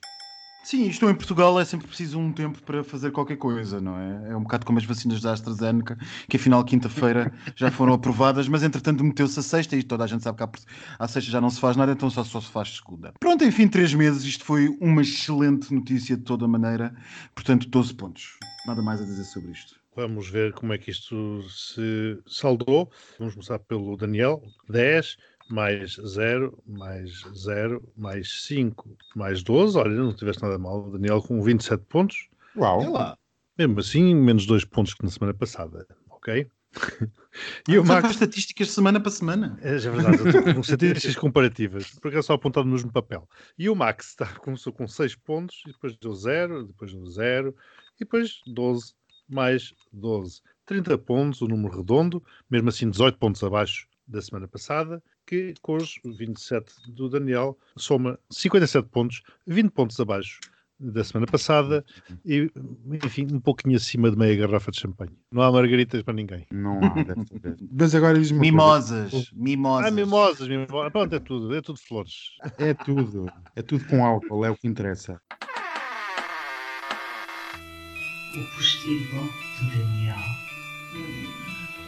Sim, 0.65 0.87
isto 0.87 1.09
em 1.09 1.15
Portugal 1.15 1.59
é 1.61 1.65
sempre 1.65 1.87
preciso 1.87 2.19
um 2.19 2.33
tempo 2.33 2.63
para 2.63 2.83
fazer 2.83 3.11
qualquer 3.11 3.37
coisa, 3.37 3.81
não 3.81 3.99
é? 3.99 4.31
É 4.31 4.37
um 4.37 4.43
bocado 4.43 4.65
como 4.65 4.79
as 4.79 4.85
vacinas 4.85 5.21
da 5.21 5.33
AstraZeneca, 5.33 5.99
que 6.29 6.37
afinal 6.37 6.65
quinta-feira 6.65 7.33
já 7.57 7.71
foram 7.71 7.95
aprovadas, 7.95 8.49
mas 8.49 8.63
entretanto 8.63 9.05
meteu-se 9.05 9.39
a 9.39 9.43
sexta 9.43 9.77
e 9.77 9.83
toda 9.83 10.05
a 10.05 10.07
gente 10.07 10.23
sabe 10.23 10.39
que 10.39 10.45
à 10.99 11.09
sexta 11.09 11.31
já 11.31 11.41
não 11.41 11.51
se 11.51 11.61
faz 11.61 11.77
nada, 11.77 11.93
então 11.93 12.09
só, 12.09 12.25
só 12.25 12.41
se 12.41 12.51
faz 12.51 12.77
segunda. 12.77 13.13
Pronto, 13.21 13.45
enfim, 13.45 13.69
três 13.69 13.93
meses, 13.93 14.25
isto 14.25 14.45
foi 14.45 14.75
uma 14.81 15.03
excelente 15.03 15.73
notícia 15.73 16.17
de 16.17 16.23
toda 16.23 16.49
maneira, 16.49 16.95
portanto 17.35 17.69
12 17.69 17.95
pontos. 17.95 18.39
Nada 18.67 18.81
mais 18.83 19.03
a 19.03 19.05
dizer 19.05 19.25
sobre 19.25 19.53
isto. 19.53 19.84
Vamos 19.97 20.29
ver 20.29 20.53
como 20.53 20.73
é 20.73 20.79
que 20.79 20.91
isto 20.91 21.43
se 21.49 22.19
saldou. 22.27 22.91
Vamos 23.19 23.35
começar 23.35 23.59
pelo 23.61 23.97
Daniel, 23.97 24.43
10 24.69 25.17
mais 25.49 25.97
0, 25.97 26.63
mais 26.67 27.23
0, 27.35 27.83
mais 27.97 28.45
5, 28.45 28.97
mais 29.15 29.43
12. 29.43 29.79
Olha, 29.79 29.91
não 29.91 30.15
tiveste 30.15 30.43
nada 30.43 30.59
mal. 30.59 30.91
Daniel 30.91 31.23
com 31.23 31.43
27 31.43 31.85
pontos. 31.85 32.29
Uau! 32.57 32.83
É 32.83 32.89
lá. 32.89 33.19
Mesmo 33.59 33.81
assim, 33.81 34.15
menos 34.15 34.47
2 34.47 34.65
pontos 34.65 34.95
que 34.95 35.05
na 35.05 35.11
semana 35.11 35.35
passada. 35.35 35.87
Ok? 36.11 36.47
E 37.69 37.77
o 37.77 37.85
Max... 37.85 38.11
estatísticas 38.11 38.71
semana 38.71 39.01
para 39.01 39.11
semana. 39.11 39.59
É, 39.61 39.75
é 39.75 39.79
verdade, 39.79 40.19
eu 40.19 40.27
estou 40.29 40.55
com 40.55 40.61
estatísticas 40.61 41.17
comparativas, 41.17 41.91
porque 42.01 42.19
é 42.19 42.23
só 42.23 42.35
apontado 42.35 42.65
no 42.65 42.73
mesmo 42.73 42.93
papel. 42.93 43.29
E 43.59 43.69
o 43.69 43.75
Max 43.75 44.11
está, 44.11 44.27
começou 44.39 44.73
com 44.73 44.87
6 44.87 45.17
pontos, 45.17 45.63
e 45.67 45.73
depois 45.73 45.97
deu 45.97 46.15
0, 46.15 46.67
depois 46.67 46.93
deu 46.93 47.05
0, 47.07 47.57
e 47.97 47.99
depois 48.05 48.41
12, 48.47 48.95
mais 49.29 49.75
12. 49.93 50.43
30 50.67 50.99
pontos, 50.99 51.43
o 51.43 51.49
número 51.49 51.77
redondo, 51.77 52.23
mesmo 52.51 52.69
assim 52.69 52.89
18 52.89 53.19
pontos 53.19 53.43
abaixo 53.43 53.87
da 54.07 54.21
semana 54.21 54.47
passada, 54.49 55.03
que 55.27 55.55
com 55.63 55.77
os 55.77 55.99
27 56.05 56.93
do 56.93 57.09
Daniel 57.09 57.59
soma 57.77 58.19
57 58.31 58.89
pontos, 58.89 59.23
20 59.47 59.71
pontos 59.71 59.99
abaixo 59.99 60.41
da 60.79 61.05
semana 61.05 61.27
passada 61.27 61.85
e, 62.25 62.51
enfim, 63.05 63.27
um 63.33 63.41
pouquinho 63.41 63.77
acima 63.77 64.11
de 64.11 64.19
meia 64.19 64.37
garrafa 64.37 64.71
de 64.71 64.81
champanhe. 64.81 65.17
Não 65.31 65.43
há 65.43 65.51
margaritas 65.51 66.03
para 66.03 66.15
ninguém. 66.15 66.47
Não 66.53 66.79
há, 66.79 66.95
Mas 67.73 67.95
agora 67.95 68.19
diz 68.19 68.31
Mimosas, 68.33 69.31
mimosas. 69.33 69.87
Ah, 69.87 69.91
mimosas, 69.91 70.49
mimosas. 70.49 70.93
Pronto, 70.93 71.15
é 71.15 71.21
tudo, 71.21 71.55
é 71.55 71.63
tudo 71.63 71.79
flores. 71.79 72.13
É 72.59 72.75
tudo, 72.75 73.27
é 73.55 73.63
tudo 73.63 73.87
com 73.87 74.05
álcool, 74.05 74.45
é 74.45 74.51
o 74.51 74.57
que 74.57 74.67
interessa. 74.67 75.21
O 78.37 78.57
postigo 78.57 79.33
de 79.61 79.79
Daniel. 79.79 80.17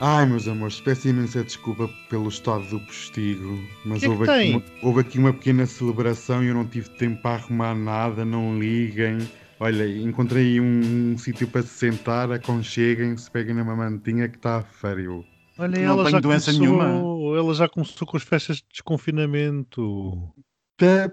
Ai, 0.00 0.26
meus 0.26 0.46
amores, 0.46 0.80
peço 0.80 1.08
imensa 1.08 1.42
desculpa 1.42 1.90
pelo 2.08 2.28
estado 2.28 2.64
do 2.66 2.78
postigo, 2.78 3.58
mas 3.84 3.98
que 3.98 4.06
é 4.06 4.08
que 4.08 4.14
houve, 4.14 4.30
aqui 4.30 4.50
uma, 4.50 4.62
houve, 4.82 5.00
aqui 5.00 5.18
uma, 5.18 5.32
pequena 5.32 5.66
celebração 5.66 6.44
e 6.44 6.48
eu 6.48 6.54
não 6.54 6.64
tive 6.64 6.88
tempo 6.90 7.20
para 7.20 7.42
arrumar 7.42 7.74
nada, 7.74 8.24
não 8.24 8.56
liguem. 8.58 9.18
Olha, 9.58 9.88
encontrei 9.88 10.60
um, 10.60 11.12
um 11.12 11.18
sítio 11.18 11.48
para 11.48 11.62
se 11.62 11.70
sentar, 11.70 12.30
aconcheguem-se, 12.30 13.28
peguem 13.28 13.54
na 13.54 13.64
mamantinha 13.64 14.28
que 14.28 14.36
está 14.36 14.58
a 14.58 14.62
frio. 14.62 15.24
Olha, 15.58 15.80
não 15.80 16.00
ela 16.00 16.10
já 16.10 16.20
doença 16.20 16.52
começou, 16.52 16.78
nenhuma. 16.78 17.38
Ela 17.38 17.54
já 17.54 17.68
começou 17.68 18.06
com 18.06 18.16
as 18.16 18.22
festas 18.22 18.58
de 18.58 18.64
desconfinamento. 18.70 20.32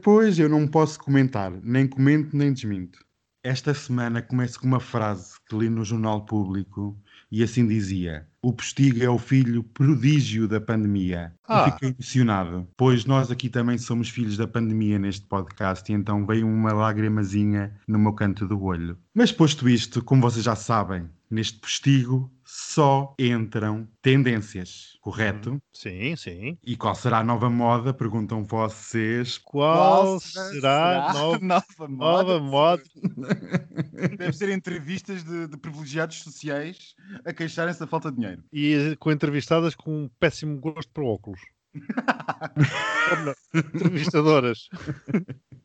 Pois, 0.03 0.37
eu 0.37 0.49
não 0.49 0.67
posso 0.67 0.99
comentar, 0.99 1.51
nem 1.63 1.87
comento 1.87 2.37
nem 2.37 2.53
desminto. 2.53 2.99
Esta 3.45 3.73
semana 3.73 4.21
começo 4.21 4.57
com 4.57 4.65
uma 4.65 4.79
frase 4.79 5.33
que 5.49 5.57
li 5.57 5.69
no 5.69 5.83
Jornal 5.83 6.25
Público 6.25 6.97
e 7.29 7.43
assim 7.43 7.67
dizia: 7.67 8.25
O 8.41 8.53
postigo 8.53 9.03
é 9.03 9.09
o 9.09 9.19
filho 9.19 9.65
prodígio 9.65 10.47
da 10.47 10.61
pandemia. 10.61 11.33
Ah. 11.45 11.65
Eu 11.67 11.73
fiquei 11.73 11.89
emocionado, 11.89 12.65
pois 12.77 13.03
nós 13.03 13.29
aqui 13.29 13.49
também 13.49 13.77
somos 13.77 14.07
filhos 14.07 14.37
da 14.37 14.47
pandemia 14.47 14.97
neste 14.97 15.25
podcast 15.25 15.91
e 15.91 15.93
então 15.93 16.25
veio 16.25 16.47
uma 16.47 16.71
lágrimazinha 16.71 17.77
no 17.85 17.99
meu 17.99 18.13
canto 18.13 18.47
do 18.47 18.63
olho. 18.63 18.97
Mas 19.13 19.29
posto 19.29 19.67
isto, 19.67 20.01
como 20.01 20.21
vocês 20.21 20.45
já 20.45 20.55
sabem, 20.55 21.09
neste 21.29 21.59
postigo 21.59 22.31
só 22.55 23.15
entram 23.17 23.87
tendências, 23.99 24.95
correto? 25.01 25.53
Hum, 25.53 25.61
sim, 25.73 26.15
sim. 26.15 26.55
E 26.63 26.77
qual 26.77 26.93
será 26.93 27.17
a 27.17 27.23
nova 27.23 27.49
moda? 27.49 27.91
Perguntam 27.91 28.43
vocês. 28.43 29.39
Qual, 29.39 30.05
qual 30.05 30.19
será, 30.19 30.51
será 30.51 31.09
a 31.09 31.13
nova, 31.13 31.39
nova, 31.39 31.87
moda? 31.87 31.97
Nova 31.97 32.39
moda? 32.39 32.83
Deve 34.19 34.33
ser 34.33 34.49
entrevistas 34.49 35.23
de, 35.23 35.47
de, 35.47 35.57
privilegiados 35.57 36.19
sociais 36.19 36.93
a 37.25 37.33
queixarem-se 37.33 37.79
da 37.79 37.87
falta 37.87 38.11
de 38.11 38.17
dinheiro. 38.17 38.43
E 38.53 38.95
com 38.99 39.11
entrevistadas 39.11 39.73
com 39.73 40.03
um 40.03 40.09
péssimo 40.19 40.59
gosto 40.59 40.91
para 40.93 41.03
óculos. 41.03 41.41
Entrevistadoras. 43.73 44.69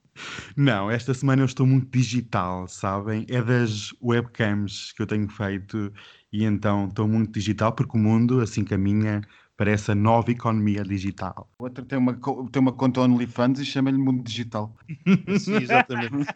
Não, 0.56 0.90
esta 0.90 1.14
semana 1.14 1.42
eu 1.42 1.46
estou 1.46 1.66
muito 1.66 1.90
digital, 1.90 2.66
sabem? 2.68 3.24
É 3.28 3.42
das 3.42 3.92
webcams 4.02 4.92
que 4.92 5.02
eu 5.02 5.06
tenho 5.06 5.28
feito 5.28 5.92
e 6.32 6.44
então 6.44 6.88
estou 6.88 7.08
muito 7.08 7.32
digital 7.32 7.72
porque 7.72 7.96
o 7.96 8.00
mundo 8.00 8.40
assim 8.40 8.64
caminha 8.64 9.22
para 9.58 9.72
essa 9.72 9.92
nova 9.92 10.30
economia 10.30 10.84
digital. 10.84 11.50
O 11.58 11.64
outro 11.64 11.84
tem 11.84 11.98
uma, 11.98 12.14
tem 12.52 12.62
uma 12.62 12.72
conta 12.72 13.00
OnlyFans 13.00 13.58
e 13.58 13.64
chama-lhe 13.64 13.98
Mundo 13.98 14.22
Digital. 14.22 14.72
Sim, 15.40 15.56
exatamente. 15.56 16.32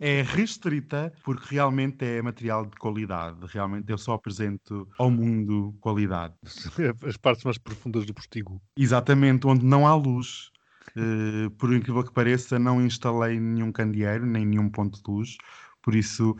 é 0.00 0.22
restrita 0.22 1.12
porque 1.22 1.54
realmente 1.54 2.04
é 2.04 2.20
material 2.20 2.66
de 2.66 2.74
qualidade. 2.76 3.38
Realmente 3.46 3.88
eu 3.88 3.96
só 3.96 4.14
apresento 4.14 4.88
ao 4.98 5.12
mundo 5.12 5.76
qualidade. 5.80 6.34
As 7.06 7.16
partes 7.16 7.44
mais 7.44 7.56
profundas 7.56 8.04
do 8.04 8.12
postigo. 8.12 8.60
Exatamente, 8.76 9.46
onde 9.46 9.64
não 9.64 9.86
há 9.86 9.94
luz. 9.94 10.50
Uh, 10.96 11.50
por 11.52 11.72
incrível 11.72 12.02
que 12.02 12.12
pareça, 12.12 12.58
não 12.58 12.84
instalei 12.84 13.38
nenhum 13.38 13.70
candeeiro, 13.70 14.26
nem 14.26 14.44
nenhum 14.44 14.68
ponto 14.68 15.00
de 15.00 15.08
luz. 15.08 15.36
Por 15.80 15.94
isso 15.94 16.36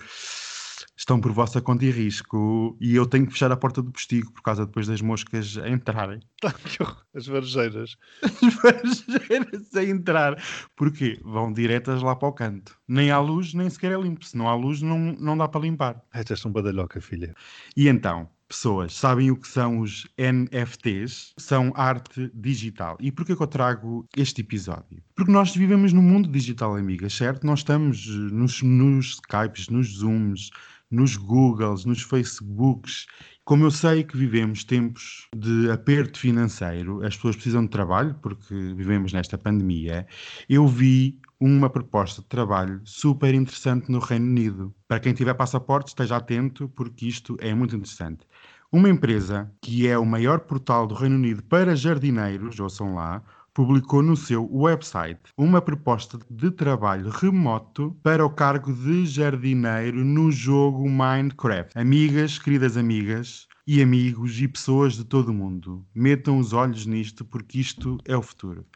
estão 0.97 1.21
por 1.21 1.33
vossa 1.33 1.61
conta 1.61 1.85
e 1.85 1.91
risco 1.91 2.77
e 2.81 2.95
eu 2.95 3.07
tenho 3.07 3.27
que 3.27 3.33
fechar 3.33 3.51
a 3.51 3.57
porta 3.57 3.83
do 3.83 3.91
postigo 3.91 4.33
por 4.33 4.43
causa 4.43 4.67
depois 4.67 4.87
das 4.87 5.01
moscas 5.01 5.59
a 5.59 5.69
entrarem. 5.69 6.21
As 7.15 7.27
varejeiras. 7.27 7.97
As 8.23 8.55
varejeiras 8.55 9.75
a 9.75 9.85
entrar. 9.85 10.43
Porquê? 10.77 11.21
Vão 11.23 11.53
diretas 11.53 12.03
lá 12.03 12.17
para 12.17 12.29
o 12.29 12.33
canto. 12.33 12.77
Nem 12.87 13.11
há 13.11 13.19
luz, 13.19 13.55
nem 13.55 13.69
sequer 13.69 13.93
é 13.93 13.97
limpo. 13.97 14.25
Se 14.25 14.37
não 14.37 14.49
há 14.49 14.55
luz, 14.55 14.83
não, 14.83 14.99
não 14.99 15.37
dá 15.37 15.49
para 15.49 15.61
limpar. 15.61 16.03
Estas 16.13 16.41
são 16.41 16.51
badalhoca, 16.51 17.01
filha. 17.01 17.35
E 17.77 17.89
então, 17.89 18.29
pessoas 18.53 18.95
sabem 18.95 19.31
o 19.31 19.37
que 19.37 19.49
são 19.49 19.81
os 19.81 20.07
NFTs? 20.19 21.33
São 21.39 21.73
arte 21.75 22.31
digital. 22.35 22.99
E 23.01 23.11
porquê 23.11 23.35
que 23.35 23.43
eu 23.43 23.47
trago 23.47 24.07
este 24.15 24.43
episódio? 24.43 25.03
Porque 25.15 25.33
nós 25.33 25.57
vivemos 25.57 25.93
no 25.95 26.03
mundo 26.03 26.29
digital, 26.29 26.77
amigas, 26.77 27.15
certo? 27.15 27.47
Nós 27.47 27.61
estamos 27.61 28.07
nos, 28.07 28.61
nos 28.63 29.07
Skypes, 29.15 29.69
nos 29.69 29.89
Zooms, 29.97 30.51
nos 30.93 31.17
Googles, 31.17 31.85
nos 31.85 32.03
Facebooks 32.03 33.07
Como 33.45 33.65
eu 33.65 33.71
sei 33.73 34.05
que 34.05 34.17
vivemos 34.17 34.63
tempos 34.63 35.27
de 35.35 35.69
aperto 35.71 36.19
financeiro, 36.19 37.05
as 37.05 37.17
pessoas 37.17 37.35
precisam 37.35 37.65
de 37.65 37.71
trabalho 37.71 38.15
porque 38.23 38.55
vivemos 38.55 39.13
nesta 39.13 39.37
pandemia, 39.37 40.07
eu 40.49 40.69
vi 40.69 41.19
uma 41.41 41.69
proposta 41.69 42.23
de 42.23 42.29
trabalho 42.29 42.81
super 42.85 43.35
interessante 43.35 43.91
no 43.91 43.99
Reino 43.99 44.27
Unido. 44.27 44.73
Para 44.87 45.01
quem 45.01 45.13
tiver 45.13 45.35
passaporte, 45.35 45.89
esteja 45.89 46.17
atento 46.17 46.69
porque 46.69 47.07
isto 47.09 47.37
é 47.41 47.53
muito 47.53 47.75
interessante. 47.75 48.25
Uma 48.71 48.89
empresa 48.89 49.53
que 49.61 49.89
é 49.89 49.99
o 49.99 50.07
maior 50.07 50.41
portal 50.41 50.87
do 50.87 50.95
Reino 50.95 51.17
Unido 51.17 51.43
para 51.43 51.75
jardineiros, 51.75 52.61
ouçam 52.61 52.95
lá, 52.95 53.23
publicou 53.55 54.03
no 54.03 54.17
seu 54.17 54.49
website 54.51 55.21
uma 55.37 55.61
proposta 55.61 56.19
de 56.31 56.51
trabalho 56.51 57.11
remoto 57.11 57.95
para 58.03 58.25
o 58.25 58.31
cargo 58.31 58.73
de 58.73 59.05
jardineiro 59.05 60.05
no 60.05 60.31
jogo 60.33 60.89
Minecraft. 60.89 61.79
Amigas, 61.79 62.39
queridas 62.39 62.77
amigas 62.77 63.47
e 63.67 63.83
amigos 63.83 64.41
e 64.41 64.49
pessoas 64.49 64.95
de 64.95 65.05
todo 65.05 65.29
o 65.29 65.35
mundo, 65.35 65.85
metam 65.95 66.39
os 66.39 66.53
olhos 66.53 66.87
nisto 66.87 67.25
porque 67.25 67.61
isto 67.61 67.99
é 68.07 68.17
o 68.17 68.23
futuro. 68.23 68.67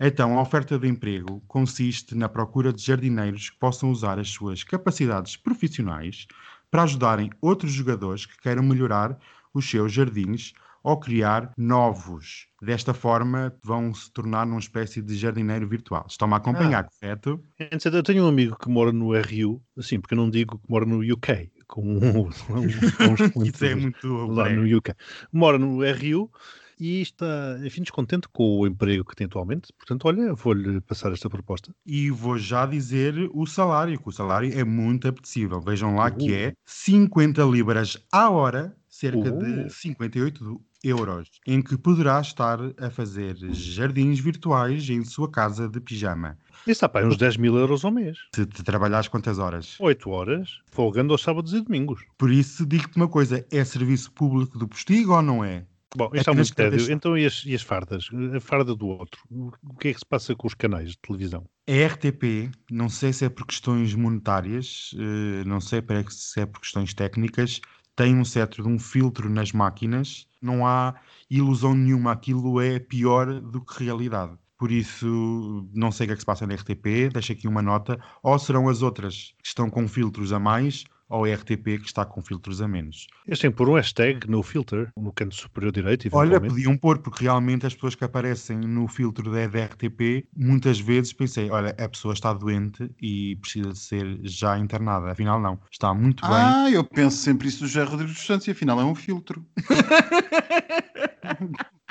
Então, 0.00 0.38
a 0.38 0.42
oferta 0.42 0.78
de 0.78 0.88
emprego 0.88 1.40
consiste 1.46 2.14
na 2.16 2.28
procura 2.28 2.72
de 2.72 2.82
jardineiros 2.82 3.50
que 3.50 3.58
possam 3.58 3.90
usar 3.90 4.18
as 4.18 4.30
suas 4.30 4.64
capacidades 4.64 5.36
profissionais 5.36 6.26
para 6.70 6.82
ajudarem 6.82 7.30
outros 7.40 7.70
jogadores 7.70 8.26
que 8.26 8.40
queiram 8.40 8.62
melhorar 8.62 9.16
os 9.54 9.68
seus 9.68 9.92
jardins 9.92 10.54
ou 10.82 10.98
criar 10.98 11.52
novos. 11.56 12.46
Desta 12.60 12.92
forma, 12.94 13.54
vão 13.62 13.92
se 13.94 14.10
tornar 14.12 14.46
numa 14.46 14.58
espécie 14.60 15.02
de 15.02 15.16
jardineiro 15.16 15.66
virtual. 15.68 16.06
Estão-me 16.08 16.34
a 16.34 16.36
acompanhar, 16.36 16.88
correto? 17.00 17.42
Antes, 17.72 17.86
Eu 17.86 18.02
tenho 18.02 18.24
um 18.24 18.28
amigo 18.28 18.56
que 18.58 18.68
mora 18.68 18.92
no 18.92 19.12
RU, 19.12 19.62
assim, 19.76 20.00
porque 20.00 20.14
eu 20.14 20.18
não 20.18 20.30
digo 20.30 20.58
que 20.58 20.70
mora 20.70 20.84
no 20.86 21.00
UK, 21.00 21.50
com 21.66 21.82
um, 21.82 22.28
Isso 23.46 23.64
é 23.64 23.74
muito 23.74 24.08
lá 24.26 24.44
breve. 24.44 24.60
no 24.70 24.78
UK. 24.78 24.92
Mora 25.32 25.58
no 25.58 25.78
RU 25.82 26.30
e 26.78 27.00
está, 27.00 27.58
enfim, 27.64 27.82
descontente 27.82 28.28
com 28.32 28.58
o 28.58 28.66
emprego 28.66 29.04
que 29.04 29.14
tem 29.14 29.26
atualmente. 29.26 29.72
Portanto, 29.78 30.04
olha, 30.06 30.34
vou-lhe 30.34 30.80
passar 30.80 31.12
esta 31.12 31.30
proposta. 31.30 31.72
E 31.86 32.10
vou 32.10 32.36
já 32.38 32.66
dizer 32.66 33.14
o 33.32 33.46
salário, 33.46 34.00
que 34.00 34.08
o 34.08 34.12
salário 34.12 34.52
é 34.58 34.64
muito 34.64 35.06
apetecível. 35.06 35.60
Vejam 35.60 35.94
lá 35.94 36.10
que 36.10 36.34
é 36.34 36.52
50 36.64 37.42
libras 37.44 37.98
à 38.12 38.30
hora, 38.30 38.76
cerca 38.88 39.32
Uh. 39.32 39.38
de 39.38 39.70
58 39.72 40.60
euros, 40.84 41.28
em 41.46 41.62
que 41.62 41.76
poderá 41.76 42.20
estar 42.20 42.58
a 42.78 42.90
fazer 42.90 43.36
jardins 43.52 44.18
virtuais 44.18 44.88
em 44.88 45.04
sua 45.04 45.30
casa 45.30 45.68
de 45.68 45.80
pijama. 45.80 46.38
Isso 46.62 46.70
está 46.72 46.88
para 46.88 47.06
uns 47.06 47.16
10 47.16 47.36
mil 47.36 47.56
euros 47.56 47.84
ao 47.84 47.90
mês. 47.90 48.18
Se 48.34 48.46
te 48.46 48.62
trabalhares 48.62 49.08
quantas 49.08 49.38
horas? 49.38 49.76
8 49.80 50.10
horas, 50.10 50.60
folgando 50.70 51.12
aos 51.12 51.22
sábados 51.22 51.52
e 51.52 51.60
domingos. 51.60 52.04
Por 52.16 52.30
isso, 52.30 52.64
digo-te 52.66 52.96
uma 52.96 53.08
coisa: 53.08 53.44
é 53.50 53.64
serviço 53.64 54.12
público 54.12 54.58
do 54.58 54.68
postigo 54.68 55.14
ou 55.14 55.22
não 55.22 55.44
é? 55.44 55.66
Bom, 55.94 56.10
É 56.14 56.18
isto 56.18 56.30
é 56.30 56.34
muito 56.34 56.54
tédio. 56.54 56.92
Então, 56.92 57.18
e 57.18 57.26
as, 57.26 57.44
e 57.44 57.54
as 57.54 57.62
fardas? 57.62 58.08
A 58.34 58.40
farda 58.40 58.74
do 58.74 58.86
outro? 58.86 59.20
O 59.30 59.74
que 59.78 59.88
é 59.88 59.92
que 59.92 59.98
se 59.98 60.06
passa 60.06 60.34
com 60.34 60.46
os 60.46 60.54
canais 60.54 60.92
de 60.92 60.98
televisão? 60.98 61.44
A 61.68 61.86
RTP, 61.86 62.50
não 62.70 62.88
sei 62.88 63.12
se 63.12 63.24
é 63.24 63.28
por 63.28 63.46
questões 63.46 63.94
monetárias, 63.94 64.90
eh, 64.94 65.44
não 65.44 65.60
sei 65.60 65.82
se 66.08 66.40
é 66.40 66.46
por 66.46 66.60
questões 66.60 66.94
técnicas, 66.94 67.60
tem 67.94 68.16
um 68.16 68.24
certo 68.24 68.62
de 68.62 68.68
um 68.68 68.78
filtro 68.78 69.28
nas 69.28 69.52
máquinas, 69.52 70.26
não 70.40 70.66
há 70.66 70.94
ilusão 71.30 71.74
nenhuma, 71.74 72.12
aquilo 72.12 72.60
é 72.60 72.78
pior 72.78 73.40
do 73.40 73.64
que 73.64 73.84
realidade. 73.84 74.36
Por 74.58 74.70
isso, 74.70 75.68
não 75.74 75.90
sei 75.90 76.04
o 76.04 76.08
que 76.08 76.12
é 76.12 76.14
que 76.14 76.20
se 76.20 76.26
passa 76.26 76.46
na 76.46 76.54
RTP, 76.54 77.10
deixo 77.12 77.32
aqui 77.32 77.48
uma 77.48 77.60
nota, 77.62 77.98
ou 78.22 78.38
serão 78.38 78.68
as 78.68 78.80
outras 78.80 79.34
que 79.42 79.48
estão 79.48 79.68
com 79.68 79.88
filtros 79.88 80.32
a 80.32 80.38
mais, 80.38 80.84
ou 81.12 81.26
a 81.26 81.34
RTP 81.34 81.78
que 81.78 81.86
está 81.86 82.04
com 82.04 82.22
filtros 82.22 82.62
a 82.62 82.66
menos. 82.66 83.06
Eles 83.26 83.38
têm 83.38 83.50
que 83.50 83.56
pôr 83.56 83.68
um 83.68 83.74
hashtag 83.74 84.28
no 84.28 84.42
filter, 84.42 84.90
no 84.96 85.12
canto 85.12 85.34
superior 85.34 85.70
direito, 85.70 86.08
Olha, 86.12 86.40
podiam 86.40 86.76
pôr, 86.76 86.98
porque 86.98 87.24
realmente 87.24 87.66
as 87.66 87.74
pessoas 87.74 87.94
que 87.94 88.02
aparecem 88.02 88.58
no 88.58 88.88
filtro 88.88 89.30
da, 89.30 89.46
da 89.46 89.66
RTP, 89.66 90.26
muitas 90.36 90.80
vezes 90.80 91.12
pensei, 91.12 91.50
olha, 91.50 91.76
a 91.78 91.88
pessoa 91.88 92.14
está 92.14 92.32
doente 92.32 92.90
e 93.00 93.36
precisa 93.36 93.72
de 93.72 93.78
ser 93.78 94.18
já 94.22 94.58
internada. 94.58 95.12
Afinal, 95.12 95.40
não. 95.40 95.60
Está 95.70 95.92
muito 95.92 96.22
bem. 96.22 96.32
Ah, 96.32 96.70
eu 96.70 96.82
penso 96.82 97.18
sempre 97.18 97.48
isso 97.48 97.60
do 97.60 97.66
José 97.66 97.84
Rodrigues 97.84 98.14
dos 98.14 98.26
Santos 98.26 98.48
e 98.48 98.50
afinal 98.50 98.80
é 98.80 98.84
um 98.84 98.94
filtro. 98.94 99.44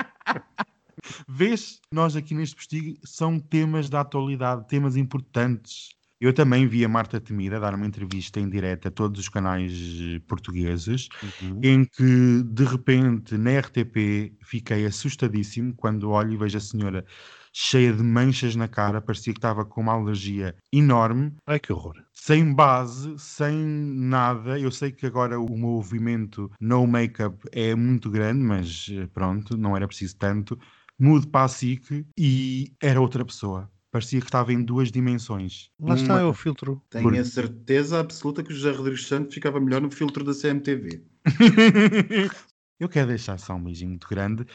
Vês, 1.28 1.80
nós 1.92 2.16
aqui 2.16 2.34
neste 2.34 2.56
postigo 2.56 2.98
são 3.04 3.40
temas 3.40 3.90
da 3.90 4.02
atualidade, 4.02 4.68
temas 4.68 4.96
importantes. 4.96 5.90
Eu 6.22 6.32
também 6.34 6.68
vi 6.68 6.86
a 6.86 6.88
Marta 6.88 7.20
Temida 7.20 7.60
dar 7.60 7.74
uma 7.74 7.86
entrevista 7.88 8.40
em 8.40 8.48
direto 8.48 8.88
a 8.88 8.92
todos 8.92 9.20
os 9.20 9.28
canais 9.28 9.72
eh, 10.00 10.20
portugueses, 10.28 11.10
Uhum. 11.42 11.60
em 11.64 11.84
que 11.84 12.44
de 12.46 12.64
repente 12.64 13.36
na 13.38 13.52
RTP 13.60 14.32
fiquei 14.44 14.86
assustadíssimo 14.86 15.74
quando 15.76 16.12
olho 16.12 16.34
e 16.34 16.38
vejo 16.38 16.58
a 16.58 16.62
senhora 16.62 17.04
cheia 17.54 17.92
de 17.92 18.04
manchas 18.04 18.56
na 18.56 18.68
cara, 18.68 19.02
parecia 19.02 19.34
que 19.34 19.40
estava 19.40 19.66
com 19.66 19.82
uma 19.82 19.94
alergia 19.94 20.56
enorme, 20.72 21.34
Ai, 21.48 21.60
que 21.60 21.74
horror. 21.74 21.96
sem 22.14 22.54
base, 22.54 23.16
sem 23.18 23.56
nada. 23.58 24.60
Eu 24.60 24.72
sei 24.72 24.92
que 24.92 25.06
agora 25.08 25.40
o 25.40 25.58
movimento 25.58 26.50
no 26.62 26.86
make-up 26.88 27.38
é 27.52 27.74
muito 27.76 28.10
grande, 28.12 28.40
mas 28.44 28.88
eh, 28.92 29.08
pronto, 29.08 29.58
não 29.58 29.76
era 29.76 29.88
preciso 29.88 30.16
tanto. 30.18 30.58
Mudo 31.00 31.28
para 31.30 31.46
a 31.46 31.48
SIC 31.48 32.06
e 32.18 32.74
era 32.80 33.02
outra 33.02 33.26
pessoa. 33.26 33.70
Parecia 33.92 34.20
que 34.22 34.26
estava 34.28 34.54
em 34.54 34.64
duas 34.64 34.89
dimensões. 34.92 35.70
Lá 35.80 35.96
está, 35.96 36.14
Uma- 36.14 36.22
é 36.22 36.24
o 36.24 36.34
filtro. 36.34 36.82
Tenho 36.89 37.04
Por- 37.04 37.16
a 37.20 37.26
certeza 37.26 38.00
absoluta 38.00 38.42
que 38.42 38.52
o 38.52 38.56
José 38.56 38.72
Rodrigues 38.72 39.06
Santos 39.06 39.34
ficava 39.34 39.60
melhor 39.60 39.82
no 39.82 39.92
filtro 39.92 40.24
da 40.24 40.34
CMTV. 40.34 41.04
Eu 42.80 42.89
quero 42.89 43.10
deixar 43.10 43.38
só 43.38 43.54
um 43.54 43.64
beijinho 43.64 43.89
muito 43.92 44.08
grande 44.08 44.46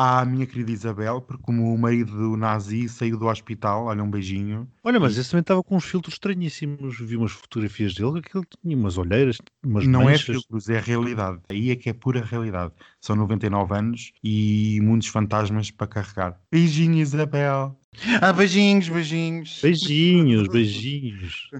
à 0.00 0.24
minha 0.24 0.46
querida 0.46 0.70
Isabel, 0.70 1.20
porque 1.20 1.42
como 1.42 1.74
o 1.74 1.78
marido 1.78 2.16
do 2.16 2.34
Nazi 2.34 2.88
saiu 2.88 3.18
do 3.18 3.26
hospital, 3.26 3.84
olha 3.84 4.02
um 4.02 4.10
beijinho. 4.10 4.66
Olha, 4.82 4.98
mas 4.98 5.18
esse 5.18 5.30
também 5.30 5.42
estava 5.42 5.62
com 5.62 5.76
uns 5.76 5.84
filtros 5.84 6.14
estranhíssimos. 6.14 6.98
Vi 6.98 7.18
umas 7.18 7.32
fotografias 7.32 7.92
dele, 7.92 8.22
que 8.22 8.34
ele 8.34 8.46
tinha 8.62 8.74
umas 8.74 8.96
olheiras, 8.96 9.36
umas 9.62 9.86
não 9.86 10.04
manchas. 10.04 10.22
é 10.22 10.32
filtros, 10.32 10.68
é 10.70 10.80
realidade. 10.80 11.40
Aí 11.50 11.70
é 11.70 11.76
que 11.76 11.90
é 11.90 11.92
pura 11.92 12.24
realidade. 12.24 12.72
São 12.98 13.14
99 13.14 13.74
anos 13.74 14.12
e 14.24 14.80
muitos 14.82 15.08
fantasmas 15.08 15.70
para 15.70 15.86
carregar. 15.86 16.40
Beijinho, 16.50 16.96
Isabel. 16.96 17.78
Ah, 18.22 18.32
beijinhos, 18.32 18.88
beijinhos. 18.88 19.60
Beijinhos, 19.60 20.48
beijinhos. 20.48 21.50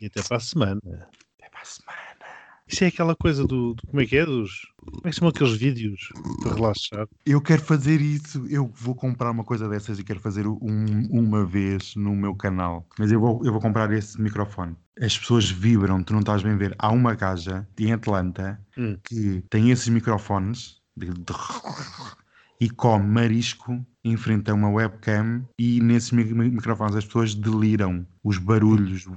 E 0.00 0.06
até 0.06 0.20
para 0.20 0.38
a 0.38 0.40
semana. 0.40 0.80
Até 0.84 1.48
para 1.48 1.60
a 1.60 1.64
semana. 1.64 2.07
Isso 2.68 2.84
é 2.84 2.88
aquela 2.88 3.16
coisa 3.16 3.46
do, 3.46 3.74
do- 3.74 3.82
Como 3.86 4.00
é 4.00 4.06
que 4.06 4.16
é? 4.16 4.26
Dos. 4.26 4.66
Como 4.84 5.00
é 5.04 5.10
que 5.10 5.16
chamam 5.16 5.30
aqueles 5.30 5.54
vídeos 5.56 6.08
para 6.42 6.54
relaxar? 6.54 7.06
Eu 7.24 7.40
quero 7.40 7.62
fazer 7.62 8.00
isso. 8.00 8.46
Eu 8.48 8.70
vou 8.74 8.94
comprar 8.94 9.30
uma 9.30 9.44
coisa 9.44 9.68
dessas 9.68 9.98
e 9.98 10.04
quero 10.04 10.20
fazer 10.20 10.46
um- 10.46 11.08
uma 11.10 11.44
vez 11.44 11.94
no 11.96 12.14
meu 12.14 12.34
canal. 12.34 12.86
Mas 12.98 13.10
eu 13.10 13.20
vou, 13.20 13.40
eu 13.44 13.52
vou 13.52 13.60
comprar 13.60 13.90
esse 13.92 14.20
microfone. 14.20 14.76
As 15.00 15.16
pessoas 15.18 15.48
vibram, 15.50 16.02
tu 16.02 16.12
não 16.12 16.20
estás 16.20 16.42
bem 16.42 16.52
a 16.52 16.56
ver. 16.56 16.74
Há 16.78 16.90
uma 16.90 17.14
gaja 17.14 17.66
em 17.78 17.92
Atlanta 17.92 18.60
Hum. 18.76 18.96
que 19.04 19.42
tem 19.48 19.70
esses 19.70 19.88
microfones 19.88 20.76
de- 20.96 21.08
e 22.60 22.68
come 22.68 23.06
marisco 23.06 23.84
em 24.04 24.16
frente 24.16 24.50
a 24.50 24.54
uma 24.54 24.68
webcam 24.68 25.44
e 25.58 25.80
nesses 25.80 26.10
mi- 26.10 26.24
mi- 26.24 26.50
microfones 26.50 26.96
as 26.96 27.04
pessoas 27.04 27.34
deliram 27.34 28.04
os 28.24 28.36
barulhos. 28.38 29.06
Hum, 29.06 29.14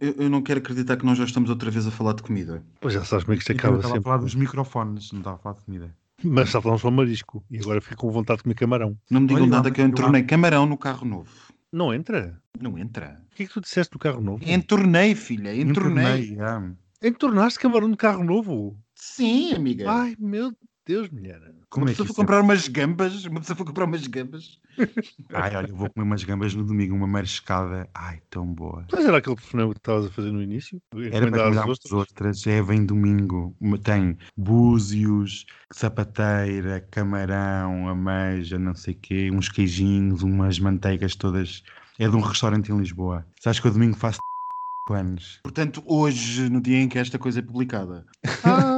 Eu, 0.00 0.12
eu 0.24 0.30
não 0.30 0.42
quero 0.42 0.60
acreditar 0.60 0.96
que 0.96 1.04
nós 1.04 1.18
já 1.18 1.24
estamos 1.24 1.50
outra 1.50 1.70
vez 1.70 1.86
a 1.86 1.90
falar 1.90 2.14
de 2.14 2.22
comida. 2.22 2.62
Pois 2.80 2.94
já 2.94 3.04
sabes 3.04 3.24
como 3.24 3.34
é 3.34 3.36
que 3.36 3.42
isto 3.42 3.52
Eu 3.52 3.56
acaba 3.56 3.76
estava 3.76 3.92
a 3.94 3.96
sempre. 3.96 4.04
falar 4.10 4.22
dos 4.22 4.34
microfones, 4.34 5.12
não 5.12 5.20
estava 5.20 5.36
a 5.36 5.38
falar 5.38 5.54
de 5.56 5.64
comida. 5.64 5.94
Mas 6.24 6.50
só 6.50 6.62
falamos 6.62 6.80
só 6.82 6.90
marisco. 6.90 7.44
E 7.50 7.58
agora 7.58 7.80
fico 7.80 7.96
com 7.96 8.10
vontade 8.10 8.38
de 8.38 8.42
comer 8.44 8.54
camarão. 8.54 8.96
Não 9.10 9.20
me 9.20 9.26
digam 9.26 9.42
Olha, 9.42 9.50
nada 9.50 9.70
que 9.70 9.80
eu 9.80 9.84
eu 9.84 9.90
entornei 9.90 10.22
camarão 10.22 10.64
no 10.66 10.78
carro 10.78 11.06
novo. 11.06 11.30
Não 11.70 11.92
entra? 11.92 12.40
Não 12.58 12.78
entra. 12.78 13.20
O 13.32 13.34
que 13.36 13.42
é 13.42 13.46
que 13.46 13.52
tu 13.52 13.60
disseste 13.60 13.92
do 13.92 13.98
carro 13.98 14.20
novo? 14.22 14.42
Entornei, 14.42 15.14
filha, 15.14 15.54
entornei. 15.54 16.30
Entornei, 16.32 16.38
ah. 16.40 16.70
Entornaste 17.02 17.58
camarão 17.58 17.88
no 17.88 17.96
carro 17.96 18.24
novo? 18.24 18.78
Sim, 18.94 19.52
amiga. 19.52 19.90
Ai, 19.90 20.16
meu 20.18 20.54
Deus, 20.86 21.10
mulher. 21.10 21.40
Como 21.68 21.84
uma 21.84 21.90
é 21.90 21.92
pessoa 21.92 22.06
foi 22.06 22.12
isso 22.12 22.20
é? 22.20 22.24
comprar 22.24 22.40
umas 22.40 22.68
gambas, 22.68 23.24
uma 23.24 23.40
pessoa 23.40 23.56
foi 23.56 23.66
comprar 23.66 23.86
umas 23.86 24.06
gambas. 24.06 24.60
Ai, 25.34 25.56
olha, 25.56 25.68
eu 25.68 25.74
vou 25.74 25.90
comer 25.90 26.06
umas 26.06 26.22
gambas 26.22 26.54
no 26.54 26.64
domingo, 26.64 26.94
uma 26.94 27.08
mariscada. 27.08 27.88
Ai, 27.92 28.20
tão 28.30 28.46
boa. 28.46 28.86
Mas 28.92 29.04
era 29.04 29.18
aquele 29.18 29.34
telefonema 29.34 29.72
que 29.72 29.80
estavas 29.80 30.06
a 30.06 30.10
fazer 30.10 30.30
no 30.30 30.40
início? 30.40 30.80
Era 31.10 31.28
para 31.28 31.48
Encomendar 31.48 31.68
as 31.68 31.92
outras. 31.92 32.46
É, 32.46 32.62
vem 32.62 32.86
domingo. 32.86 33.56
Tem 33.82 34.16
búzios, 34.36 35.44
sapateira, 35.72 36.86
camarão, 36.88 37.88
ameija, 37.88 38.56
não 38.56 38.74
sei 38.74 38.94
o 38.94 38.98
quê, 38.98 39.30
uns 39.32 39.48
queijinhos, 39.48 40.22
umas 40.22 40.60
manteigas 40.60 41.16
todas. 41.16 41.64
É 41.98 42.08
de 42.08 42.14
um 42.14 42.20
restaurante 42.20 42.70
em 42.70 42.78
Lisboa. 42.78 43.26
Sabes 43.40 43.58
que 43.58 43.66
eu 43.66 43.72
domingo 43.72 43.96
faço 43.96 44.20
anos. 44.94 45.40
Portanto, 45.42 45.82
hoje, 45.84 46.48
no 46.48 46.60
dia 46.60 46.78
em 46.78 46.88
que 46.88 46.98
esta 46.98 47.18
coisa 47.18 47.40
é 47.40 47.42
publicada, 47.42 48.06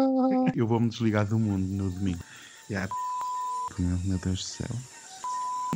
Eu 0.55 0.66
vou-me 0.66 0.89
desligar 0.89 1.26
do 1.26 1.39
mundo 1.39 1.66
no 1.66 1.91
domingo. 1.91 2.18
E 2.70 2.74
a 2.76 2.89
meu 3.79 4.18
Deus 4.18 4.39
do 4.41 4.45
céu. 4.45 4.76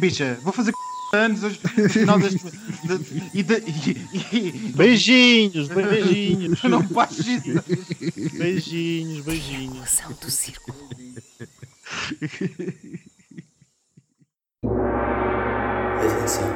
bicha, 0.01 0.39
vou 0.43 0.53
fazer 0.53 0.73
anos 1.15 1.43
hoje, 1.45 1.61
no 1.77 1.89
final 1.91 2.19
deste. 2.19 2.39
de- 2.39 3.31
e, 3.35 3.43
de- 3.43 3.63
e, 4.33 4.37
e, 4.39 4.73
Beijinhos, 4.73 5.69
beijinhos. 5.69 6.63
não 6.65 6.83
faz 6.89 7.19
isso. 7.19 7.53
Beijinhos, 8.39 9.25
beijinhos. 9.25 9.99
Revolução 9.99 10.13
do 10.21 10.31
círculo. 10.31 10.77
Atenção! 16.01 16.49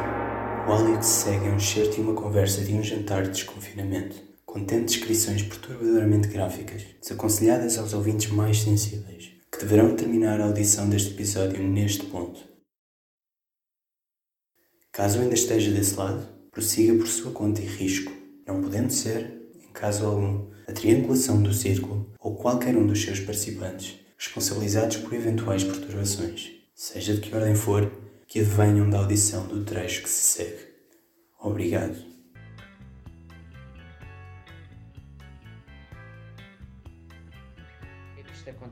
O 0.69 1.03
se 1.03 1.25
segue 1.25 1.47
é 1.47 1.51
um 1.51 1.57
excerto 1.57 1.99
e 1.99 2.01
uma 2.03 2.15
conversa 2.15 2.61
de 2.63 2.73
um 2.75 2.83
jantar 2.83 3.23
de 3.23 3.31
desconfinamento, 3.31 4.17
contendo 4.57 4.87
descrições 4.87 5.43
perturbadoramente 5.43 6.29
gráficas, 6.29 6.83
desaconselhadas 7.03 7.77
aos 7.77 7.93
ouvintes 7.93 8.31
mais 8.31 8.63
sensíveis, 8.63 9.33
que 9.53 9.59
deverão 9.59 9.95
terminar 9.95 10.41
a 10.41 10.47
audição 10.47 10.89
deste 10.89 11.11
episódio 11.11 11.63
neste 11.63 12.07
ponto. 12.07 12.41
Caso 14.91 15.21
ainda 15.21 15.35
esteja 15.35 15.71
desse 15.71 15.95
lado, 15.97 16.27
prossiga 16.51 16.95
por 16.95 17.07
sua 17.07 17.33
conta 17.33 17.61
e 17.61 17.67
risco, 17.67 18.11
não 18.47 18.63
podendo 18.63 18.91
ser, 18.91 19.43
em 19.63 19.71
caso 19.75 20.07
algum, 20.07 20.51
a 20.67 20.73
triangulação 20.73 21.43
do 21.43 21.53
círculo 21.53 22.15
ou 22.19 22.35
qualquer 22.37 22.75
um 22.79 22.87
dos 22.87 23.03
seus 23.03 23.21
participantes 23.21 24.01
responsabilizados 24.17 24.97
por 24.97 25.13
eventuais 25.13 25.65
perturbações, 25.65 26.51
seja 26.75 27.13
de 27.13 27.21
que 27.21 27.37
ordem 27.37 27.55
for, 27.55 27.93
que 28.27 28.41
advenham 28.41 28.89
da 28.89 29.01
audição 29.01 29.47
do 29.47 29.63
trecho 29.67 30.03
que 30.03 30.09
se 30.09 30.23
segue. 30.23 30.67
Obrigado. 31.39 32.06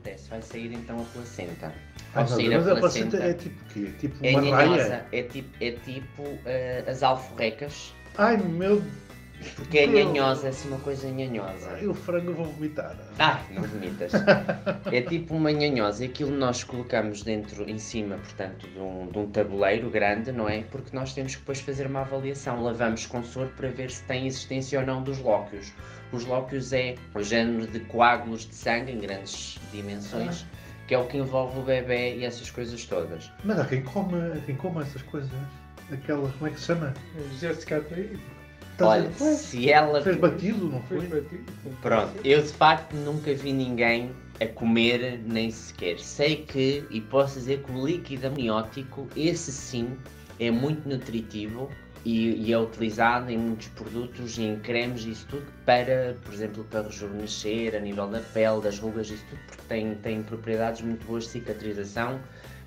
Acontece? 0.05 0.29
Vai 0.29 0.41
sair 0.41 0.73
então 0.73 0.99
a 0.99 1.03
placenta. 1.05 1.67
Ah, 1.67 1.71
Vai 2.13 2.23
não, 2.23 2.29
sair 2.29 2.49
mas 2.49 2.67
a 2.67 2.75
placenta 2.75 3.17
é 3.17 3.33
tipo 3.33 3.61
o 3.61 3.73
quê? 3.73 3.91
Tipo 3.99 4.25
é 4.25 4.31
uma 4.31 4.41
nhanhosa, 4.41 4.89
raia? 4.89 5.05
é 5.11 5.23
tipo, 5.23 5.63
é 5.63 5.71
tipo 5.71 6.23
eh, 6.45 6.83
as 6.87 7.03
alforrecas, 7.03 7.93
Ai 8.17 8.37
meu 8.37 8.81
porque 9.55 9.79
é 9.79 9.87
nhanhosa, 9.87 10.47
é 10.47 10.49
assim 10.49 10.69
uma 10.69 10.79
coisa 10.79 11.09
nhanhosa. 11.09 11.71
Ai, 11.71 11.85
o 11.87 11.93
frango 11.93 12.31
eu 12.31 12.35
vou 12.35 12.45
vomitar. 12.45 12.95
Ai, 13.19 13.41
não 13.51 13.63
vomitas. 13.63 14.11
é 14.91 15.01
tipo 15.01 15.35
uma 15.35 15.51
nhanhosa 15.51 16.05
e 16.05 16.07
aquilo 16.07 16.31
nós 16.31 16.63
colocamos 16.63 17.21
dentro, 17.21 17.69
em 17.69 17.77
cima, 17.77 18.15
portanto, 18.17 18.67
de 18.67 18.79
um, 18.79 19.07
de 19.07 19.17
um 19.17 19.29
tabuleiro 19.29 19.89
grande, 19.89 20.31
não 20.31 20.47
é? 20.47 20.63
Porque 20.63 20.95
nós 20.95 21.13
temos 21.13 21.33
que 21.33 21.41
depois 21.41 21.59
fazer 21.59 21.85
uma 21.85 22.01
avaliação. 22.01 22.63
Lavamos 22.63 23.05
com 23.05 23.21
soro 23.23 23.49
para 23.57 23.69
ver 23.69 23.91
se 23.91 24.03
tem 24.03 24.25
existência 24.25 24.79
ou 24.79 24.85
não 24.85 25.03
dos 25.03 25.19
lóquios. 25.19 25.71
Os 26.15 26.25
lóquios 26.25 26.71
é 26.71 26.95
o 27.13 27.21
género 27.21 27.67
de 27.67 27.81
coágulos 27.81 28.47
de 28.47 28.55
sangue 28.55 28.93
em 28.93 28.99
grandes 28.99 29.59
dimensões, 29.73 30.45
que 30.87 30.95
é 30.95 30.97
o 30.97 31.05
que 31.05 31.17
envolve 31.17 31.59
o 31.59 31.61
bebê 31.61 32.15
e 32.15 32.23
essas 32.23 32.49
coisas 32.49 32.85
todas. 32.85 33.29
Mas 33.43 33.59
há 33.59 33.65
quem 33.65 33.81
coma, 33.81 34.31
há 34.33 34.39
quem 34.45 34.55
coma 34.55 34.83
essas 34.83 35.01
coisas. 35.01 35.29
Aquelas, 35.91 36.31
como 36.35 36.47
é 36.47 36.51
que 36.51 36.59
se 36.59 36.67
chama? 36.67 36.93
Jéssica 37.37 37.77
Ataíde. 37.77 38.17
Olha, 38.79 39.11
se 39.11 39.69
ela. 39.69 40.01
Fez 40.01 40.17
batido, 40.17 40.69
não 40.69 40.81
Foi 40.83 41.05
foi? 41.05 41.21
batido. 41.21 41.43
Pronto, 41.81 42.13
eu 42.23 42.41
de 42.41 42.49
facto 42.49 42.93
nunca 42.95 43.33
vi 43.33 43.51
ninguém 43.51 44.11
a 44.39 44.47
comer 44.47 45.19
nem 45.25 45.51
sequer. 45.51 45.99
Sei 45.99 46.37
que, 46.45 46.85
e 46.89 47.01
posso 47.01 47.39
dizer 47.39 47.61
que 47.61 47.71
o 47.73 47.85
líquido 47.85 48.27
amniótico, 48.27 49.07
esse 49.17 49.51
sim, 49.51 49.97
é 50.39 50.49
muito 50.49 50.87
nutritivo 50.87 51.69
e, 52.05 52.35
e 52.43 52.53
é 52.53 52.57
utilizado 52.57 53.31
em 53.31 53.37
muitos 53.37 53.67
produtos 53.69 54.37
e 54.37 54.43
em 54.43 54.59
cremes 54.59 55.03
e 55.05 55.11
isso 55.11 55.25
tudo 55.27 55.45
para, 55.65 56.15
por 56.23 56.33
exemplo, 56.33 56.63
para 56.65 56.83
rejuvenescer 56.83 57.75
a 57.75 57.79
nível 57.79 58.07
da 58.07 58.19
pele, 58.19 58.61
das 58.61 58.77
rugas, 58.77 59.09
isso 59.09 59.25
tudo, 59.27 59.39
porque 59.47 59.63
tem, 59.67 59.95
tem 59.95 60.21
propriedades 60.21 60.81
muito 60.81 61.05
boas 61.05 61.23
de 61.23 61.31
cicatrização 61.31 62.21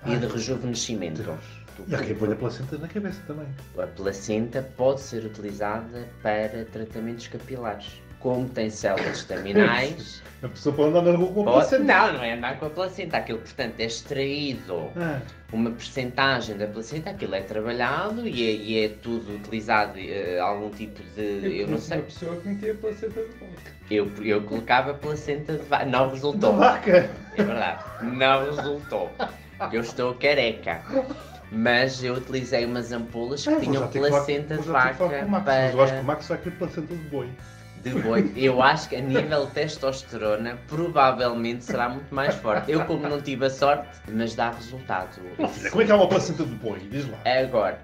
e 0.04 0.10
Ai, 0.10 0.18
de 0.18 0.26
rejuvenescimento. 0.26 1.22
Deus. 1.22 1.38
E 1.86 1.94
há 1.94 1.98
quem 1.98 2.16
põe 2.16 2.32
a 2.32 2.36
placenta 2.36 2.76
na 2.76 2.88
cabeça 2.88 3.22
também. 3.28 3.46
A 3.78 3.86
placenta 3.86 4.62
pode 4.76 5.00
ser 5.00 5.24
utilizada 5.24 6.08
para 6.20 6.64
tratamentos 6.64 7.28
capilares. 7.28 8.02
Como 8.20 8.48
tem 8.48 8.68
células 8.70 9.18
estaminais, 9.18 10.22
A 10.40 10.46
pessoa 10.48 10.72
pode 10.74 10.90
andar 10.90 11.02
na 11.10 11.18
rua 11.18 11.32
com 11.32 11.40
a 11.48 11.52
placenta. 11.52 11.82
não, 11.82 12.12
não 12.12 12.22
é 12.22 12.34
andar 12.34 12.60
com 12.60 12.66
a 12.66 12.70
placenta. 12.70 13.16
Aquilo, 13.16 13.40
portanto, 13.40 13.80
é 13.80 13.84
extraído 13.86 14.88
Ah, 14.96 15.20
uma 15.52 15.70
percentagem 15.72 16.56
da 16.56 16.68
placenta, 16.68 17.10
aquilo 17.10 17.34
é 17.34 17.40
trabalhado 17.40 18.26
e 18.26 18.48
é, 18.48 18.52
e 18.54 18.84
é 18.84 18.88
tudo 18.88 19.34
utilizado, 19.34 19.98
eh, 19.98 20.38
algum 20.38 20.70
tipo 20.70 21.02
de. 21.16 21.60
Eu 21.62 21.66
não 21.66 21.78
sei. 21.78 21.98
Uma 21.98 22.04
pessoa 22.04 22.36
que 22.36 22.48
metia 22.48 22.72
a 22.72 22.76
placenta 22.76 23.20
de 23.20 23.34
boca. 23.34 23.52
Eu, 23.90 24.12
eu 24.24 24.42
colocava 24.42 24.94
placenta 24.94 25.54
de 25.54 25.64
vaca. 25.64 25.86
Não 25.86 26.10
resultou. 26.10 26.56
vaca! 26.56 27.10
É 27.36 27.42
verdade. 27.42 27.84
Não 28.02 28.44
resultou. 28.44 29.10
Eu 29.72 29.80
estou 29.80 30.14
careca. 30.14 30.82
Mas 31.50 32.04
eu 32.04 32.14
utilizei 32.14 32.64
umas 32.64 32.92
ampolas 32.92 33.42
que 33.42 33.50
vou 33.50 33.60
tinham 33.60 33.88
placenta 33.88 34.56
de 34.56 34.68
vaca 34.68 35.26
Mas 35.26 35.74
eu 35.74 35.82
acho 35.82 35.94
que 35.94 36.00
o 36.00 36.04
Max 36.04 36.28
vai 36.28 36.38
querer 36.38 36.56
placenta 36.56 36.94
de 36.94 37.02
boi. 37.08 37.28
De 37.88 38.00
boi. 38.00 38.32
Eu 38.36 38.62
acho 38.62 38.88
que 38.88 38.96
a 38.96 39.00
nível 39.00 39.46
de 39.46 39.52
testosterona 39.52 40.58
provavelmente 40.66 41.64
será 41.64 41.88
muito 41.88 42.14
mais 42.14 42.34
forte. 42.36 42.70
Eu 42.70 42.84
como 42.84 43.08
não 43.08 43.20
tive 43.20 43.46
a 43.46 43.50
sorte, 43.50 43.88
mas 44.12 44.34
dá 44.34 44.50
resultado. 44.50 45.20
Filha, 45.48 45.70
como 45.70 45.82
é 45.82 45.86
que 45.86 45.92
é 45.92 45.94
uma 45.94 46.08
placenta 46.08 46.44
de 46.44 46.54
boi? 46.56 46.78
Diz 46.90 47.08
lá. 47.08 47.18
Agora, 47.24 47.80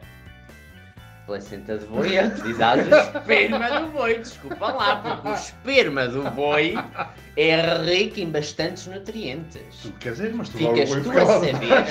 placenta 1.26 1.78
de 1.78 1.86
boi 1.86 2.16
é 2.16 2.26
utilizado 2.26 2.82
o 2.82 2.94
esperma 3.18 3.80
do 3.80 3.86
boi, 3.92 4.18
desculpa 4.18 4.72
lá, 4.72 4.96
porque 4.96 5.28
o 5.28 5.34
esperma 5.34 6.06
do 6.08 6.22
boi 6.30 6.74
é 7.36 7.56
rico 7.84 8.20
em 8.20 8.30
bastantes 8.30 8.86
nutrientes. 8.86 9.62
Tu 9.82 9.90
quer 9.92 10.12
dizer, 10.12 10.34
mas 10.34 10.48
tu 10.48 10.58
Ficas 10.58 10.90
tu 10.90 11.10
a 11.10 11.26
saber, 11.26 11.84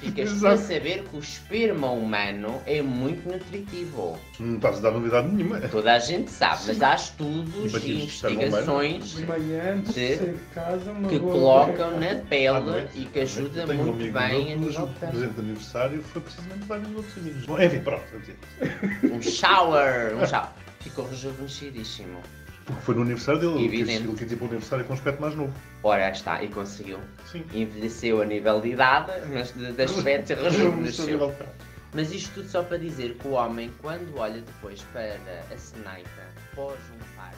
ficas 0.00 0.38
tu 0.38 0.46
a 0.46 0.56
saber 0.56 1.02
que 1.04 1.16
o 1.16 1.18
esperma 1.18 1.90
humano 1.90 2.62
é 2.66 2.80
muito 2.80 3.28
nutritivo. 3.28 4.18
Não 4.38 4.56
estás 4.56 4.78
a 4.78 4.80
dar 4.80 4.92
novidade 4.92 5.28
nenhuma. 5.28 5.60
Toda 5.68 5.92
a 5.94 5.98
gente 5.98 6.30
sabe, 6.30 6.62
mas 6.68 6.82
há 6.82 6.94
estudos 6.94 7.84
e 7.84 7.92
investigações 8.04 9.16
De 9.16 10.34
casa, 10.54 10.92
que 11.08 11.18
colocam 11.18 11.98
na 12.00 12.14
pele 12.28 12.60
noite. 12.60 12.90
e 12.94 13.04
que 13.04 13.20
ajuda 13.20 13.66
um 13.66 13.74
muito 13.74 14.12
bem 14.12 14.52
a 14.52 14.56
nível 14.56 14.86
de 14.86 14.94
presente 14.94 15.34
de 15.34 15.40
aniversário 15.40 16.02
foi 16.04 16.22
precisamente 16.22 16.64
uns 16.88 16.96
outros 16.96 17.18
amigos. 17.18 17.46
Bom, 17.46 17.60
enfim, 17.60 17.80
pronto. 17.80 18.02
vamos 18.10 18.26
dizer. 18.26 18.38
Um 19.04 19.22
shower, 19.22 20.16
um 20.16 20.26
shower. 20.26 20.50
Ficou 20.80 21.08
rejuvenescidíssimo. 21.08 22.20
Porque 22.64 22.82
foi 22.82 22.94
no 22.94 23.02
aniversário 23.02 23.40
dele. 23.40 23.52
Ele 23.52 23.68
quis, 23.68 23.80
Evidente. 23.80 24.08
ele 24.08 24.16
quis 24.16 24.32
ir 24.32 24.36
para 24.36 24.44
o 24.44 24.48
aniversário 24.48 24.84
com 24.84 24.92
um 24.92 24.96
aspecto 24.96 25.20
mais 25.20 25.34
novo. 25.34 25.52
Ora, 25.82 26.10
está, 26.10 26.42
e 26.42 26.48
conseguiu. 26.48 26.98
Sim. 27.30 27.44
Envelheceu 27.52 28.22
a 28.22 28.24
nível 28.24 28.60
de 28.60 28.68
idade, 28.70 29.12
mas 29.32 29.52
de, 29.52 29.72
de 29.72 29.82
aspecto 29.82 30.34
rejuvenesceu. 30.34 31.34
Mas 31.92 32.12
isto 32.12 32.34
tudo 32.34 32.48
só 32.48 32.62
para 32.62 32.78
dizer 32.78 33.14
que 33.14 33.26
o 33.26 33.32
homem, 33.32 33.72
quando 33.82 34.16
olha 34.16 34.40
depois 34.40 34.80
para 34.92 35.18
a 35.52 35.58
seneca, 35.58 36.28
pós 36.54 36.78
um 36.94 37.16
par 37.16 37.32